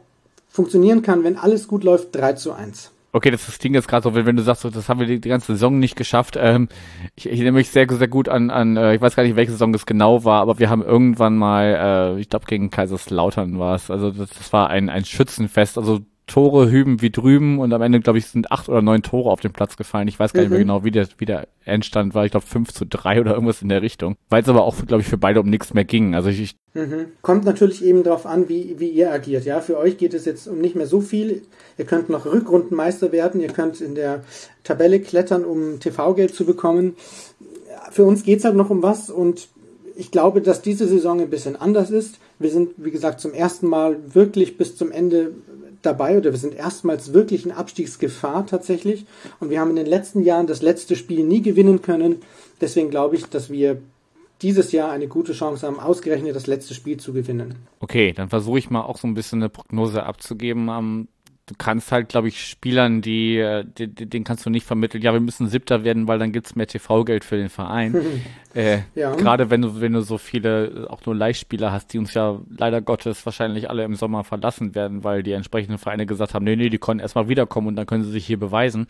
funktionieren 0.48 1.02
kann, 1.02 1.24
wenn 1.24 1.36
alles 1.36 1.66
gut 1.66 1.82
läuft, 1.82 2.14
3 2.14 2.34
zu 2.34 2.52
1. 2.52 2.92
Okay, 3.10 3.30
das, 3.30 3.46
das 3.46 3.58
klingt 3.58 3.74
jetzt 3.74 3.88
gerade 3.88 4.02
so, 4.02 4.14
wenn, 4.14 4.36
du 4.36 4.42
sagst, 4.42 4.66
das 4.66 4.88
haben 4.88 5.00
wir 5.00 5.06
die, 5.06 5.28
ganze 5.28 5.52
Saison 5.52 5.78
nicht 5.78 5.96
geschafft. 5.96 6.36
Ähm, 6.38 6.68
ich, 7.16 7.26
ich 7.26 7.32
erinnere 7.32 7.54
mich 7.54 7.70
sehr, 7.70 7.88
sehr 7.88 8.08
gut 8.08 8.28
an, 8.28 8.50
an 8.50 8.76
äh, 8.76 8.94
ich 8.94 9.00
weiß 9.00 9.16
gar 9.16 9.22
nicht, 9.22 9.34
welche 9.34 9.52
Saison 9.52 9.72
es 9.72 9.86
genau 9.86 10.24
war, 10.24 10.42
aber 10.42 10.58
wir 10.58 10.68
haben 10.68 10.82
irgendwann 10.82 11.36
mal, 11.36 12.16
äh, 12.16 12.20
ich 12.20 12.28
glaube 12.28 12.44
gegen 12.46 12.70
Kaiserslautern 12.70 13.58
war 13.58 13.76
es, 13.76 13.90
also 13.90 14.10
das, 14.10 14.28
das 14.30 14.52
war 14.52 14.68
ein, 14.68 14.90
ein 14.90 15.06
Schützenfest, 15.06 15.78
also 15.78 16.00
Tore 16.28 16.70
hüben 16.70 17.02
wie 17.02 17.10
drüben 17.10 17.58
und 17.58 17.72
am 17.72 17.82
Ende, 17.82 17.98
glaube 18.00 18.18
ich, 18.18 18.26
sind 18.26 18.52
acht 18.52 18.68
oder 18.68 18.82
neun 18.82 19.02
Tore 19.02 19.30
auf 19.30 19.40
den 19.40 19.52
Platz 19.52 19.76
gefallen. 19.76 20.06
Ich 20.06 20.18
weiß 20.18 20.32
gar 20.32 20.42
nicht 20.42 20.50
mehr 20.50 20.60
mhm. 20.60 20.62
genau, 20.62 20.84
wie 20.84 20.92
der, 20.92 21.08
wie 21.18 21.24
der 21.24 21.48
Endstand 21.64 22.14
war. 22.14 22.24
Ich 22.24 22.30
glaube, 22.30 22.46
fünf 22.46 22.72
zu 22.72 22.86
drei 22.86 23.20
oder 23.20 23.32
irgendwas 23.32 23.62
in 23.62 23.68
der 23.68 23.82
Richtung. 23.82 24.16
Weil 24.28 24.42
es 24.42 24.48
aber 24.48 24.62
auch, 24.62 24.76
glaube 24.86 25.02
ich, 25.02 25.08
für 25.08 25.18
beide 25.18 25.40
um 25.40 25.50
nichts 25.50 25.74
mehr 25.74 25.84
ging. 25.84 26.14
Also 26.14 26.28
ich, 26.28 26.54
mhm. 26.74 27.06
Kommt 27.22 27.44
natürlich 27.44 27.84
eben 27.84 28.04
darauf 28.04 28.26
an, 28.26 28.48
wie, 28.48 28.76
wie 28.78 28.90
ihr 28.90 29.12
agiert. 29.12 29.44
Ja, 29.44 29.60
für 29.60 29.76
euch 29.78 29.98
geht 29.98 30.14
es 30.14 30.24
jetzt 30.24 30.46
um 30.46 30.60
nicht 30.60 30.76
mehr 30.76 30.86
so 30.86 31.00
viel. 31.00 31.42
Ihr 31.76 31.84
könnt 31.84 32.10
noch 32.10 32.26
Rückrundenmeister 32.26 33.10
werden. 33.10 33.40
Ihr 33.40 33.48
könnt 33.48 33.80
in 33.80 33.96
der 33.96 34.22
Tabelle 34.62 35.00
klettern, 35.00 35.44
um 35.44 35.80
TV-Geld 35.80 36.34
zu 36.34 36.44
bekommen. 36.44 36.94
Für 37.90 38.04
uns 38.04 38.22
geht's 38.22 38.44
halt 38.44 38.54
noch 38.54 38.70
um 38.70 38.82
was 38.82 39.10
und 39.10 39.48
ich 39.98 40.12
glaube, 40.12 40.40
dass 40.40 40.62
diese 40.62 40.86
Saison 40.86 41.20
ein 41.20 41.28
bisschen 41.28 41.56
anders 41.56 41.90
ist. 41.90 42.20
Wir 42.38 42.50
sind, 42.50 42.70
wie 42.76 42.92
gesagt, 42.92 43.18
zum 43.18 43.34
ersten 43.34 43.66
Mal 43.66 43.96
wirklich 44.14 44.56
bis 44.56 44.76
zum 44.76 44.92
Ende 44.92 45.32
dabei 45.82 46.18
oder 46.18 46.32
wir 46.32 46.38
sind 46.38 46.54
erstmals 46.54 47.12
wirklich 47.12 47.44
in 47.44 47.52
Abstiegsgefahr 47.52 48.46
tatsächlich. 48.46 49.06
Und 49.40 49.50
wir 49.50 49.60
haben 49.60 49.70
in 49.70 49.76
den 49.76 49.86
letzten 49.86 50.22
Jahren 50.22 50.46
das 50.46 50.62
letzte 50.62 50.96
Spiel 50.96 51.24
nie 51.24 51.42
gewinnen 51.42 51.82
können. 51.82 52.16
Deswegen 52.60 52.90
glaube 52.90 53.16
ich, 53.16 53.26
dass 53.26 53.50
wir 53.50 53.80
dieses 54.42 54.72
Jahr 54.72 54.90
eine 54.90 55.08
gute 55.08 55.32
Chance 55.32 55.66
haben, 55.66 55.80
ausgerechnet 55.80 56.36
das 56.36 56.46
letzte 56.46 56.74
Spiel 56.74 56.98
zu 56.98 57.12
gewinnen. 57.12 57.56
Okay, 57.80 58.12
dann 58.12 58.28
versuche 58.28 58.58
ich 58.58 58.70
mal 58.70 58.82
auch 58.82 58.98
so 58.98 59.08
ein 59.08 59.14
bisschen 59.14 59.40
eine 59.40 59.48
Prognose 59.48 60.04
abzugeben. 60.04 60.68
am 60.68 61.08
du 61.48 61.54
kannst 61.56 61.90
halt, 61.92 62.10
glaube 62.10 62.28
ich, 62.28 62.44
Spielern, 62.44 63.00
die, 63.00 63.38
äh, 63.38 63.64
die, 63.64 63.88
den 63.88 64.22
kannst 64.22 64.44
du 64.44 64.50
nicht 64.50 64.66
vermitteln, 64.66 65.02
ja, 65.02 65.12
wir 65.12 65.20
müssen 65.20 65.48
Siebter 65.48 65.82
werden, 65.82 66.06
weil 66.06 66.18
dann 66.18 66.30
gibt's 66.30 66.54
mehr 66.54 66.66
TV-Geld 66.66 67.24
für 67.24 67.36
den 67.36 67.48
Verein. 67.48 67.96
äh, 68.54 68.80
ja. 68.94 69.14
Gerade 69.14 69.50
wenn 69.50 69.62
du, 69.62 69.80
wenn 69.80 69.94
du 69.94 70.02
so 70.02 70.18
viele 70.18 70.86
auch 70.90 71.04
nur 71.06 71.14
Leihspieler 71.14 71.72
hast, 71.72 71.92
die 71.92 71.98
uns 71.98 72.12
ja 72.14 72.38
leider 72.56 72.82
Gottes 72.82 73.24
wahrscheinlich 73.24 73.70
alle 73.70 73.84
im 73.84 73.94
Sommer 73.94 74.24
verlassen 74.24 74.74
werden, 74.74 75.04
weil 75.04 75.22
die 75.22 75.32
entsprechenden 75.32 75.78
Vereine 75.78 76.04
gesagt 76.04 76.34
haben, 76.34 76.44
nee, 76.44 76.56
nee, 76.56 76.68
die 76.68 76.78
können 76.78 77.00
erstmal 77.00 77.28
wiederkommen 77.28 77.68
und 77.68 77.76
dann 77.76 77.86
können 77.86 78.04
sie 78.04 78.10
sich 78.10 78.26
hier 78.26 78.38
beweisen. 78.38 78.86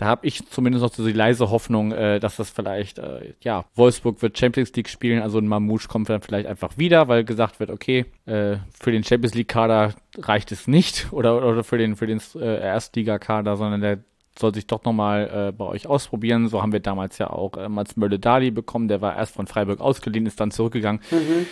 Da 0.00 0.06
habe 0.06 0.26
ich 0.26 0.48
zumindest 0.48 0.82
noch 0.82 0.94
so 0.94 1.06
die 1.06 1.12
leise 1.12 1.50
Hoffnung, 1.50 1.92
äh, 1.92 2.20
dass 2.20 2.36
das 2.36 2.48
vielleicht, 2.48 2.98
äh, 2.98 3.34
ja, 3.42 3.66
Wolfsburg 3.74 4.22
wird 4.22 4.38
Champions 4.38 4.72
League 4.72 4.88
spielen, 4.88 5.20
also 5.20 5.36
ein 5.36 5.46
Mamouche 5.46 5.88
kommt 5.88 6.08
dann 6.08 6.22
vielleicht 6.22 6.46
einfach 6.46 6.78
wieder, 6.78 7.08
weil 7.08 7.22
gesagt 7.22 7.60
wird, 7.60 7.68
okay, 7.68 8.06
äh, 8.24 8.56
für 8.80 8.92
den 8.92 9.04
Champions 9.04 9.34
League-Kader 9.34 9.92
reicht 10.16 10.52
es 10.52 10.66
nicht 10.66 11.08
oder, 11.12 11.46
oder 11.46 11.64
für 11.64 11.76
den, 11.76 11.96
für 11.96 12.06
den 12.06 12.18
äh, 12.36 12.62
Erstliga-Kader, 12.62 13.58
sondern 13.58 13.82
der 13.82 13.98
soll 14.38 14.54
sich 14.54 14.66
doch 14.66 14.82
nochmal 14.84 15.48
äh, 15.50 15.52
bei 15.52 15.66
euch 15.66 15.86
ausprobieren. 15.86 16.48
So 16.48 16.62
haben 16.62 16.72
wir 16.72 16.80
damals 16.80 17.18
ja 17.18 17.28
auch 17.28 17.58
äh, 17.58 17.68
Mats 17.68 17.98
Mölle-Dali 17.98 18.52
bekommen, 18.52 18.88
der 18.88 19.02
war 19.02 19.18
erst 19.18 19.34
von 19.34 19.48
Freiburg 19.48 19.82
ausgeliehen, 19.82 20.24
ist 20.24 20.40
dann 20.40 20.50
zurückgegangen. 20.50 21.02
Mhm. 21.10 21.44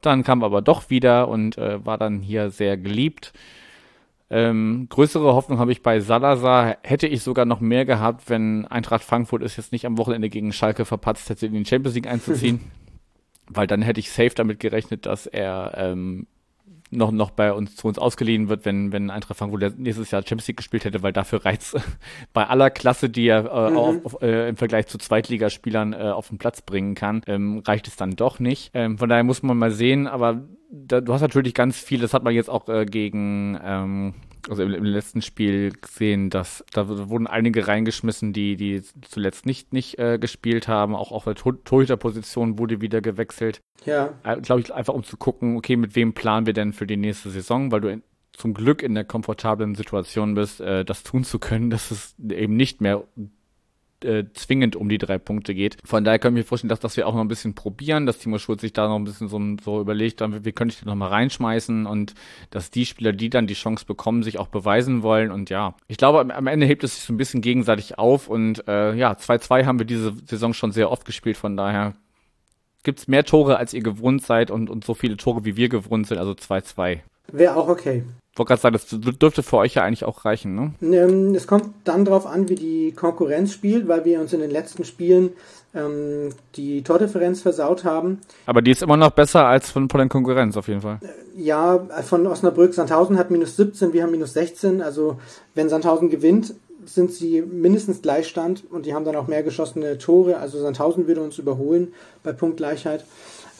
Dann 0.00 0.24
kam 0.24 0.42
aber 0.42 0.60
doch 0.60 0.90
wieder 0.90 1.28
und 1.28 1.56
äh, 1.56 1.86
war 1.86 1.98
dann 1.98 2.18
hier 2.18 2.50
sehr 2.50 2.76
geliebt. 2.76 3.32
Ähm, 4.34 4.86
größere 4.88 5.34
Hoffnung 5.34 5.58
habe 5.58 5.72
ich 5.72 5.82
bei 5.82 6.00
Salazar. 6.00 6.78
Hätte 6.82 7.06
ich 7.06 7.22
sogar 7.22 7.44
noch 7.44 7.60
mehr 7.60 7.84
gehabt, 7.84 8.30
wenn 8.30 8.66
Eintracht 8.66 9.04
Frankfurt 9.04 9.42
es 9.42 9.58
jetzt 9.58 9.72
nicht 9.72 9.84
am 9.84 9.98
Wochenende 9.98 10.30
gegen 10.30 10.54
Schalke 10.54 10.86
verpatzt 10.86 11.28
hätte, 11.28 11.44
in 11.44 11.52
den 11.52 11.66
Champions 11.66 11.94
League 11.94 12.06
einzuziehen. 12.06 12.60
Weil 13.46 13.66
dann 13.66 13.82
hätte 13.82 14.00
ich 14.00 14.10
safe 14.10 14.30
damit 14.34 14.58
gerechnet, 14.58 15.04
dass 15.04 15.26
er 15.26 15.74
ähm, 15.76 16.26
noch, 16.92 17.10
noch 17.10 17.30
bei 17.30 17.52
uns 17.52 17.76
zu 17.76 17.88
uns 17.88 17.98
ausgeliehen 17.98 18.48
wird, 18.48 18.64
wenn, 18.64 18.92
wenn 18.92 19.10
Eintracht 19.10 19.38
Frankfurt 19.38 19.78
nächstes 19.78 20.10
Jahr 20.10 20.22
Champions 20.22 20.48
League 20.48 20.58
gespielt 20.58 20.84
hätte, 20.84 21.02
weil 21.02 21.12
dafür 21.12 21.44
reizt 21.44 21.76
bei 22.32 22.46
aller 22.46 22.70
Klasse, 22.70 23.08
die 23.08 23.26
er 23.26 23.50
äh, 23.50 23.70
mhm. 23.70 23.76
auf, 23.76 24.04
auf, 24.04 24.22
äh, 24.22 24.48
im 24.48 24.56
Vergleich 24.56 24.86
zu 24.86 24.98
Zweitligaspielern 24.98 25.92
äh, 25.92 25.96
auf 25.96 26.28
den 26.28 26.38
Platz 26.38 26.62
bringen 26.62 26.94
kann, 26.94 27.22
ähm, 27.26 27.62
reicht 27.66 27.88
es 27.88 27.96
dann 27.96 28.16
doch 28.16 28.38
nicht. 28.38 28.70
Ähm, 28.74 28.98
von 28.98 29.08
daher 29.08 29.24
muss 29.24 29.42
man 29.42 29.58
mal 29.58 29.70
sehen, 29.70 30.06
aber 30.06 30.42
da, 30.70 31.00
du 31.00 31.12
hast 31.12 31.22
natürlich 31.22 31.54
ganz 31.54 31.78
viel, 31.78 32.00
das 32.00 32.14
hat 32.14 32.22
man 32.22 32.34
jetzt 32.34 32.50
auch 32.50 32.68
äh, 32.68 32.84
gegen, 32.86 33.58
ähm, 33.62 34.14
also 34.48 34.62
im, 34.62 34.74
im, 34.74 34.84
letzten 34.84 35.22
Spiel 35.22 35.72
gesehen, 35.72 36.30
dass 36.30 36.64
da 36.72 36.88
wurden 37.08 37.26
einige 37.26 37.68
reingeschmissen, 37.68 38.32
die, 38.32 38.56
die 38.56 38.82
zuletzt 39.02 39.46
nicht, 39.46 39.72
nicht 39.72 39.98
äh, 39.98 40.18
gespielt 40.18 40.68
haben. 40.68 40.94
Auch 40.94 41.12
auf 41.12 41.24
der 41.24 41.34
Torhüterposition 41.34 42.58
wurde 42.58 42.80
wieder 42.80 43.00
gewechselt. 43.00 43.60
Ja. 43.84 44.14
Äh, 44.24 44.40
Glaube 44.40 44.60
ich, 44.60 44.72
einfach 44.72 44.94
um 44.94 45.04
zu 45.04 45.16
gucken, 45.16 45.56
okay, 45.56 45.76
mit 45.76 45.94
wem 45.96 46.12
planen 46.12 46.46
wir 46.46 46.52
denn 46.52 46.72
für 46.72 46.86
die 46.86 46.96
nächste 46.96 47.30
Saison, 47.30 47.70
weil 47.72 47.80
du 47.80 47.88
in, 47.88 48.02
zum 48.32 48.54
Glück 48.54 48.82
in 48.82 48.94
der 48.94 49.04
komfortablen 49.04 49.74
Situation 49.74 50.34
bist, 50.34 50.60
äh, 50.60 50.84
das 50.84 51.02
tun 51.02 51.24
zu 51.24 51.38
können, 51.38 51.70
dass 51.70 51.90
es 51.90 52.14
eben 52.30 52.56
nicht 52.56 52.80
mehr 52.80 53.04
äh, 54.04 54.24
zwingend 54.34 54.76
um 54.76 54.88
die 54.88 54.98
drei 54.98 55.18
Punkte 55.18 55.54
geht. 55.54 55.76
Von 55.84 56.04
daher 56.04 56.18
können 56.18 56.36
wir 56.36 56.44
vorstellen, 56.44 56.68
dass, 56.68 56.80
dass 56.80 56.96
wir 56.96 57.06
auch 57.06 57.14
noch 57.14 57.20
ein 57.20 57.28
bisschen 57.28 57.54
probieren, 57.54 58.06
dass 58.06 58.18
Timo 58.18 58.38
Schulz 58.38 58.60
sich 58.60 58.72
da 58.72 58.88
noch 58.88 58.96
ein 58.96 59.04
bisschen 59.04 59.28
so, 59.28 59.40
so 59.62 59.80
überlegt, 59.80 60.20
dann, 60.20 60.44
wie 60.44 60.52
könnte 60.52 60.74
ich 60.74 60.80
den 60.80 60.88
noch 60.88 60.94
mal 60.94 61.08
reinschmeißen 61.08 61.86
und 61.86 62.14
dass 62.50 62.70
die 62.70 62.86
Spieler, 62.86 63.12
die 63.12 63.30
dann 63.30 63.46
die 63.46 63.54
Chance 63.54 63.84
bekommen, 63.86 64.22
sich 64.22 64.38
auch 64.38 64.48
beweisen 64.48 65.02
wollen 65.02 65.30
und 65.30 65.50
ja, 65.50 65.74
ich 65.88 65.96
glaube, 65.96 66.20
am, 66.20 66.30
am 66.30 66.46
Ende 66.46 66.66
hebt 66.66 66.84
es 66.84 66.94
sich 66.94 67.04
so 67.04 67.12
ein 67.12 67.16
bisschen 67.16 67.40
gegenseitig 67.40 67.98
auf 67.98 68.28
und 68.28 68.66
äh, 68.68 68.94
ja, 68.94 69.12
2-2 69.12 69.64
haben 69.66 69.78
wir 69.78 69.86
diese 69.86 70.14
Saison 70.26 70.54
schon 70.54 70.72
sehr 70.72 70.90
oft 70.90 71.04
gespielt, 71.04 71.36
von 71.36 71.56
daher 71.56 71.94
gibt's 72.82 73.08
mehr 73.08 73.24
Tore, 73.24 73.58
als 73.58 73.74
ihr 73.74 73.82
gewohnt 73.82 74.22
seid 74.22 74.50
und, 74.50 74.68
und 74.68 74.84
so 74.84 74.94
viele 74.94 75.16
Tore, 75.16 75.44
wie 75.44 75.56
wir 75.56 75.68
gewohnt 75.68 76.06
sind, 76.06 76.18
also 76.18 76.32
2-2. 76.32 77.00
Wäre 77.32 77.56
auch 77.56 77.68
okay 77.68 78.04
wollte 78.36 78.48
gerade 78.48 78.62
sagen, 78.62 79.02
das 79.02 79.18
dürfte 79.18 79.42
für 79.42 79.58
euch 79.58 79.74
ja 79.74 79.82
eigentlich 79.82 80.04
auch 80.04 80.24
reichen, 80.24 80.54
ne? 80.54 80.72
Ähm, 80.80 81.34
es 81.34 81.46
kommt 81.46 81.66
dann 81.84 82.04
darauf 82.04 82.26
an, 82.26 82.48
wie 82.48 82.54
die 82.54 82.92
Konkurrenz 82.92 83.52
spielt, 83.52 83.88
weil 83.88 84.04
wir 84.04 84.20
uns 84.20 84.32
in 84.32 84.40
den 84.40 84.50
letzten 84.50 84.84
Spielen 84.84 85.30
ähm, 85.74 86.30
die 86.56 86.82
Tordifferenz 86.82 87.42
versaut 87.42 87.84
haben. 87.84 88.20
Aber 88.46 88.62
die 88.62 88.70
ist 88.70 88.82
immer 88.82 88.96
noch 88.96 89.10
besser 89.10 89.46
als 89.46 89.70
von, 89.70 89.88
von 89.88 89.98
der 89.98 90.08
Konkurrenz 90.08 90.56
auf 90.56 90.68
jeden 90.68 90.80
Fall. 90.80 90.98
Äh, 91.02 91.42
ja, 91.42 91.78
von 92.04 92.26
Osnabrück, 92.26 92.72
Sandhausen 92.72 93.18
hat 93.18 93.30
minus 93.30 93.56
17, 93.56 93.92
wir 93.92 94.02
haben 94.02 94.12
minus 94.12 94.32
16. 94.32 94.80
Also 94.80 95.20
wenn 95.54 95.68
Sandhausen 95.68 96.08
gewinnt, 96.08 96.54
sind 96.86 97.12
sie 97.12 97.42
mindestens 97.42 98.02
Gleichstand 98.02 98.64
und 98.70 98.86
die 98.86 98.94
haben 98.94 99.04
dann 99.04 99.14
auch 99.14 99.28
mehr 99.28 99.42
geschossene 99.42 99.98
Tore. 99.98 100.38
Also 100.38 100.58
Sandhausen 100.58 101.06
würde 101.06 101.20
uns 101.20 101.38
überholen 101.38 101.92
bei 102.22 102.32
Punktgleichheit. 102.32 103.04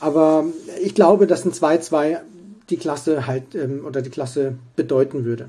Aber 0.01 0.44
ich 0.82 0.94
glaube, 0.94 1.28
dass 1.28 1.44
ein 1.44 1.53
2-2 1.53 2.18
die 2.70 2.76
Klasse 2.76 3.26
halt 3.26 3.54
ähm, 3.54 3.84
oder 3.86 4.02
die 4.02 4.10
Klasse 4.10 4.56
bedeuten 4.76 5.24
würde. 5.24 5.48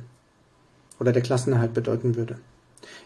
Oder 0.99 1.11
der 1.11 1.21
Klassenerhalt 1.21 1.73
bedeuten 1.73 2.15
würde. 2.15 2.37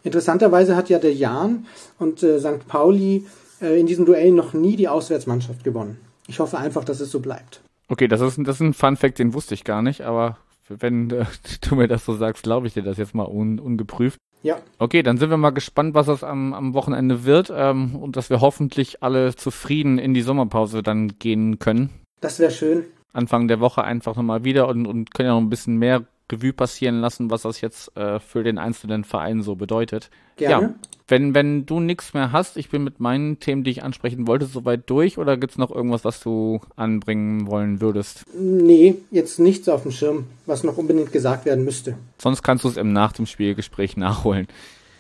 Interessanterweise 0.03 0.75
hat 0.75 0.89
ja 0.89 0.99
der 0.99 1.13
Jan 1.13 1.65
und 1.99 2.23
äh, 2.23 2.39
St. 2.39 2.67
Pauli 2.67 3.25
äh, 3.61 3.79
in 3.79 3.87
diesem 3.87 4.05
Duell 4.05 4.31
noch 4.31 4.53
nie 4.53 4.75
die 4.75 4.87
Auswärtsmannschaft 4.87 5.63
gewonnen. 5.63 5.97
Ich 6.27 6.39
hoffe 6.39 6.57
einfach, 6.57 6.83
dass 6.83 6.99
es 6.99 7.11
so 7.11 7.19
bleibt. 7.19 7.61
Okay, 7.87 8.07
das 8.07 8.21
ist, 8.21 8.37
das 8.39 8.57
ist 8.57 8.61
ein 8.61 8.73
Fun 8.73 8.97
Fact, 8.97 9.19
den 9.19 9.33
wusste 9.33 9.53
ich 9.53 9.63
gar 9.63 9.81
nicht, 9.81 10.01
aber 10.01 10.37
wenn 10.67 11.09
äh, 11.11 11.25
du 11.61 11.75
mir 11.75 11.87
das 11.87 12.05
so 12.05 12.15
sagst, 12.15 12.43
glaube 12.43 12.67
ich 12.67 12.73
dir 12.73 12.83
das 12.83 12.97
jetzt 12.97 13.15
mal 13.15 13.27
un, 13.27 13.59
ungeprüft. 13.59 14.19
Ja. 14.43 14.57
Okay, 14.77 15.01
dann 15.03 15.17
sind 15.17 15.29
wir 15.29 15.37
mal 15.37 15.49
gespannt, 15.49 15.95
was 15.95 16.05
das 16.05 16.23
am, 16.23 16.53
am 16.53 16.73
Wochenende 16.73 17.25
wird 17.25 17.51
ähm, 17.53 17.95
und 17.95 18.15
dass 18.15 18.29
wir 18.29 18.41
hoffentlich 18.41 19.01
alle 19.01 19.35
zufrieden 19.35 19.97
in 19.97 20.13
die 20.13 20.21
Sommerpause 20.21 20.83
dann 20.83 21.17
gehen 21.19 21.59
können. 21.59 21.89
Das 22.21 22.39
wäre 22.39 22.51
schön. 22.51 22.85
Anfang 23.13 23.47
der 23.47 23.59
Woche 23.59 23.83
einfach 23.83 24.15
nochmal 24.15 24.43
wieder 24.43 24.67
und, 24.67 24.85
und 24.85 25.13
können 25.13 25.27
ja 25.27 25.33
noch 25.33 25.41
ein 25.41 25.49
bisschen 25.49 25.77
mehr 25.77 26.05
Revue 26.31 26.53
passieren 26.53 26.99
lassen, 26.99 27.29
was 27.31 27.43
das 27.43 27.61
jetzt 27.61 27.95
äh, 27.95 28.19
für 28.19 28.43
den 28.43 28.57
einzelnen 28.57 29.03
Verein 29.03 29.41
so 29.41 29.55
bedeutet. 29.55 30.09
Gerne. 30.35 30.65
Ja, 30.67 30.75
wenn, 31.07 31.33
wenn 31.33 31.65
du 31.65 31.79
nichts 31.79 32.13
mehr 32.13 32.33
hast, 32.33 32.57
ich 32.57 32.69
bin 32.69 32.83
mit 32.83 32.99
meinen 32.99 33.39
Themen, 33.39 33.63
die 33.63 33.71
ich 33.71 33.83
ansprechen 33.83 34.27
wollte, 34.27 34.45
soweit 34.45 34.89
durch 34.89 35.17
oder 35.17 35.37
gibt's 35.37 35.57
noch 35.57 35.71
irgendwas, 35.71 36.03
was 36.03 36.19
du 36.19 36.59
anbringen 36.75 37.47
wollen 37.47 37.79
würdest? 37.79 38.25
Nee, 38.37 38.95
jetzt 39.09 39.39
nichts 39.39 39.69
auf 39.69 39.83
dem 39.83 39.91
Schirm, 39.91 40.25
was 40.45 40.65
noch 40.65 40.77
unbedingt 40.77 41.13
gesagt 41.13 41.45
werden 41.45 41.63
müsste. 41.63 41.97
Sonst 42.17 42.43
kannst 42.43 42.65
du 42.65 42.69
es 42.69 42.75
im 42.75 42.91
Nach 42.91 43.13
dem 43.13 43.25
Spielgespräch 43.25 43.95
nachholen. 43.95 44.47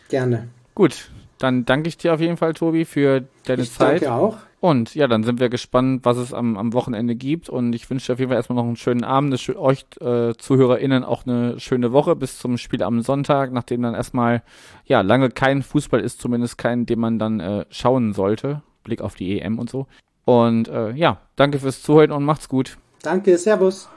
Gerne. 0.07 0.47
Gut, 0.75 1.11
dann 1.39 1.65
danke 1.65 1.87
ich 1.89 1.97
dir 1.97 2.13
auf 2.13 2.19
jeden 2.19 2.37
Fall, 2.37 2.53
Tobi, 2.53 2.85
für 2.85 3.23
deine 3.45 3.63
Ich 3.63 3.71
Zeit. 3.73 4.01
danke 4.01 4.13
auch. 4.13 4.37
Und 4.59 4.95
ja, 4.95 5.07
dann 5.07 5.23
sind 5.23 5.39
wir 5.39 5.49
gespannt, 5.49 6.03
was 6.03 6.17
es 6.17 6.33
am, 6.33 6.57
am 6.57 6.73
Wochenende 6.73 7.15
gibt. 7.15 7.47
Und 7.47 7.73
ich 7.73 7.89
wünsche 7.89 8.07
dir 8.07 8.13
auf 8.13 8.19
jeden 8.19 8.29
Fall 8.29 8.37
erstmal 8.37 8.55
noch 8.55 8.65
einen 8.65 8.75
schönen 8.75 9.03
Abend, 9.03 9.39
eine 9.47 9.59
euch 9.59 9.85
äh, 10.01 10.33
ZuhörerInnen 10.35 11.03
auch 11.03 11.27
eine 11.27 11.59
schöne 11.59 11.91
Woche 11.91 12.15
bis 12.15 12.39
zum 12.39 12.57
Spiel 12.57 12.81
am 12.81 13.01
Sonntag, 13.01 13.51
nachdem 13.51 13.83
dann 13.83 13.93
erstmal 13.93 14.41
ja 14.85 15.01
lange 15.01 15.29
kein 15.29 15.61
Fußball 15.61 15.99
ist, 15.99 16.19
zumindest 16.19 16.57
kein, 16.57 16.87
den 16.87 16.99
man 16.99 17.19
dann 17.19 17.39
äh, 17.39 17.65
schauen 17.69 18.13
sollte. 18.13 18.63
Blick 18.83 19.01
auf 19.01 19.15
die 19.15 19.39
EM 19.39 19.59
und 19.59 19.69
so. 19.69 19.85
Und 20.25 20.67
äh, 20.69 20.91
ja, 20.93 21.21
danke 21.35 21.59
fürs 21.59 21.83
Zuhören 21.83 22.11
und 22.11 22.23
macht's 22.25 22.49
gut. 22.49 22.77
Danke, 23.03 23.37
Servus. 23.37 23.89